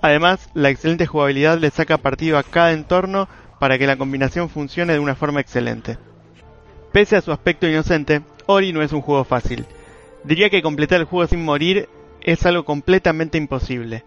Además, 0.02 0.50
la 0.54 0.70
excelente 0.70 1.06
jugabilidad 1.06 1.58
le 1.58 1.70
saca 1.70 1.98
partido 1.98 2.38
a 2.38 2.44
cada 2.44 2.74
entorno 2.74 3.30
para 3.60 3.78
que 3.78 3.88
la 3.88 3.98
combinación 3.98 4.50
funcione 4.50 4.94
de 4.94 5.00
una 5.00 5.16
forma 5.16 5.40
excelente. 5.40 5.98
Pese 6.92 7.16
a 7.16 7.22
su 7.22 7.32
aspecto 7.32 7.68
inocente, 7.68 8.24
Ori 8.46 8.74
no 8.74 8.82
es 8.82 8.92
un 8.92 9.02
juego 9.02 9.24
fácil. 9.24 9.66
Diría 10.26 10.50
que 10.50 10.62
completar 10.62 11.00
el 11.00 11.06
juego 11.06 11.28
sin 11.28 11.44
morir 11.46 11.88
es 12.22 12.46
algo 12.46 12.66
completamente 12.66 13.38
imposible. 13.38 14.04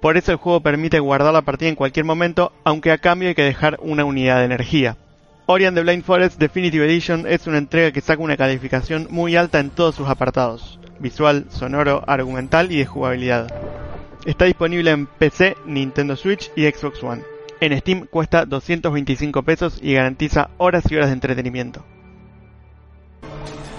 Por 0.00 0.16
eso 0.16 0.30
el 0.30 0.38
juego 0.38 0.60
permite 0.60 1.00
guardar 1.00 1.32
la 1.32 1.42
partida 1.42 1.68
en 1.68 1.74
cualquier 1.74 2.04
momento, 2.04 2.52
aunque 2.64 2.92
a 2.92 2.98
cambio 2.98 3.28
hay 3.28 3.34
que 3.34 3.42
dejar 3.42 3.78
una 3.82 4.04
unidad 4.04 4.38
de 4.38 4.44
energía. 4.44 4.96
Ori 5.46 5.64
and 5.64 5.76
the 5.76 5.82
Blind 5.82 6.04
Forest 6.04 6.38
Definitive 6.38 6.84
Edition 6.84 7.26
es 7.26 7.46
una 7.46 7.58
entrega 7.58 7.90
que 7.90 8.00
saca 8.00 8.22
una 8.22 8.36
calificación 8.36 9.08
muy 9.10 9.34
alta 9.34 9.58
en 9.58 9.70
todos 9.70 9.96
sus 9.96 10.08
apartados, 10.08 10.78
visual, 11.00 11.46
sonoro, 11.48 12.04
argumental 12.06 12.70
y 12.70 12.78
de 12.78 12.86
jugabilidad. 12.86 13.52
Está 14.24 14.44
disponible 14.44 14.90
en 14.90 15.06
PC, 15.06 15.56
Nintendo 15.64 16.14
Switch 16.14 16.52
y 16.54 16.66
Xbox 16.66 17.02
One. 17.02 17.22
En 17.60 17.76
Steam 17.80 18.06
cuesta 18.06 18.44
225 18.44 19.42
pesos 19.42 19.80
y 19.82 19.94
garantiza 19.94 20.50
horas 20.58 20.84
y 20.90 20.94
horas 20.94 21.08
de 21.08 21.14
entretenimiento. 21.14 21.84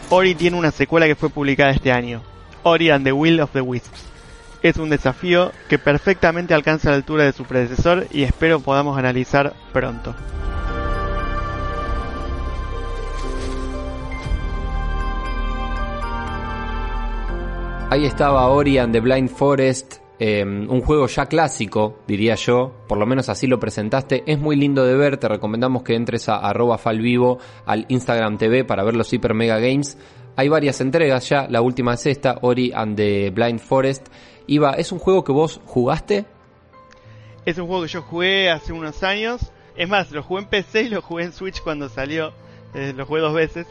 Ori 0.10 0.36
tiene 0.36 0.58
una 0.58 0.72
secuela 0.72 1.06
que 1.06 1.16
fue 1.16 1.30
publicada 1.30 1.70
este 1.70 1.94
año, 1.94 2.24
Ori 2.64 2.90
and 2.90 3.06
the 3.06 3.14
Will 3.14 3.40
of 3.40 3.52
the 3.52 3.62
Wisps 3.62 4.09
es 4.62 4.78
un 4.78 4.90
desafío 4.90 5.52
que 5.68 5.80
perfectamente 5.80 6.54
alcanza 6.54 6.90
la 6.90 6.96
altura 6.96 7.24
de 7.24 7.34
su 7.34 7.46
predecesor 7.46 8.08
y 8.12 8.24
espero 8.24 8.60
podamos 8.60 8.98
analizar 8.98 9.54
pronto. 9.72 10.16
Ahí 17.92 18.06
estaba 18.06 18.48
Ori 18.50 18.78
and 18.78 18.94
the 18.94 19.00
Blind 19.00 19.30
Forest, 19.30 19.96
em, 20.20 20.70
un 20.70 20.82
juego 20.82 21.08
ya 21.08 21.26
clásico, 21.26 21.98
diría 22.08 22.36
yo, 22.36 22.84
por 22.88 23.00
lo 23.00 23.08
menos 23.08 23.30
así 23.30 23.48
lo 23.48 23.60
presentaste, 23.60 24.22
es 24.28 24.38
muy 24.38 24.56
lindo 24.56 24.86
de 24.86 24.96
ver, 24.96 25.18
te 25.18 25.28
recomendamos 25.28 25.82
que 25.82 25.96
entres 25.96 26.30
a 26.30 26.36
arroba 26.36 26.78
falvivo 26.78 27.40
al 27.66 27.88
Instagram 27.90 28.38
TV 28.38 28.64
para 28.64 28.84
ver 28.84 28.96
los 28.96 29.12
Hyper 29.12 29.34
Mega 29.34 29.58
Games. 29.58 29.98
Hay 30.36 30.50
varias 30.50 30.82
entregas 30.82 31.28
ya, 31.30 31.48
la 31.50 31.62
última 31.62 31.96
es 31.96 32.06
esta, 32.06 32.38
Ori 32.44 32.72
and 32.76 32.96
the 32.96 33.32
Blind 33.32 33.60
Forest, 33.60 34.10
Iba, 34.50 34.72
¿es 34.72 34.92
un 34.92 34.98
juego 34.98 35.24
que 35.24 35.32
vos 35.32 35.62
jugaste? 35.64 36.26
Es 37.46 37.60
un 37.60 37.68
juego 37.68 37.84
que 37.84 37.90
yo 37.90 38.02
jugué 38.02 38.50
hace 38.50 38.74
unos 38.74 39.04
años. 39.04 39.52
Es 39.78 39.88
más, 39.88 40.10
lo 40.10 40.24
jugué 40.24 40.42
en 40.42 40.48
PC 40.48 40.82
y 40.82 40.90
lo 40.90 41.04
jugué 41.04 41.26
en 41.26 41.34
Switch 41.34 41.62
cuando 41.62 41.88
salió. 41.88 42.34
Eh, 42.74 42.94
lo 42.98 43.06
jugué 43.06 43.22
dos 43.22 43.36
veces. 43.36 43.68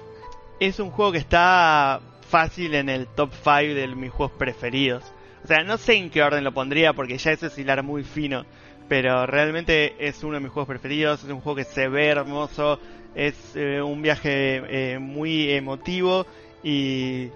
Es 0.61 0.79
un 0.79 0.93
juego 0.93 1.11
que 1.11 1.19
está 1.19 2.01
fácil 2.29 2.77
en 2.77 2.89
el 2.89 3.09
top 3.09 3.33
5 3.43 3.75
de 3.75 3.89
mis 3.89 4.13
juegos 4.13 4.39
preferidos. 4.39 5.03
O 5.43 5.49
sea, 5.49 5.65
no 5.65 5.79
sé 5.79 5.97
en 5.97 6.11
qué 6.11 6.23
orden 6.23 6.45
lo 6.45 6.55
pondría 6.55 6.93
porque 6.93 7.19
ya 7.19 7.33
es 7.33 7.59
hilar 7.59 7.83
muy 7.83 8.05
fino. 8.05 8.45
Pero 8.89 9.27
realmente 9.27 9.97
es 9.99 10.23
uno 10.23 10.35
de 10.35 10.41
mis 10.41 10.53
juegos 10.53 10.69
preferidos. 10.69 11.25
Es 11.25 11.31
un 11.31 11.41
juego 11.41 11.57
que 11.57 11.65
se 11.65 11.89
ve 11.89 12.07
hermoso. 12.07 12.79
Es 13.17 13.35
eh, 13.57 13.83
un 13.83 14.01
viaje 14.01 14.63
eh, 14.93 15.01
muy 15.01 15.51
emotivo. 15.51 16.25
Y 16.63 17.31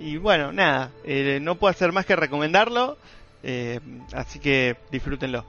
y 0.00 0.16
bueno, 0.16 0.52
nada, 0.52 0.90
eh, 1.04 1.38
no 1.40 1.56
puedo 1.56 1.70
hacer 1.70 1.92
más 1.92 2.06
que 2.06 2.16
recomendarlo, 2.16 2.96
eh, 3.42 3.80
así 4.12 4.38
que 4.38 4.76
disfrútenlo. 4.90 5.44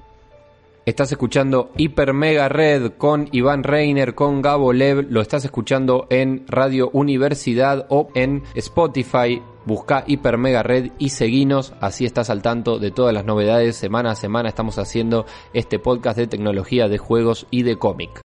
Estás 0.88 1.12
escuchando 1.12 1.72
Hiper 1.76 2.14
Mega 2.14 2.48
Red 2.48 2.94
con 2.98 3.28
Iván 3.34 3.64
Reiner, 3.64 4.16
con 4.16 4.42
Gabo 4.42 4.72
Lev, 4.72 5.08
lo 5.10 5.20
estás 5.20 5.44
escuchando 5.44 6.08
en 6.10 6.46
Radio 6.48 6.90
Universidad 6.94 7.88
o 7.90 8.08
en 8.16 8.44
Spotify. 8.56 9.42
Busca 9.66 10.06
Hiper 10.08 10.38
Mega 10.38 10.64
Red 10.64 10.92
y 10.98 11.10
seguinos, 11.10 11.74
así 11.82 12.06
estás 12.06 12.30
al 12.30 12.42
tanto 12.42 12.80
de 12.80 12.92
todas 12.92 13.14
las 13.14 13.26
novedades. 13.26 13.76
Semana 13.76 14.12
a 14.12 14.16
semana 14.16 14.48
estamos 14.48 14.78
haciendo 14.78 15.26
este 15.52 15.78
podcast 15.78 16.18
de 16.18 16.28
tecnología, 16.28 16.88
de 16.88 16.98
juegos 16.98 17.48
y 17.52 17.64
de 17.64 17.78
cómic. 17.78 18.22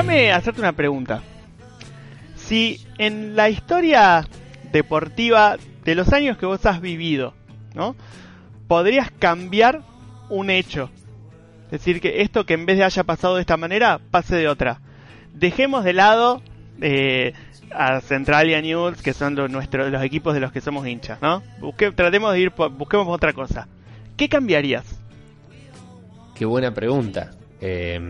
Déjame 0.00 0.32
hacerte 0.32 0.62
una 0.62 0.72
pregunta. 0.72 1.22
Si 2.34 2.80
en 2.96 3.36
la 3.36 3.50
historia 3.50 4.26
deportiva 4.72 5.58
de 5.84 5.94
los 5.94 6.14
años 6.14 6.38
que 6.38 6.46
vos 6.46 6.64
has 6.64 6.80
vivido, 6.80 7.34
¿no? 7.74 7.94
Podrías 8.66 9.10
cambiar 9.10 9.82
un 10.30 10.48
hecho. 10.48 10.88
Es 11.66 11.72
decir, 11.72 12.00
que 12.00 12.22
esto 12.22 12.46
que 12.46 12.54
en 12.54 12.64
vez 12.64 12.78
de 12.78 12.84
haya 12.84 13.04
pasado 13.04 13.34
de 13.34 13.42
esta 13.42 13.58
manera, 13.58 14.00
pase 14.10 14.36
de 14.36 14.48
otra. 14.48 14.80
Dejemos 15.34 15.84
de 15.84 15.92
lado 15.92 16.40
eh, 16.80 17.34
a 17.70 18.00
Centralia 18.00 18.62
News, 18.62 19.02
que 19.02 19.12
son 19.12 19.34
los, 19.34 19.50
nuestros, 19.50 19.90
los 19.92 20.02
equipos 20.02 20.32
de 20.32 20.40
los 20.40 20.50
que 20.50 20.62
somos 20.62 20.86
hinchas, 20.86 21.20
¿no? 21.20 21.42
Busque, 21.60 21.92
tratemos 21.92 22.32
de 22.32 22.40
ir, 22.40 22.52
busquemos 22.56 23.06
otra 23.06 23.34
cosa. 23.34 23.68
¿Qué 24.16 24.30
cambiarías? 24.30 24.98
Qué 26.34 26.46
buena 26.46 26.72
pregunta. 26.72 27.32
Eh, 27.60 28.00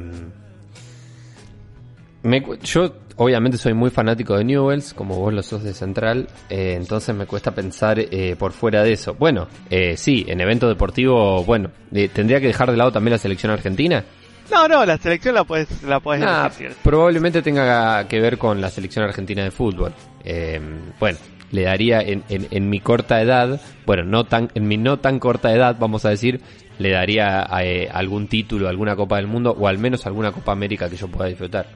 me, 2.23 2.43
yo 2.63 2.93
obviamente 3.17 3.59
soy 3.59 3.75
muy 3.75 3.91
fanático 3.91 4.37
de 4.37 4.45
Newells, 4.45 4.95
como 4.95 5.17
vos 5.19 5.33
lo 5.33 5.43
sos 5.43 5.63
de 5.63 5.75
Central, 5.75 6.29
eh, 6.49 6.75
entonces 6.77 7.15
me 7.15 7.27
cuesta 7.27 7.51
pensar 7.55 7.99
eh, 7.99 8.37
por 8.39 8.53
fuera 8.53 8.83
de 8.83 8.93
eso. 8.93 9.15
Bueno, 9.15 9.49
eh, 9.69 9.97
sí, 9.97 10.25
en 10.29 10.41
evento 10.41 10.69
deportivo, 10.69 11.45
bueno, 11.45 11.71
eh, 11.93 12.09
¿tendría 12.13 12.41
que 12.41 12.47
dejar 12.49 12.71
de 12.71 12.77
lado 12.77 12.93
también 12.93 13.13
la 13.13 13.19
selección 13.19 13.53
argentina? 13.53 14.05
No, 14.51 14.67
no, 14.67 14.85
la 14.85 14.97
selección 14.99 15.35
la 15.35 15.45
puedes, 15.45 15.83
la 15.85 16.01
puedes 16.01 16.25
Ah, 16.27 16.49
decir. 16.49 16.73
probablemente 16.83 17.41
tenga 17.41 18.09
que 18.09 18.21
ver 18.21 18.37
con 18.37 18.61
la 18.61 18.69
selección 18.71 19.05
argentina 19.05 19.45
de 19.45 19.51
fútbol. 19.53 19.93
Eh, 20.25 20.61
bueno, 20.99 21.19
le 21.53 21.63
daría 21.63 22.01
en, 22.01 22.25
en, 22.29 22.49
en 22.51 22.69
mi 22.69 22.81
corta 22.81 23.21
edad, 23.23 23.61
bueno, 23.87 24.03
no 24.05 24.25
tan, 24.25 24.51
en 24.55 24.67
mi 24.67 24.77
no 24.77 24.99
tan 24.99 25.19
corta 25.21 25.53
edad, 25.55 25.77
vamos 25.79 26.05
a 26.05 26.11
decir, 26.11 26.41
le 26.79 26.91
daría 26.91 27.47
eh, 27.63 27.89
algún 27.93 28.27
título, 28.27 28.69
alguna 28.69 28.97
Copa 28.97 29.17
del 29.17 29.27
Mundo 29.29 29.55
o 29.57 29.69
al 29.69 29.79
menos 29.79 30.05
alguna 30.07 30.33
Copa 30.33 30.51
América 30.53 30.89
que 30.89 30.97
yo 30.97 31.07
pueda 31.09 31.29
disfrutar. 31.29 31.67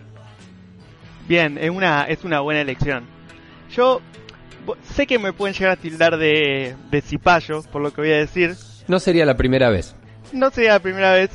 Bien, 1.26 1.58
es 1.58 1.70
una, 1.70 2.04
es 2.04 2.24
una 2.24 2.40
buena 2.40 2.60
elección. 2.60 3.04
Yo 3.74 4.00
sé 4.94 5.06
que 5.06 5.18
me 5.18 5.32
pueden 5.32 5.54
llegar 5.54 5.72
a 5.72 5.76
tildar 5.76 6.16
de, 6.16 6.76
de 6.90 7.00
cipayo, 7.00 7.62
por 7.62 7.82
lo 7.82 7.92
que 7.92 8.02
voy 8.02 8.12
a 8.12 8.16
decir. 8.16 8.54
No 8.88 8.98
sería 8.98 9.24
la 9.24 9.36
primera 9.36 9.70
vez. 9.70 9.96
No 10.32 10.50
sería 10.50 10.72
la 10.72 10.80
primera 10.80 11.12
vez, 11.12 11.30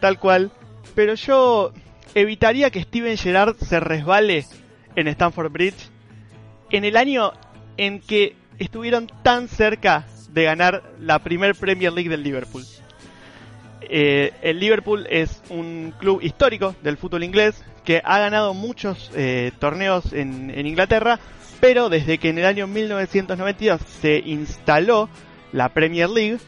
tal 0.00 0.18
cual. 0.18 0.52
Pero 0.94 1.14
yo 1.14 1.72
evitaría 2.14 2.70
que 2.70 2.82
Steven 2.82 3.16
Gerrard 3.16 3.56
se 3.56 3.80
resbale 3.80 4.46
en 4.94 5.08
Stamford 5.08 5.50
Bridge 5.50 5.90
en 6.70 6.84
el 6.84 6.96
año 6.96 7.32
en 7.76 8.00
que 8.00 8.36
estuvieron 8.58 9.08
tan 9.22 9.48
cerca 9.48 10.06
de 10.30 10.44
ganar 10.44 10.82
la 10.98 11.18
primer 11.18 11.54
Premier 11.54 11.92
League 11.92 12.10
del 12.10 12.22
Liverpool. 12.22 12.64
Eh, 13.82 14.32
el 14.42 14.58
Liverpool 14.60 15.06
es 15.10 15.42
un 15.50 15.92
club 15.98 16.20
histórico 16.22 16.74
del 16.82 16.96
fútbol 16.96 17.24
inglés 17.24 17.62
que 17.84 18.02
ha 18.04 18.18
ganado 18.18 18.54
muchos 18.54 19.10
eh, 19.14 19.52
torneos 19.58 20.12
en, 20.12 20.50
en 20.50 20.66
Inglaterra, 20.66 21.18
pero 21.60 21.88
desde 21.88 22.18
que 22.18 22.28
en 22.28 22.38
el 22.38 22.46
año 22.46 22.66
1992 22.66 23.80
se 24.00 24.18
instaló 24.24 25.08
la 25.52 25.68
Premier 25.70 26.08
League, 26.08 26.38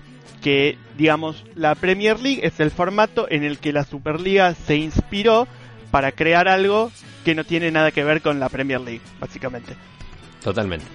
que 0.43 0.79
digamos 0.97 1.45
la 1.55 1.75
Premier 1.75 2.21
League 2.21 2.47
es 2.47 2.61
el 2.61 2.71
formato 2.71 3.27
en 3.31 3.45
el 3.45 3.59
que 3.59 3.73
la 3.73 3.85
Superliga 3.85 4.55
se 4.55 4.77
inspiró 4.77 5.49
para 5.91 6.13
crear 6.13 6.49
algo 6.49 6.91
que 7.25 7.35
no 7.35 7.45
tiene 7.45 7.71
nada 7.71 7.91
que 7.91 8.05
ver 8.05 8.21
con 8.21 8.39
la 8.41 8.49
Premier 8.49 8.81
League, 8.81 9.01
básicamente. 9.19 9.75
Totalmente. 10.43 10.87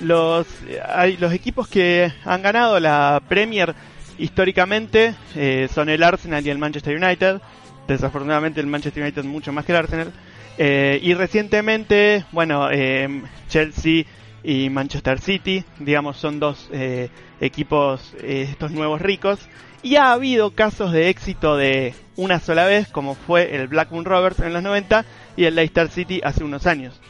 Los, 0.00 0.46
hay, 0.94 1.16
los 1.16 1.32
equipos 1.32 1.68
que 1.68 2.12
han 2.24 2.42
ganado 2.42 2.78
la 2.80 3.22
Premier 3.28 3.74
históricamente 4.18 5.14
eh, 5.34 5.68
son 5.72 5.88
el 5.88 6.02
Arsenal 6.02 6.46
y 6.46 6.50
el 6.50 6.58
Manchester 6.58 6.96
United. 6.96 7.40
Desafortunadamente 7.88 8.60
el 8.60 8.66
Manchester 8.66 9.02
United 9.02 9.24
mucho 9.24 9.52
más 9.52 9.64
que 9.64 9.72
el 9.72 9.78
Arsenal. 9.78 10.12
Eh, 10.58 11.00
y 11.02 11.14
recientemente, 11.14 12.24
bueno, 12.32 12.70
eh, 12.70 13.22
Chelsea 13.48 14.04
y 14.44 14.70
Manchester 14.70 15.20
City, 15.20 15.64
digamos, 15.78 16.16
son 16.16 16.40
dos 16.40 16.68
eh, 16.72 17.08
equipos, 17.40 18.14
estos 18.22 18.70
nuevos 18.70 19.00
ricos. 19.00 19.40
Y 19.82 19.96
ha 19.96 20.12
habido 20.12 20.52
casos 20.52 20.92
de 20.92 21.08
éxito 21.08 21.56
de 21.56 21.94
una 22.16 22.38
sola 22.38 22.66
vez, 22.66 22.88
como 22.88 23.14
fue 23.14 23.56
el 23.56 23.66
Blackburn 23.66 24.04
Rovers 24.04 24.38
en 24.40 24.52
los 24.52 24.62
90 24.62 25.04
y 25.36 25.44
el 25.44 25.56
Leicester 25.56 25.88
City 25.88 26.20
hace 26.22 26.44
unos 26.44 26.66
años. 26.66 27.00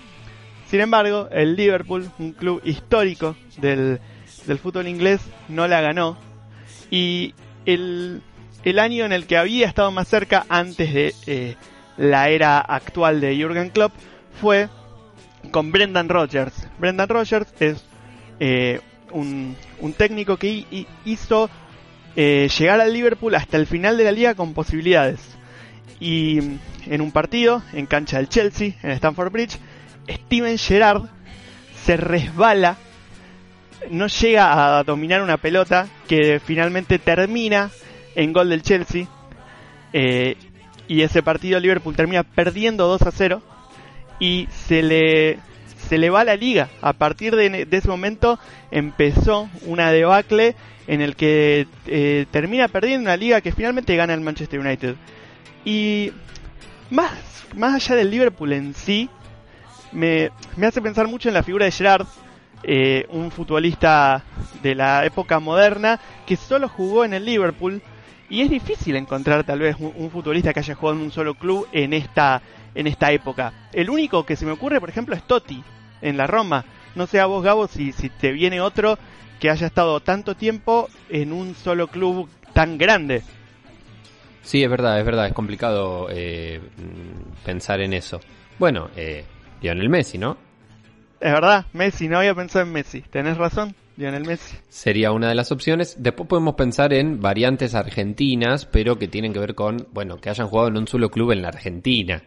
Sin 0.68 0.81
embargo, 0.81 1.29
el 1.31 1.55
Liverpool, 1.55 2.11
un 2.18 2.33
club 2.33 2.62
histórico 2.64 3.37
del, 3.59 4.01
del 4.47 4.59
fútbol 4.59 4.89
inglés, 4.89 5.20
no 5.49 5.68
la 5.68 5.83
ganó. 5.83 6.16
Y 6.91 7.35
el, 7.66 8.23
el 8.65 8.79
año 8.79 9.05
en 9.05 9.13
el 9.13 9.27
que 9.27 9.37
había 9.37 9.67
estado 9.67 9.91
más 9.91 10.09
cerca 10.09 10.47
antes 10.49 10.93
de 10.95 11.15
eh, 11.27 11.57
la 11.97 12.29
era 12.29 12.59
actual 12.61 13.21
de 13.21 13.37
Jürgen 13.37 13.71
Klopp 13.71 13.93
fue 14.41 14.69
con 15.51 15.73
Brendan 15.73 16.09
Rodgers. 16.09 16.69
Brendan 16.79 17.09
Rodgers 17.09 17.53
es 17.61 17.85
eh, 18.41 18.81
un, 19.11 19.57
técnico 19.97 20.37
que 20.37 20.49
hi- 20.49 20.67
hi- 20.71 20.87
hizo 21.05 21.51
eh, 22.17 22.49
llegar 22.59 22.81
al 22.81 22.93
Liverpool 22.93 23.35
hasta 23.35 23.57
el 23.57 23.67
final 23.67 23.97
de 23.97 24.05
la 24.05 24.13
liga 24.13 24.35
con 24.35 24.55
posibilidades. 24.55 25.21
Y 26.01 26.39
en 26.87 27.01
un 27.01 27.13
partido, 27.13 27.63
en 27.73 27.87
cancha 27.87 28.17
del 28.19 28.29
Chelsea, 28.29 28.75
en 28.83 28.91
Stamford 28.93 29.31
Bridge, 29.33 29.59
Steven 30.09 30.59
Gerrard 30.59 31.03
se 31.85 31.97
resbala, 31.97 32.77
no 33.91 34.07
llega 34.07 34.79
a 34.79 34.83
dominar 34.85 35.23
una 35.23 35.37
pelota 35.37 35.89
que 36.09 36.41
finalmente 36.45 36.99
termina 36.99 37.71
en 38.15 38.33
gol 38.33 38.51
del 38.51 38.63
Chelsea. 38.63 39.07
eh, 39.93 40.37
y 40.89 41.03
ese 41.03 41.23
partido 41.23 41.59
Liverpool 41.61 41.97
termina 41.97 42.23
perdiendo 42.23 42.87
2 42.87 43.03
a 43.03 43.11
0 43.11 43.43
y 44.19 44.49
se 44.51 44.83
le 44.83 45.39
se 45.89 45.99
le 45.99 46.11
va 46.11 46.25
la 46.25 46.37
liga. 46.37 46.69
A 46.81 46.93
partir 46.93 47.35
de, 47.37 47.65
de 47.67 47.77
ese 47.77 47.89
momento 47.89 48.39
empezó 48.71 49.49
una 49.67 49.91
debacle 49.91 50.55
en 50.87 51.01
el 51.01 51.17
que 51.17 51.67
eh, 51.87 52.27
termina 52.31 52.69
perdiendo 52.69 53.03
una 53.09 53.17
liga 53.17 53.41
que 53.41 53.53
finalmente 53.53 53.97
gana 53.97 54.15
el 54.15 54.21
Manchester 54.21 54.61
United. 54.61 54.97
Y 55.65 56.13
más, 56.91 57.13
más 57.57 57.75
allá 57.75 57.97
del 57.97 58.11
Liverpool 58.11 58.53
en 58.53 58.75
sí, 58.75 59.09
me, 59.93 60.31
me 60.57 60.67
hace 60.67 60.81
pensar 60.83 61.09
mucho 61.09 61.29
en 61.29 61.35
la 61.35 61.43
figura 61.43 61.65
de 61.65 61.73
Gerard, 61.73 62.07
eh, 62.65 63.07
un 63.11 63.31
futbolista 63.31 64.23
de 64.63 64.75
la 64.75 65.05
época 65.05 65.41
moderna 65.41 66.01
que 66.27 66.37
solo 66.37 66.69
jugó 66.69 67.05
en 67.05 67.15
el 67.15 67.25
Liverpool 67.25 67.83
y 68.33 68.41
es 68.41 68.49
difícil 68.49 68.97
encontrar 68.97 69.45
tal 69.45 69.61
vez 69.61 69.76
un, 69.78 69.93
un 69.95 70.11
futbolista 70.11 70.55
que 70.55 70.61
haya 70.61 70.74
jugado 70.74 70.99
en 70.99 71.05
un 71.05 71.12
solo 71.12 71.35
club 71.35 71.68
en 71.70 71.93
esta 71.93 72.41
en 72.74 72.87
esta 72.87 73.12
época. 73.12 73.53
El 73.74 73.91
único 73.91 74.24
que 74.24 74.37
se 74.37 74.47
me 74.47 74.53
ocurre, 74.53 74.80
por 74.80 74.89
ejemplo, 74.89 75.14
es 75.14 75.22
Totti 75.22 75.62
en 76.01 76.16
la 76.16 76.26
Roma. 76.26 76.64
No 76.95 77.07
sé 77.07 77.20
a 77.20 77.26
vos, 77.26 77.45
Gabo, 77.45 77.68
si, 77.68 77.93
si 77.93 78.09
te 78.09 78.33
viene 78.33 78.62
otro 78.62 78.99
que 79.39 79.51
haya 79.51 79.66
estado 79.66 80.01
tanto 80.01 80.35
tiempo 80.35 80.89
en 81.11 81.30
un 81.30 81.55
solo 81.55 81.89
club 81.89 82.26
tan 82.55 82.78
grande. 82.78 83.22
Sí, 84.41 84.62
es 84.64 84.70
verdad, 84.70 84.99
es 84.99 85.05
verdad, 85.05 85.26
es 85.26 85.35
complicado 85.35 86.09
eh, 86.11 86.59
pensar 87.45 87.83
en 87.83 87.93
eso. 87.93 88.18
Bueno, 88.59 88.89
eh, 88.97 89.26
Lionel 89.61 89.91
Messi, 89.91 90.16
¿no? 90.16 90.39
Es 91.20 91.33
verdad, 91.33 91.66
Messi, 91.74 92.09
no 92.09 92.16
había 92.16 92.35
pensado 92.35 92.64
en 92.64 92.72
Messi. 92.72 93.03
Tenés 93.03 93.37
razón, 93.37 93.74
Sería 94.68 95.12
una 95.12 95.28
de 95.28 95.34
las 95.34 95.53
opciones. 95.53 95.97
Después 95.99 96.28
podemos 96.28 96.55
pensar 96.55 96.93
en 96.93 97.20
variantes 97.20 97.74
argentinas, 97.74 98.66
pero 98.66 98.99
que 98.99 99.09
tienen 99.09 99.32
que 99.32 99.38
ver 99.38 99.55
con, 99.55 99.88
bueno, 99.93 100.18
que 100.18 100.30
hayan 100.30 100.49
jugado 100.49 100.68
en 100.68 100.78
un 100.78 100.88
solo 100.88 101.11
club 101.11 101.32
en 101.32 101.43
la 101.43 101.49
Argentina. 101.49 102.22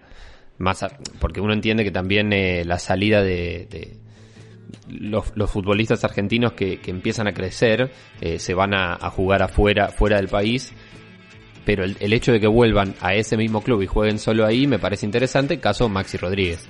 Más 0.58 0.86
porque 1.20 1.42
uno 1.42 1.54
entiende 1.54 1.84
que 1.84 1.92
también 1.92 2.32
eh, 2.32 2.64
la 2.66 2.80
salida 2.80 3.22
de, 3.22 3.98
los, 4.88 5.26
futbolistas 5.50 6.04
argentinos 6.04 6.54
que, 6.54 6.80
empiezan 6.86 7.28
a 7.28 7.34
crecer 7.34 7.92
eh, 8.22 8.40
se 8.40 8.54
van 8.54 8.74
a, 8.74 8.94
a 8.94 9.10
jugar 9.10 9.42
afuera, 9.42 9.90
fuera 9.90 10.18
del 10.18 10.28
país. 10.28 10.72
Pero 11.66 11.84
el, 11.84 11.98
el 12.00 12.14
hecho 12.14 12.32
de 12.32 12.40
que 12.40 12.48
vuelvan 12.48 12.94
a 13.02 13.16
ese 13.16 13.38
mismo 13.38 13.62
club 13.62 13.82
y 13.82 13.88
jueguen 13.88 14.20
solo 14.20 14.46
ahí 14.46 14.68
me 14.68 14.78
parece 14.78 15.06
interesante. 15.06 15.60
Caso 15.60 15.90
Maxi 15.90 16.18
Rodríguez. 16.18 16.70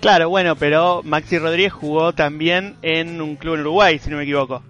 Claro, 0.00 0.28
bueno, 0.28 0.56
pero 0.56 1.02
Maxi 1.04 1.38
Rodríguez 1.38 1.72
jugó 1.72 2.12
también 2.12 2.76
en 2.82 3.20
un 3.20 3.36
club 3.36 3.54
en 3.54 3.60
Uruguay, 3.62 3.98
si 3.98 4.10
no 4.10 4.16
me 4.16 4.24
equivoco. 4.24 4.62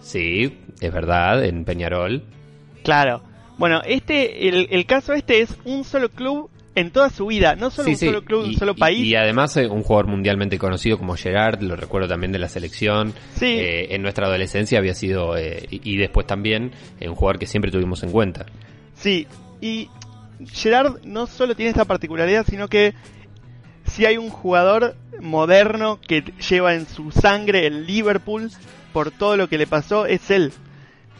Sí, 0.00 0.58
es 0.80 0.92
verdad, 0.92 1.44
en 1.44 1.64
Peñarol. 1.64 2.22
Claro. 2.84 3.22
Bueno, 3.58 3.82
este, 3.84 4.48
el, 4.48 4.68
el 4.70 4.86
caso 4.86 5.12
este 5.12 5.40
es 5.40 5.56
un 5.64 5.84
solo 5.84 6.08
club 6.10 6.48
en 6.78 6.92
toda 6.92 7.10
su 7.10 7.26
vida, 7.26 7.56
no 7.56 7.70
solo 7.70 7.86
Sí, 7.86 7.90
un 7.90 7.96
sí, 7.96 8.06
solo 8.06 8.24
club, 8.24 8.44
y, 8.46 8.48
un 8.50 8.54
solo 8.54 8.76
país. 8.76 9.04
Y, 9.04 9.16
además 9.16 9.56
eh, 9.56 9.66
un 9.66 9.82
jugador 9.82 10.06
mundialmente 10.06 10.58
conocido 10.58 10.96
como 10.96 11.16
Gerard, 11.16 11.60
lo 11.60 11.74
recuerdo 11.74 12.06
también 12.06 12.30
de 12.30 12.38
la 12.38 12.48
selección. 12.48 13.14
Sí. 13.34 13.46
Eh, 13.46 13.94
en 13.96 14.02
nuestra 14.02 14.26
adolescencia 14.26 14.78
había 14.78 14.94
sido, 14.94 15.36
eh, 15.36 15.66
y, 15.70 15.80
y 15.94 15.96
después 15.96 16.26
también, 16.26 16.70
un 17.00 17.16
jugador 17.16 17.40
que 17.40 17.46
siempre 17.46 17.72
tuvimos 17.72 18.04
en 18.04 18.12
cuenta. 18.12 18.46
Sí, 18.94 19.26
y 19.60 19.88
Gerard 20.52 21.04
no 21.04 21.26
solo 21.26 21.56
tiene 21.56 21.70
esta 21.70 21.84
particularidad, 21.84 22.46
sino 22.48 22.68
que 22.68 22.94
si 23.98 24.06
hay 24.06 24.16
un 24.16 24.30
jugador 24.30 24.94
moderno 25.20 25.98
que 26.00 26.22
lleva 26.48 26.76
en 26.76 26.86
su 26.86 27.10
sangre 27.10 27.66
el 27.66 27.84
Liverpool 27.84 28.48
por 28.92 29.10
todo 29.10 29.36
lo 29.36 29.48
que 29.48 29.58
le 29.58 29.66
pasó, 29.66 30.06
es 30.06 30.30
él. 30.30 30.52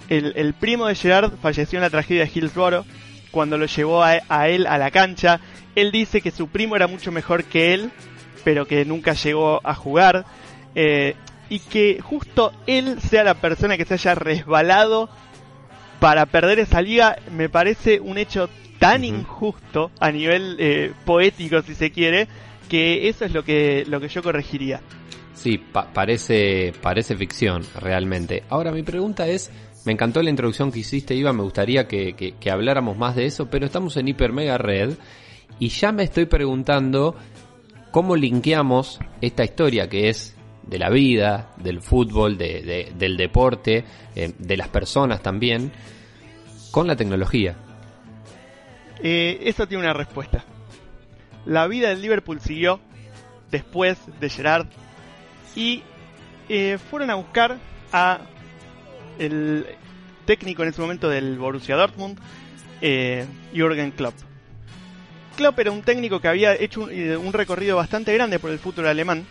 El, 0.09 0.33
el 0.37 0.55
primo 0.55 0.87
de 0.87 0.95
Gerard 0.95 1.33
falleció 1.43 1.79
en 1.79 1.83
la 1.83 1.91
tragedia 1.91 2.25
de 2.25 2.31
Hillsborough 2.33 2.87
cuando 3.33 3.59
lo 3.59 3.67
llevó 3.67 4.05
a, 4.05 4.21
a 4.29 4.49
él 4.49 4.65
a 4.69 4.79
la 4.79 4.93
cancha. 4.93 5.41
Él 5.75 5.91
dice 5.91 6.21
que 6.21 6.31
su 6.31 6.47
primo 6.51 6.77
era 6.77 6.87
mucho 6.87 7.11
mejor 7.11 7.43
que 7.43 7.75
él, 7.75 7.91
pero 8.45 8.65
que 8.65 8.85
nunca 8.85 9.15
llegó 9.15 9.61
a 9.65 9.75
jugar. 9.75 10.25
Eh, 10.77 11.17
y 11.49 11.59
que 11.59 12.01
justo 12.01 12.53
él 12.69 13.01
sea 13.01 13.25
la 13.25 13.35
persona 13.35 13.77
que 13.77 13.87
se 13.87 13.95
haya 13.95 14.15
resbalado 14.15 15.11
para 15.99 16.27
perder 16.27 16.61
esa 16.61 16.81
liga 16.81 17.17
me 17.33 17.49
parece 17.49 17.99
un 17.99 18.19
hecho 18.19 18.49
tan 18.79 19.03
injusto 19.03 19.91
a 19.99 20.13
nivel 20.13 20.55
eh, 20.61 20.93
poético 21.05 21.61
si 21.63 21.75
se 21.75 21.91
quiere 21.91 22.29
que 22.69 23.09
eso 23.09 23.25
es 23.25 23.33
lo 23.33 23.43
que 23.45 23.85
lo 23.87 24.01
que 24.01 24.09
yo 24.09 24.23
corregiría 24.23 24.81
Sí, 25.35 25.57
pa- 25.57 25.93
parece, 25.93 26.73
parece 26.83 27.17
ficción, 27.17 27.63
realmente. 27.81 28.43
Ahora, 28.49 28.73
mi 28.73 28.83
pregunta 28.83 29.29
es, 29.29 29.53
me 29.87 29.93
encantó 29.93 30.21
la 30.21 30.31
introducción 30.31 30.73
que 30.73 30.81
hiciste, 30.81 31.15
Iva, 31.15 31.33
me 31.33 31.45
gustaría 31.45 31.87
que, 31.87 32.15
que- 32.15 32.33
que 32.33 32.51
habláramos 32.51 32.97
más 32.99 33.15
de 33.15 33.27
eso, 33.27 33.49
pero 33.49 33.65
estamos 33.65 33.97
en 33.97 34.09
Hiper 34.09 34.33
Mega 34.33 34.59
Red 34.59 34.95
y 35.61 35.69
ya 35.69 35.93
me 35.93 36.03
estoy 36.03 36.27
preguntando 36.27 37.15
cómo 37.93 38.17
linkeamos 38.17 38.99
esta 39.21 39.45
historia 39.45 39.89
que 39.89 40.09
es 40.09 40.37
de 40.65 40.79
la 40.81 40.91
vida, 40.91 41.53
del 41.57 41.81
fútbol, 41.83 42.37
de- 42.37 42.63
de- 42.63 42.93
del 42.99 43.17
deporte, 43.17 43.85
eh, 44.17 44.33
de 44.37 44.57
las 44.57 44.69
personas 44.69 45.23
también, 45.23 45.71
con 46.73 46.89
la 46.89 46.97
tecnología. 46.97 47.57
Eh, 49.03 49.39
eso 49.45 49.69
tiene 49.69 49.85
una 49.85 49.93
respuesta 49.95 50.45
la 51.49 51.67
vida 51.67 51.89
del 51.89 52.01
Liverpool 52.03 52.41
siguió 52.41 52.79
después 53.51 53.97
de 54.21 54.29
Gerard 54.31 54.67
y 55.57 55.83
eh, 56.49 56.79
fueron 56.91 57.11
a 57.11 57.15
buscar 57.17 57.57
a 57.93 58.21
el 59.19 59.67
técnico 60.27 60.63
en 60.63 60.69
ese 60.69 60.81
momento 60.81 61.09
del 61.09 61.39
Borussia 61.39 61.75
Dortmund, 61.75 62.19
eh, 62.81 63.27
Jürgen 63.53 63.91
Klopp. 63.93 64.15
Klopp 65.37 65.59
era 65.59 65.71
un 65.71 65.83
técnico 65.83 66.21
que 66.21 66.29
había 66.29 66.55
hecho 66.55 66.83
un, 66.83 66.91
eh, 66.93 67.17
recorrido 67.33 67.77
bastante 67.77 68.13
grande 68.13 68.39
por 68.39 68.51
el 68.51 68.59
fútbol 68.59 68.87
alemán. 68.87 69.25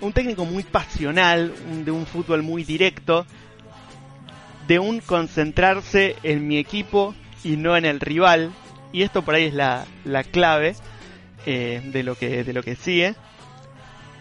Un 0.00 0.12
técnico 0.12 0.44
muy 0.44 0.62
pasional, 0.64 1.52
un- 1.70 1.84
de 1.84 1.90
un 1.90 2.06
fútbol 2.06 2.42
muy 2.42 2.62
directo, 2.64 3.26
de 4.68 4.78
un 4.78 5.00
concentrarse 5.00 6.16
en 6.22 6.46
mi 6.46 6.58
equipo 6.58 7.14
y 7.42 7.56
no 7.56 7.76
en 7.76 7.84
el 7.84 8.00
rival. 8.00 8.50
Y 8.94 9.02
esto 9.02 9.22
por 9.22 9.34
ahí 9.34 9.46
es 9.46 9.54
la, 9.54 9.86
la 10.04 10.22
clave 10.22 10.76
eh, 11.46 11.82
de, 11.84 12.04
lo 12.04 12.14
que, 12.14 12.44
de 12.44 12.52
lo 12.52 12.62
que 12.62 12.76
sigue. 12.76 13.16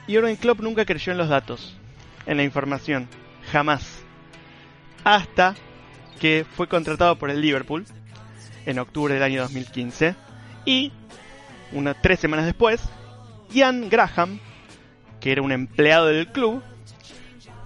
Jürgen 0.08 0.36
Klopp 0.36 0.62
nunca 0.62 0.84
creyó 0.84 1.12
en 1.12 1.20
los 1.20 1.30
datos, 1.30 1.78
en 2.26 2.38
la 2.38 2.44
información, 2.44 3.08
jamás. 3.52 4.04
Hasta 5.04 5.54
que 6.20 6.44
fue 6.56 6.68
contratado 6.68 7.20
por 7.20 7.30
el 7.30 7.40
Liverpool 7.40 7.86
en 8.66 8.80
octubre 8.80 9.14
del 9.14 9.22
año 9.22 9.44
2015 9.44 10.16
y 10.66 10.92
unas 11.72 12.02
tres 12.02 12.20
semanas 12.20 12.48
después, 12.48 12.82
Ian 13.52 13.90
Graham, 13.90 14.40
que 15.20 15.34
era 15.34 15.44
un 15.44 15.52
empleado 15.52 16.08
del 16.08 16.30
club, 16.30 16.64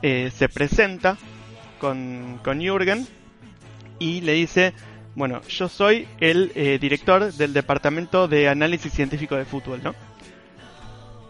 eh, 0.02 0.30
se 0.36 0.50
presenta 0.50 1.18
con, 1.80 2.42
con 2.44 2.60
Jürgen 2.60 3.08
y 3.98 4.20
le 4.20 4.34
dice, 4.34 4.74
bueno, 5.18 5.42
yo 5.50 5.68
soy 5.68 6.08
el 6.20 6.52
eh, 6.54 6.78
director 6.80 7.34
del 7.34 7.52
departamento 7.52 8.28
de 8.28 8.48
análisis 8.50 8.94
científico 8.94 9.36
de 9.36 9.46
fútbol, 9.46 9.82
¿no? 9.84 9.96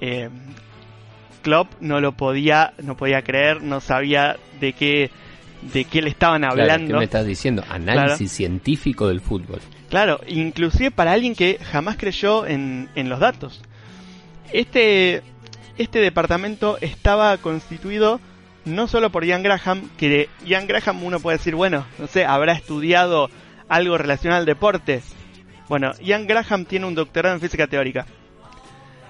Eh, 0.02 0.30
Klopp 1.42 1.72
no 1.80 2.02
lo 2.02 2.12
podía, 2.12 2.74
no 2.84 2.98
podía 2.98 3.22
creer, 3.22 3.64
no 3.64 3.80
sabía 3.80 4.36
de 4.60 4.74
qué, 4.74 5.10
de 5.74 5.86
qué 5.86 6.02
le 6.02 6.10
estaban 6.10 6.42
Claro, 6.42 6.56
¿Qué 6.58 6.62
hablando. 6.64 6.98
me 6.98 7.06
estás 7.06 7.26
diciendo? 7.26 7.64
Análisis 7.70 8.30
científico 8.30 9.08
del 9.08 9.22
fútbol. 9.22 9.62
Claro, 9.90 10.20
inclusive 10.28 10.92
para 10.92 11.14
alguien 11.14 11.34
que 11.34 11.58
jamás 11.72 11.96
creyó 11.96 12.46
en, 12.46 12.90
en 12.96 13.08
los 13.08 13.22
datos. 13.22 13.62
Este, 14.52 15.24
este 15.78 16.00
departamento 16.00 16.78
estaba 16.82 17.38
constituido 17.38 18.20
no 18.66 18.90
solo 18.90 19.14
por 19.14 19.24
Ian 19.24 19.44
Graham, 19.44 19.90
que 19.98 20.28
Ian 20.46 20.68
Graham 20.68 21.06
uno 21.06 21.22
puede 21.22 21.38
decir, 21.38 21.56
bueno, 21.56 21.86
no 21.98 22.08
sé, 22.08 22.26
habrá 22.26 22.52
estudiado 22.52 23.30
algo 23.70 23.98
relacionado 23.98 24.40
al 24.40 24.46
deporte. 24.46 25.02
Bueno, 25.70 25.92
Ian 26.02 26.28
Graham 26.28 26.66
tiene 26.66 26.86
un 26.86 26.96
doctorado 26.96 27.36
en 27.36 27.42
física 27.42 27.68
teórica. 27.68 28.06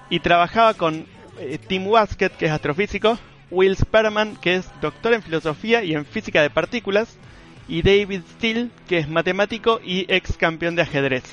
Y 0.09 0.19
trabajaba 0.19 0.73
con 0.73 1.05
eh, 1.39 1.59
Tim 1.67 1.87
Waskett, 1.87 2.35
que 2.37 2.45
es 2.45 2.51
astrofísico, 2.51 3.17
Will 3.51 3.75
Sperman, 3.75 4.35
que 4.37 4.55
es 4.55 4.69
doctor 4.81 5.13
en 5.13 5.21
filosofía 5.21 5.83
y 5.83 5.93
en 5.93 6.05
física 6.05 6.41
de 6.41 6.49
partículas, 6.49 7.17
y 7.67 7.81
David 7.81 8.21
Steele, 8.35 8.69
que 8.87 8.97
es 8.97 9.09
matemático 9.09 9.79
y 9.83 10.05
ex 10.07 10.37
campeón 10.37 10.75
de 10.75 10.83
ajedrez. 10.83 11.23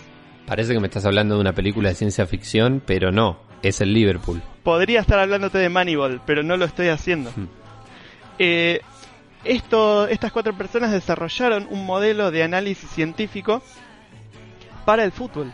Parece 0.46 0.74
que 0.74 0.80
me 0.80 0.88
estás 0.88 1.06
hablando 1.06 1.36
de 1.36 1.40
una 1.40 1.52
película 1.52 1.88
de 1.88 1.94
ciencia 1.94 2.26
ficción, 2.26 2.82
pero 2.84 3.12
no, 3.12 3.38
es 3.62 3.80
el 3.80 3.94
Liverpool. 3.94 4.42
Podría 4.62 5.00
estar 5.00 5.18
hablándote 5.18 5.58
de 5.58 5.68
Moneyball, 5.68 6.20
pero 6.26 6.42
no 6.42 6.56
lo 6.56 6.64
estoy 6.64 6.88
haciendo. 6.88 7.30
Hmm. 7.30 7.48
Eh, 8.38 8.80
esto, 9.44 10.08
estas 10.08 10.32
cuatro 10.32 10.56
personas 10.56 10.90
desarrollaron 10.92 11.66
un 11.70 11.84
modelo 11.86 12.30
de 12.30 12.42
análisis 12.42 12.88
científico 12.90 13.62
para 14.84 15.04
el 15.04 15.12
fútbol. 15.12 15.52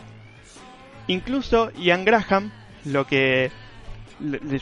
Incluso 1.07 1.71
Ian 1.73 2.05
Graham, 2.05 2.53
lo 2.85 3.07
que 3.07 3.51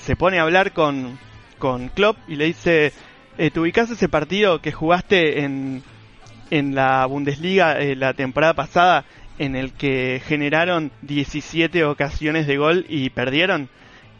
se 0.00 0.16
pone 0.16 0.38
a 0.38 0.42
hablar 0.42 0.72
con, 0.72 1.18
con 1.58 1.88
Klopp 1.88 2.16
y 2.26 2.36
le 2.36 2.46
dice, 2.46 2.92
eh, 3.36 3.50
¿te 3.50 3.60
ubicás 3.60 3.90
ese 3.90 4.08
partido 4.08 4.60
que 4.60 4.72
jugaste 4.72 5.40
en, 5.40 5.82
en 6.50 6.74
la 6.74 7.04
Bundesliga 7.06 7.78
eh, 7.78 7.96
la 7.96 8.14
temporada 8.14 8.54
pasada 8.54 9.04
en 9.38 9.56
el 9.56 9.72
que 9.72 10.22
generaron 10.24 10.90
17 11.02 11.84
ocasiones 11.84 12.46
de 12.46 12.56
gol 12.56 12.86
y 12.88 13.10
perdieron? 13.10 13.68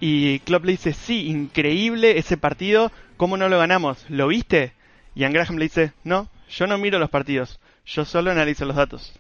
Y 0.01 0.41
Klopp 0.41 0.65
le 0.65 0.73
dice, 0.73 0.93
sí, 0.93 1.29
increíble 1.29 2.19
ese 2.19 2.37
partido, 2.37 2.93
¿cómo 3.17 3.37
no 3.37 3.49
lo 3.49 3.59
ganamos? 3.59 4.05
¿Lo 4.09 4.29
viste? 4.29 4.73
Ian 5.19 5.33
Graham 5.33 5.57
le 5.57 5.65
dice, 5.65 5.93
no, 6.05 6.29
yo 6.49 6.69
no 6.69 6.79
miro 6.79 7.01
los 7.01 7.11
partidos, 7.11 7.59
yo 7.85 8.05
solo 8.05 8.31
analizo 8.31 8.65
los 8.67 8.77
datos. 8.77 9.19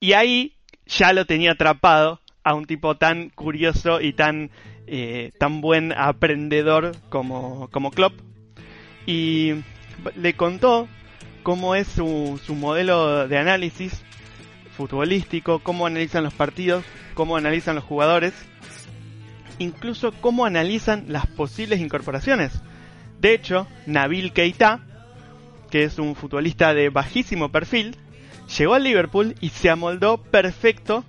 Y 0.00 0.14
ahí 0.14 0.54
ya 0.86 1.12
lo 1.12 1.26
tenía 1.26 1.52
atrapado 1.52 2.22
a 2.42 2.54
un 2.54 2.64
tipo 2.64 2.96
tan 2.96 3.28
curioso 3.28 4.00
y 4.00 4.14
tan, 4.14 4.50
eh, 4.86 5.32
tan 5.38 5.60
buen 5.60 5.92
aprendedor 5.92 6.96
como, 7.10 7.68
como 7.72 7.90
Klopp. 7.90 8.14
Y 9.04 9.56
le 10.14 10.32
contó 10.32 10.88
cómo 11.42 11.74
es 11.74 11.88
su, 11.88 12.40
su 12.42 12.54
modelo 12.54 13.28
de 13.28 13.36
análisis 13.36 14.02
futbolístico, 14.78 15.58
cómo 15.58 15.84
analizan 15.84 16.24
los 16.24 16.32
partidos, 16.32 16.86
cómo 17.12 17.36
analizan 17.36 17.74
los 17.74 17.84
jugadores, 17.84 18.32
incluso 19.58 20.12
cómo 20.12 20.46
analizan 20.46 21.04
las 21.08 21.26
posibles 21.26 21.80
incorporaciones. 21.80 22.62
De 23.20 23.34
hecho, 23.34 23.66
Nabil 23.86 24.32
Keita, 24.32 24.80
que 25.70 25.84
es 25.84 25.98
un 25.98 26.14
futbolista 26.14 26.74
de 26.74 26.90
bajísimo 26.90 27.50
perfil, 27.50 27.96
llegó 28.56 28.74
al 28.74 28.84
Liverpool 28.84 29.34
y 29.40 29.48
se 29.50 29.70
amoldó 29.70 30.18
perfecto 30.18 31.04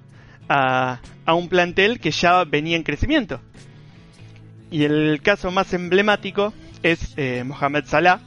a, 0.50 1.00
a 1.26 1.34
un 1.34 1.50
plantel 1.50 2.00
que 2.00 2.12
ya 2.12 2.44
venía 2.44 2.78
en 2.78 2.84
crecimiento. 2.84 3.40
Y 4.72 4.84
el 4.84 5.22
caso 5.22 5.52
más 5.52 5.74
emblemático 5.74 6.54
es 6.84 7.14
eh, 7.18 7.44
Mohamed 7.46 7.86
Salah, 7.86 8.22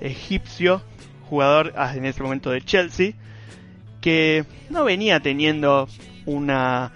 egipcio, 0.00 0.82
jugador 1.28 1.72
ah, 1.76 1.94
en 1.96 2.04
ese 2.04 2.22
momento 2.22 2.50
de 2.50 2.62
Chelsea, 2.62 3.12
que 4.00 4.44
no 4.70 4.84
venía 4.84 5.20
teniendo 5.20 5.88
una, 6.26 6.92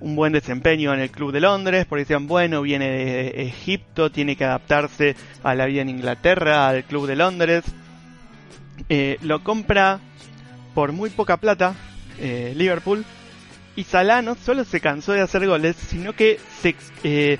un 0.00 0.16
buen 0.16 0.32
desempeño 0.32 0.92
en 0.94 1.00
el 1.00 1.10
club 1.10 1.32
de 1.32 1.40
Londres, 1.40 1.86
porque 1.86 2.02
decían, 2.02 2.26
bueno, 2.26 2.62
viene 2.62 2.88
de 2.88 3.42
Egipto, 3.42 4.10
tiene 4.10 4.36
que 4.36 4.44
adaptarse 4.44 5.14
a 5.42 5.54
la 5.54 5.66
vida 5.66 5.82
en 5.82 5.90
Inglaterra, 5.90 6.68
al 6.68 6.84
club 6.84 7.06
de 7.06 7.16
Londres. 7.16 7.64
Eh, 8.88 9.18
lo 9.22 9.44
compra 9.44 10.00
por 10.74 10.92
muy 10.92 11.10
poca 11.10 11.36
plata 11.36 11.74
eh, 12.18 12.54
Liverpool 12.56 13.04
y 13.76 13.84
Salah 13.84 14.22
no 14.22 14.36
solo 14.36 14.64
se 14.64 14.80
cansó 14.80 15.12
de 15.12 15.20
hacer 15.20 15.46
goles, 15.46 15.76
sino 15.76 16.14
que 16.14 16.38
se, 16.60 16.74
eh, 17.04 17.38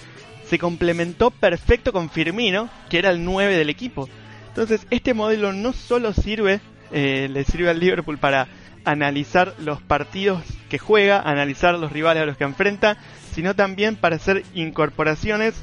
complementó 0.59 1.31
perfecto 1.31 1.93
con 1.93 2.11
Firmino, 2.11 2.69
que 2.91 2.99
era 2.99 3.11
el 3.11 3.25
9 3.25 3.57
del 3.57 3.71
equipo. 3.71 4.09
Entonces, 4.49 4.87
este 4.91 5.15
modelo 5.15 5.53
no 5.53 5.73
solo 5.73 6.13
sirve, 6.13 6.61
le 6.91 7.45
sirve 7.45 7.71
al 7.71 7.79
Liverpool 7.79 8.19
para 8.19 8.49
analizar 8.85 9.55
los 9.59 9.81
partidos 9.83 10.43
que 10.69 10.79
juega, 10.79 11.21
analizar 11.21 11.75
los 11.79 11.93
rivales 11.93 12.23
a 12.23 12.27
los 12.27 12.37
que 12.37 12.45
enfrenta, 12.45 12.97
sino 13.33 13.55
también 13.55 13.97
para 13.97 14.17
hacer 14.17 14.45
incorporaciones 14.55 15.55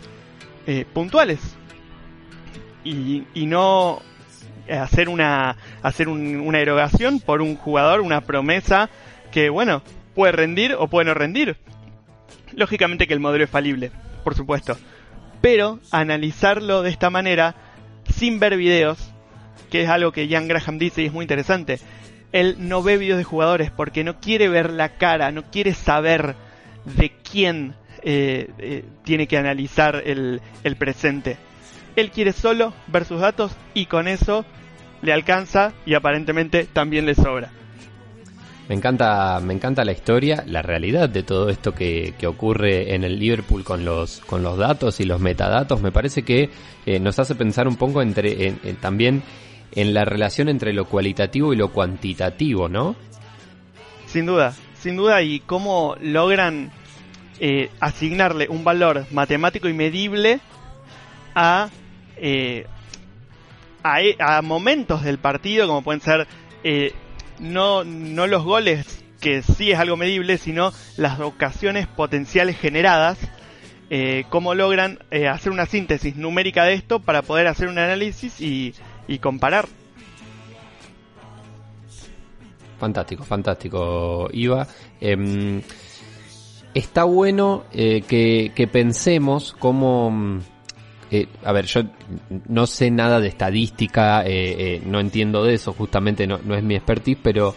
eh, 0.68 0.86
puntuales 0.93 1.39
y, 2.84 3.24
no 3.45 4.01
hacer 4.70 5.07
una 5.09 5.55
hacer 5.82 6.09
un- 6.09 6.41
una 6.41 6.59
erogación 6.59 7.20
por 7.22 7.41
un 7.41 7.55
jugador, 7.55 8.01
una 8.01 8.22
promesa 8.22 8.89
que 9.32 9.49
bueno 9.49 9.82
puede 10.13 10.34
rendir 10.34 10.76
o 10.78 10.88
puede 10.88 11.05
no 11.05 11.13
rendir. 11.13 11.57
Lógicamente 12.53 13.07
que 13.07 13.13
el 13.13 13.20
modelo 13.20 13.43
es 13.45 13.49
falible, 13.49 13.91
por 14.24 14.36
supuesto, 14.36 14.78
pero 15.41 15.80
analizarlo 15.91 16.82
de 16.82 16.89
esta 16.89 17.09
manera 17.09 17.55
sin 18.13 18.39
ver 18.39 18.57
videos, 18.57 18.97
que 19.70 19.84
es 19.84 19.89
algo 19.89 20.11
que 20.11 20.28
Jan 20.30 20.47
Graham 20.47 20.78
dice 20.80 21.01
y 21.01 21.05
es 21.07 21.13
muy 21.13 21.24
interesante. 21.24 21.80
Él 22.39 22.55
no 22.59 22.83
ve 22.83 22.97
videos 22.97 23.17
de 23.17 23.23
jugadores 23.23 23.71
porque 23.71 24.03
no 24.03 24.19
quiere 24.19 24.47
ver 24.47 24.71
la 24.71 24.97
cara, 24.97 25.31
no 25.31 25.43
quiere 25.43 25.73
saber 25.73 26.35
de 26.85 27.11
quién 27.29 27.73
eh, 28.03 28.51
eh, 28.59 28.85
tiene 29.03 29.27
que 29.27 29.39
analizar 29.39 30.03
el, 30.05 30.39
el 30.63 30.75
presente. 30.75 31.38
Él 31.95 32.11
quiere 32.11 32.33
solo 32.33 32.73
ver 32.85 33.05
sus 33.05 33.21
datos 33.21 33.53
y 33.73 33.88
con 33.88 34.07
eso 34.07 34.45
le 35.01 35.13
alcanza 35.13 35.73
y 35.83 35.95
aparentemente 35.95 36.65
también 36.65 37.07
le 37.07 37.15
sobra. 37.15 37.49
Me 38.69 38.75
encanta, 38.75 39.39
me 39.39 39.55
encanta 39.55 39.83
la 39.83 39.93
historia, 39.93 40.43
la 40.45 40.61
realidad 40.61 41.09
de 41.09 41.23
todo 41.23 41.49
esto 41.49 41.73
que, 41.73 42.13
ocurre 42.27 42.93
en 42.93 43.03
el 43.03 43.17
Liverpool 43.17 43.63
con 43.63 43.83
los, 43.83 44.19
con 44.19 44.43
los 44.43 44.59
datos 44.59 44.99
y 44.99 45.05
los 45.05 45.19
metadatos. 45.19 45.81
Me 45.81 45.91
parece 45.91 46.21
que 46.21 46.51
eh, 46.85 46.99
nos 46.99 47.17
hace 47.17 47.33
pensar 47.33 47.67
un 47.67 47.77
poco 47.77 48.03
entre, 48.03 48.51
también 48.79 49.23
en 49.72 49.93
la 49.93 50.05
relación 50.05 50.49
entre 50.49 50.74
lo 50.74 50.86
cualitativo 50.86 51.53
y 51.53 51.57
lo 51.57 51.72
cuantitativo, 51.72 52.70
¿no? 52.70 52.95
Sin 54.05 54.26
duda, 54.26 54.53
sin 54.80 54.95
duda, 54.95 55.22
y 55.22 55.39
cómo 55.39 55.95
logran 56.01 56.72
eh, 57.39 57.70
asignarle 57.80 58.47
un 58.49 58.63
valor 58.63 59.05
matemático 59.11 59.68
y 59.68 59.74
medible 59.74 60.39
a, 61.36 61.70
eh, 62.15 62.65
a, 63.84 63.99
a, 64.20 64.41
momentos 64.41 65.03
del 65.03 65.18
partido, 65.18 65.68
como 65.68 65.84
pueden 65.84 66.01
ser 66.01 66.28
eh, 66.63 66.93
no, 67.39 67.84
no 67.84 68.28
los 68.28 68.43
goles, 68.43 69.03
que 69.22 69.41
sí 69.41 69.72
es 69.72 69.80
algo 69.80 69.97
medible, 69.97 70.38
sino 70.38 70.72
las 70.95 71.20
ocasiones 71.20 71.88
potenciales 71.88 72.57
generadas, 72.57 73.18
eh, 73.89 74.26
cómo 74.30 74.53
logran 74.53 74.99
eh, 75.11 75.28
hacer 75.28 75.51
una 75.51 75.65
síntesis 75.65 76.15
numérica 76.15 76.65
de 76.65 76.74
esto 76.74 76.99
para 76.99 77.22
poder 77.22 77.47
hacer 77.47 77.70
un 77.70 77.78
análisis 77.78 78.41
y, 78.41 78.74
y 79.08 79.20
comparar. 79.20 79.68
Fantástico, 82.80 83.24
fantástico, 83.24 84.30
Iva. 84.32 84.68
Eh, 85.01 85.62
está 86.74 87.03
bueno 87.05 87.64
eh, 87.72 88.01
que, 88.01 88.51
que, 88.53 88.68
pensemos 88.68 89.55
cómo... 89.58 90.39
Eh, 91.10 91.28
a 91.43 91.53
ver, 91.53 91.66
yo 91.66 91.84
no 92.49 92.68
sé 92.68 92.91
nada 92.91 93.20
de 93.22 93.30
estadística, 93.30 94.24
eh, 94.24 94.76
eh, 94.76 94.82
no 94.86 94.99
entiendo 94.99 95.43
de 95.43 95.53
eso, 95.53 95.72
justamente 95.72 96.28
no, 96.28 96.38
no, 96.43 96.53
es 96.53 96.64
mi 96.64 96.76
expertise, 96.76 97.18
pero 97.24 97.55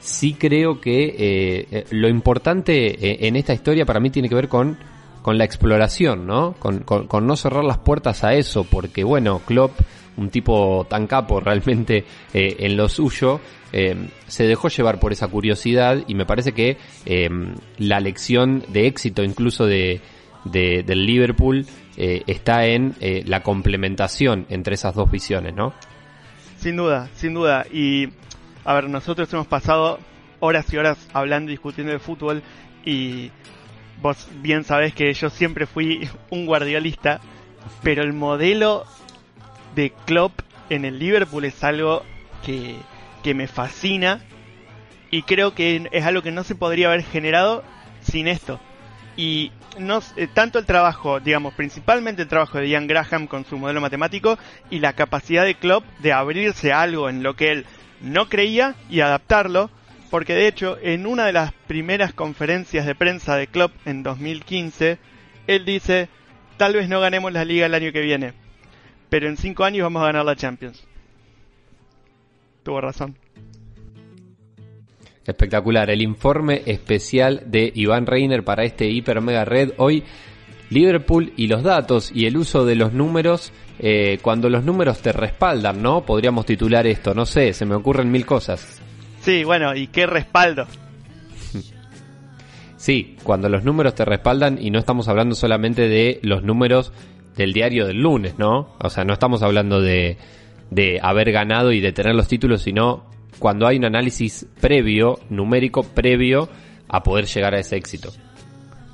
sí 0.00 0.34
creo 0.34 0.78
que 0.78 1.86
lo 1.90 2.08
importante 2.08 3.26
en 3.26 3.36
esta 3.36 3.54
historia 3.54 3.86
para 3.86 4.00
mí 4.00 4.10
tiene 4.10 4.28
que 4.28 4.34
ver 4.34 4.48
con, 4.48 4.76
con 5.22 5.38
la 5.38 5.44
exploración, 5.44 6.26
¿no? 6.26 6.54
Con, 6.58 6.80
con, 6.80 7.06
con, 7.06 7.26
no 7.26 7.36
cerrar 7.36 7.64
las 7.64 7.78
puertas 7.78 8.22
a 8.22 8.34
eso, 8.34 8.64
porque 8.64 9.02
bueno, 9.02 9.40
Klopp, 9.46 9.72
un 10.18 10.30
tipo 10.30 10.86
tan 10.90 11.06
capo 11.06 11.40
realmente 11.40 12.04
eh, 12.34 12.56
en 12.60 12.76
lo 12.76 12.88
suyo, 12.88 13.40
se 14.26 14.46
dejó 14.46 14.68
llevar 14.68 14.98
por 14.98 15.12
esa 15.12 15.28
curiosidad 15.28 16.02
y 16.06 16.14
me 16.14 16.24
parece 16.24 16.52
que 16.52 16.78
la 17.78 18.00
lección 18.00 18.64
de 18.68 18.86
éxito 18.86 19.22
incluso 19.22 19.66
de, 19.66 20.00
de 20.44 20.82
del 20.84 21.04
Liverpool 21.04 21.66
eh, 22.00 22.22
está 22.28 22.64
en 22.64 22.94
eh, 23.00 23.24
la 23.26 23.42
complementación 23.42 24.46
entre 24.50 24.74
esas 24.74 24.94
dos 24.94 25.10
visiones, 25.10 25.52
¿no? 25.52 25.74
Sin 26.58 26.76
duda, 26.76 27.08
sin 27.14 27.34
duda. 27.34 27.66
Y, 27.72 28.10
a 28.64 28.74
ver, 28.74 28.88
nosotros 28.88 29.32
hemos 29.32 29.48
pasado 29.48 29.98
horas 30.38 30.72
y 30.72 30.76
horas 30.76 30.96
hablando 31.12 31.50
y 31.50 31.54
discutiendo 31.54 31.92
de 31.92 31.98
fútbol 31.98 32.44
y 32.84 33.32
vos 34.00 34.28
bien 34.40 34.62
sabés 34.62 34.94
que 34.94 35.12
yo 35.12 35.28
siempre 35.28 35.66
fui 35.66 36.08
un 36.30 36.46
guardiolista, 36.46 37.20
pero 37.82 38.04
el 38.04 38.12
modelo 38.12 38.84
de 39.78 39.92
Klopp 40.06 40.40
en 40.70 40.84
el 40.84 40.98
Liverpool 40.98 41.44
es 41.44 41.62
algo 41.62 42.02
que, 42.44 42.74
que 43.22 43.32
me 43.32 43.46
fascina 43.46 44.20
y 45.08 45.22
creo 45.22 45.54
que 45.54 45.88
es 45.92 46.04
algo 46.04 46.20
que 46.20 46.32
no 46.32 46.42
se 46.42 46.56
podría 46.56 46.88
haber 46.88 47.04
generado 47.04 47.62
sin 48.02 48.26
esto. 48.26 48.58
Y 49.16 49.52
no, 49.78 50.02
eh, 50.16 50.26
tanto 50.34 50.58
el 50.58 50.66
trabajo, 50.66 51.20
digamos, 51.20 51.54
principalmente 51.54 52.22
el 52.22 52.28
trabajo 52.28 52.58
de 52.58 52.68
Ian 52.68 52.88
Graham 52.88 53.28
con 53.28 53.44
su 53.44 53.56
modelo 53.56 53.80
matemático 53.80 54.36
y 54.68 54.80
la 54.80 54.94
capacidad 54.94 55.44
de 55.44 55.54
Klopp 55.54 55.84
de 56.00 56.12
abrirse 56.12 56.72
a 56.72 56.82
algo 56.82 57.08
en 57.08 57.22
lo 57.22 57.36
que 57.36 57.52
él 57.52 57.66
no 58.00 58.28
creía 58.28 58.74
y 58.90 58.98
adaptarlo, 58.98 59.70
porque 60.10 60.34
de 60.34 60.48
hecho 60.48 60.76
en 60.82 61.06
una 61.06 61.24
de 61.24 61.34
las 61.34 61.52
primeras 61.68 62.12
conferencias 62.12 62.84
de 62.84 62.96
prensa 62.96 63.36
de 63.36 63.46
Klopp 63.46 63.70
en 63.86 64.02
2015, 64.02 64.98
él 65.46 65.64
dice, 65.64 66.08
tal 66.56 66.74
vez 66.74 66.88
no 66.88 66.98
ganemos 66.98 67.32
la 67.32 67.44
liga 67.44 67.66
el 67.66 67.74
año 67.74 67.92
que 67.92 68.00
viene, 68.00 68.34
pero 69.08 69.28
en 69.28 69.36
cinco 69.36 69.64
años 69.64 69.84
vamos 69.84 70.02
a 70.02 70.06
ganar 70.06 70.24
la 70.24 70.36
Champions. 70.36 70.84
Tuvo 72.62 72.80
razón. 72.80 73.16
Espectacular, 75.24 75.90
el 75.90 76.02
informe 76.02 76.62
especial 76.64 77.42
de 77.46 77.70
Iván 77.74 78.06
Reiner 78.06 78.44
para 78.44 78.64
este 78.64 78.88
Hiper 78.88 79.20
Mega 79.20 79.44
Red. 79.44 79.72
Hoy 79.76 80.04
Liverpool 80.70 81.32
y 81.36 81.46
los 81.46 81.62
datos 81.62 82.10
y 82.14 82.26
el 82.26 82.36
uso 82.36 82.64
de 82.64 82.76
los 82.76 82.92
números 82.92 83.52
eh, 83.78 84.18
cuando 84.22 84.50
los 84.50 84.64
números 84.64 85.00
te 85.00 85.12
respaldan, 85.12 85.82
¿no? 85.82 86.02
Podríamos 86.02 86.46
titular 86.46 86.86
esto, 86.86 87.14
no 87.14 87.26
sé, 87.26 87.52
se 87.52 87.64
me 87.64 87.74
ocurren 87.74 88.10
mil 88.10 88.26
cosas. 88.26 88.80
Sí, 89.20 89.44
bueno, 89.44 89.74
¿y 89.74 89.86
qué 89.86 90.06
respaldo? 90.06 90.66
sí, 92.76 93.16
cuando 93.22 93.48
los 93.48 93.64
números 93.64 93.94
te 93.94 94.04
respaldan 94.04 94.58
y 94.60 94.70
no 94.70 94.78
estamos 94.78 95.08
hablando 95.08 95.34
solamente 95.34 95.88
de 95.88 96.18
los 96.22 96.42
números 96.42 96.92
del 97.38 97.52
diario 97.52 97.86
del 97.86 98.02
lunes, 98.02 98.34
¿no? 98.36 98.74
O 98.80 98.90
sea, 98.90 99.04
no 99.04 99.14
estamos 99.14 99.42
hablando 99.42 99.80
de, 99.80 100.18
de 100.70 100.98
haber 101.02 101.32
ganado 101.32 101.72
y 101.72 101.80
de 101.80 101.92
tener 101.92 102.14
los 102.14 102.28
títulos, 102.28 102.62
sino 102.62 103.06
cuando 103.38 103.66
hay 103.66 103.78
un 103.78 103.84
análisis 103.84 104.46
previo, 104.60 105.20
numérico 105.30 105.84
previo, 105.84 106.48
a 106.88 107.02
poder 107.02 107.26
llegar 107.26 107.54
a 107.54 107.60
ese 107.60 107.76
éxito. 107.76 108.12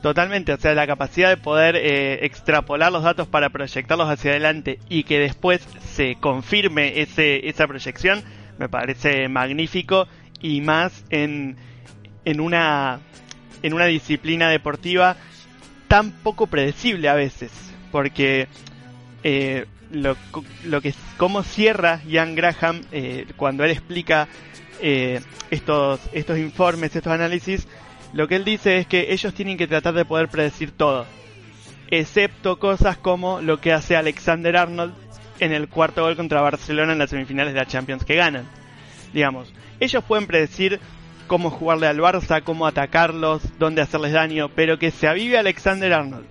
Totalmente, 0.02 0.52
o 0.52 0.58
sea, 0.58 0.74
la 0.74 0.86
capacidad 0.86 1.30
de 1.30 1.38
poder 1.38 1.76
eh, 1.76 2.26
extrapolar 2.26 2.92
los 2.92 3.02
datos 3.02 3.26
para 3.26 3.48
proyectarlos 3.48 4.10
hacia 4.10 4.32
adelante 4.32 4.78
y 4.90 5.04
que 5.04 5.18
después 5.18 5.66
se 5.80 6.16
confirme 6.16 7.00
ese, 7.00 7.48
esa 7.48 7.66
proyección, 7.66 8.22
me 8.58 8.68
parece 8.68 9.26
magnífico 9.28 10.06
y 10.42 10.60
más 10.60 11.06
en, 11.08 11.56
en, 12.26 12.40
una, 12.40 13.00
en 13.62 13.72
una 13.72 13.86
disciplina 13.86 14.50
deportiva 14.50 15.16
tan 15.88 16.10
poco 16.10 16.48
predecible 16.48 17.08
a 17.08 17.14
veces, 17.14 17.63
porque 17.94 18.48
eh, 19.22 19.66
lo, 19.92 20.16
lo 20.64 20.80
que 20.80 20.92
cómo 21.16 21.44
cierra 21.44 22.00
Ian 22.08 22.34
Graham 22.34 22.80
eh, 22.90 23.24
cuando 23.36 23.62
él 23.62 23.70
explica 23.70 24.26
eh, 24.80 25.20
estos 25.52 26.00
estos 26.12 26.36
informes, 26.36 26.96
estos 26.96 27.12
análisis, 27.12 27.68
lo 28.12 28.26
que 28.26 28.34
él 28.34 28.44
dice 28.44 28.78
es 28.78 28.88
que 28.88 29.12
ellos 29.12 29.32
tienen 29.32 29.56
que 29.56 29.68
tratar 29.68 29.94
de 29.94 30.04
poder 30.04 30.26
predecir 30.26 30.72
todo, 30.72 31.06
excepto 31.88 32.58
cosas 32.58 32.96
como 32.96 33.40
lo 33.40 33.60
que 33.60 33.72
hace 33.72 33.94
Alexander 33.94 34.56
Arnold 34.56 34.94
en 35.38 35.52
el 35.52 35.68
cuarto 35.68 36.02
gol 36.02 36.16
contra 36.16 36.40
Barcelona 36.40 36.94
en 36.94 36.98
las 36.98 37.10
semifinales 37.10 37.54
de 37.54 37.60
la 37.60 37.66
Champions 37.66 38.04
que 38.04 38.16
ganan. 38.16 38.48
Digamos, 39.12 39.54
ellos 39.78 40.02
pueden 40.02 40.26
predecir 40.26 40.80
cómo 41.28 41.48
jugarle 41.48 41.86
al 41.86 42.00
Barça, 42.00 42.42
cómo 42.42 42.66
atacarlos, 42.66 43.40
dónde 43.60 43.82
hacerles 43.82 44.10
daño, 44.10 44.48
pero 44.48 44.80
que 44.80 44.90
se 44.90 45.06
avive 45.06 45.38
Alexander 45.38 45.92
Arnold 45.92 46.26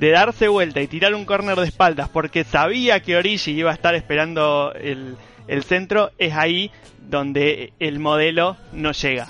de 0.00 0.10
darse 0.10 0.48
vuelta 0.48 0.80
y 0.80 0.86
tirar 0.86 1.14
un 1.14 1.26
córner 1.26 1.56
de 1.56 1.66
espaldas 1.66 2.08
porque 2.08 2.42
sabía 2.42 3.00
que 3.00 3.16
Origi 3.16 3.52
iba 3.52 3.70
a 3.70 3.74
estar 3.74 3.94
esperando 3.94 4.72
el, 4.72 5.16
el 5.46 5.62
centro, 5.62 6.10
es 6.16 6.34
ahí 6.34 6.70
donde 6.98 7.74
el 7.78 7.98
modelo 7.98 8.56
no 8.72 8.92
llega. 8.92 9.28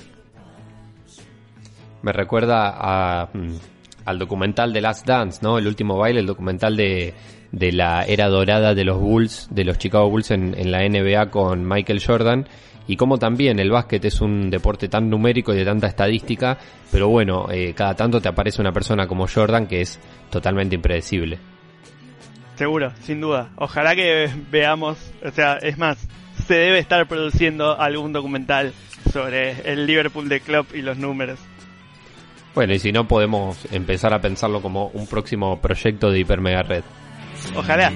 Me 2.03 2.13
recuerda 2.13 2.73
a, 2.79 3.31
mm, 3.33 3.57
al 4.05 4.19
documental 4.21 4.73
de 4.73 4.81
Last 4.81 5.07
Dance, 5.07 5.41
¿no? 5.43 5.59
El 5.59 5.67
último 5.67 5.99
baile, 5.99 6.21
el 6.21 6.27
documental 6.27 6.77
de, 6.77 7.15
de 7.51 7.73
la 7.73 8.05
era 8.05 8.29
dorada 8.29 8.73
de 8.73 8.85
los 8.85 9.01
Bulls, 9.01 9.49
de 9.51 9.65
los 9.65 9.77
Chicago 9.77 10.09
Bulls 10.09 10.31
en, 10.31 10.55
en 10.57 10.71
la 10.71 10.89
NBA 10.89 11.31
con 11.31 11.67
Michael 11.69 12.01
Jordan 12.03 12.47
y 12.91 12.97
como 12.97 13.19
también 13.19 13.61
el 13.61 13.71
básquet 13.71 14.05
es 14.05 14.21
un 14.21 14.51
deporte 14.51 14.89
tan 14.89 15.09
numérico 15.09 15.55
y 15.55 15.59
de 15.59 15.65
tanta 15.65 15.87
estadística, 15.87 16.59
pero 16.91 17.09
bueno, 17.09 17.47
eh, 17.49 17.73
cada 17.73 17.95
tanto 17.95 18.21
te 18.21 18.29
aparece 18.29 18.61
una 18.61 18.73
persona 18.73 19.07
como 19.07 19.29
Jordan 19.29 19.69
que 19.69 19.81
es 19.81 20.01
totalmente 20.29 20.75
impredecible. 20.75 21.39
Seguro, 22.57 22.93
sin 23.03 23.21
duda. 23.21 23.51
Ojalá 23.55 23.95
que 23.95 24.29
veamos, 24.51 24.99
o 25.25 25.31
sea, 25.31 25.59
es 25.59 25.79
más, 25.79 26.05
se 26.49 26.55
debe 26.55 26.81
estar 26.81 27.07
produciendo 27.07 27.81
algún 27.81 28.13
documental 28.13 28.73
sobre 29.13 29.73
el 29.73 29.87
Liverpool 29.87 30.29
de 30.29 30.41
club 30.41 30.67
y 30.75 30.83
los 30.83 30.99
números. 30.99 31.39
Bueno, 32.57 32.75
y 32.75 32.81
si 32.81 32.91
no, 32.91 33.07
podemos 33.07 33.69
empezar 33.71 34.13
a 34.15 34.21
pensarlo 34.21 34.61
como 34.61 34.89
un 34.89 35.07
próximo 35.07 35.61
proyecto 35.61 36.11
de 36.11 36.19
Hiper 36.19 36.41
Mega 36.41 36.65
Red. 36.65 36.83
Ojalá. 37.55 37.93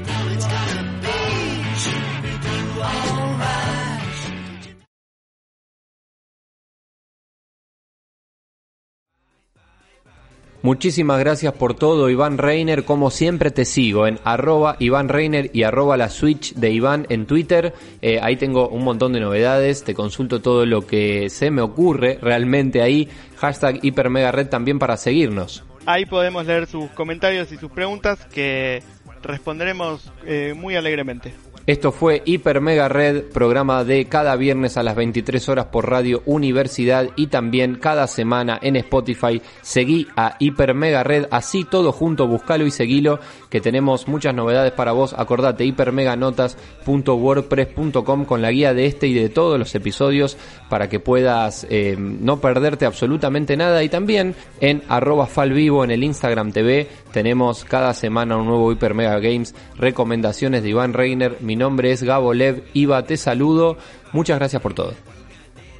Muchísimas 10.64 11.20
gracias 11.20 11.52
por 11.52 11.74
todo, 11.74 12.08
Iván 12.08 12.38
Reiner. 12.38 12.86
Como 12.86 13.10
siempre 13.10 13.50
te 13.50 13.66
sigo 13.66 14.06
en 14.06 14.18
arroba 14.24 14.76
Iván 14.78 15.10
Reiner 15.10 15.50
y 15.52 15.62
arroba 15.62 15.98
la 15.98 16.08
Switch 16.08 16.54
de 16.54 16.70
Iván 16.70 17.06
en 17.10 17.26
Twitter. 17.26 17.74
Eh, 18.00 18.18
ahí 18.22 18.36
tengo 18.36 18.70
un 18.70 18.82
montón 18.82 19.12
de 19.12 19.20
novedades, 19.20 19.84
te 19.84 19.92
consulto 19.92 20.40
todo 20.40 20.64
lo 20.64 20.86
que 20.86 21.28
se 21.28 21.50
me 21.50 21.60
ocurre 21.60 22.18
realmente 22.18 22.80
ahí. 22.80 23.10
Hashtag 23.36 23.84
Hipermegared 23.84 24.48
también 24.48 24.78
para 24.78 24.96
seguirnos. 24.96 25.62
Ahí 25.84 26.06
podemos 26.06 26.46
leer 26.46 26.66
sus 26.66 26.88
comentarios 26.92 27.52
y 27.52 27.58
sus 27.58 27.70
preguntas 27.70 28.24
que 28.32 28.82
responderemos 29.22 30.10
eh, 30.24 30.54
muy 30.56 30.76
alegremente. 30.76 31.34
Esto 31.66 31.92
fue 31.92 32.20
Hiper 32.26 32.60
Mega 32.60 32.90
Red, 32.90 33.30
programa 33.32 33.84
de 33.84 34.04
cada 34.04 34.36
viernes 34.36 34.76
a 34.76 34.82
las 34.82 34.96
23 34.96 35.48
horas 35.48 35.68
por 35.72 35.88
Radio 35.88 36.22
Universidad 36.26 37.08
y 37.16 37.28
también 37.28 37.76
cada 37.76 38.06
semana 38.06 38.58
en 38.60 38.76
Spotify. 38.76 39.40
Seguí 39.62 40.06
a 40.14 40.36
Hiper 40.38 40.74
Mega 40.74 41.02
Red, 41.02 41.28
así 41.30 41.64
todo 41.64 41.90
junto, 41.90 42.28
buscalo 42.28 42.66
y 42.66 42.70
seguilo, 42.70 43.18
que 43.48 43.62
tenemos 43.62 44.08
muchas 44.08 44.34
novedades 44.34 44.72
para 44.72 44.92
vos. 44.92 45.14
Acordate, 45.16 45.64
hipermeganotas.wordpress.com 45.64 48.26
con 48.26 48.42
la 48.42 48.50
guía 48.50 48.74
de 48.74 48.84
este 48.84 49.06
y 49.06 49.14
de 49.14 49.30
todos 49.30 49.58
los 49.58 49.74
episodios 49.74 50.36
para 50.68 50.90
que 50.90 51.00
puedas 51.00 51.66
eh, 51.70 51.96
no 51.98 52.42
perderte 52.42 52.84
absolutamente 52.84 53.56
nada. 53.56 53.82
Y 53.82 53.88
también 53.88 54.34
en 54.60 54.82
arroba 54.90 55.26
falvivo 55.26 55.82
en 55.82 55.92
el 55.92 56.04
Instagram 56.04 56.52
TV 56.52 56.88
tenemos 57.14 57.64
cada 57.64 57.94
semana 57.94 58.36
un 58.36 58.46
nuevo 58.46 58.72
Hiper 58.72 58.92
Mega 58.92 59.20
Games, 59.20 59.54
recomendaciones 59.76 60.64
de 60.64 60.70
Iván 60.70 60.94
Reiner, 60.94 61.36
mi 61.42 61.54
nombre 61.54 61.92
es 61.92 62.02
Gabo 62.02 62.34
Lev. 62.34 62.64
Iba, 62.72 63.04
te 63.04 63.16
saludo. 63.16 63.78
Muchas 64.12 64.36
gracias 64.36 64.60
por 64.60 64.74
todo. 64.74 64.94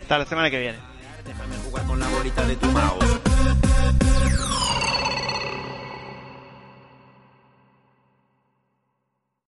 Hasta 0.03 0.19
la 0.19 0.27
semana 0.27 0.49
que 0.49 0.61
viene. 0.61 0.79
Déjame 1.27 1.57
jugar 1.57 1.85
con 1.87 1.99
la 1.99 2.07
bolita 2.07 2.47
de 2.47 2.55
tu 2.55 2.67
mouse. 2.69 3.24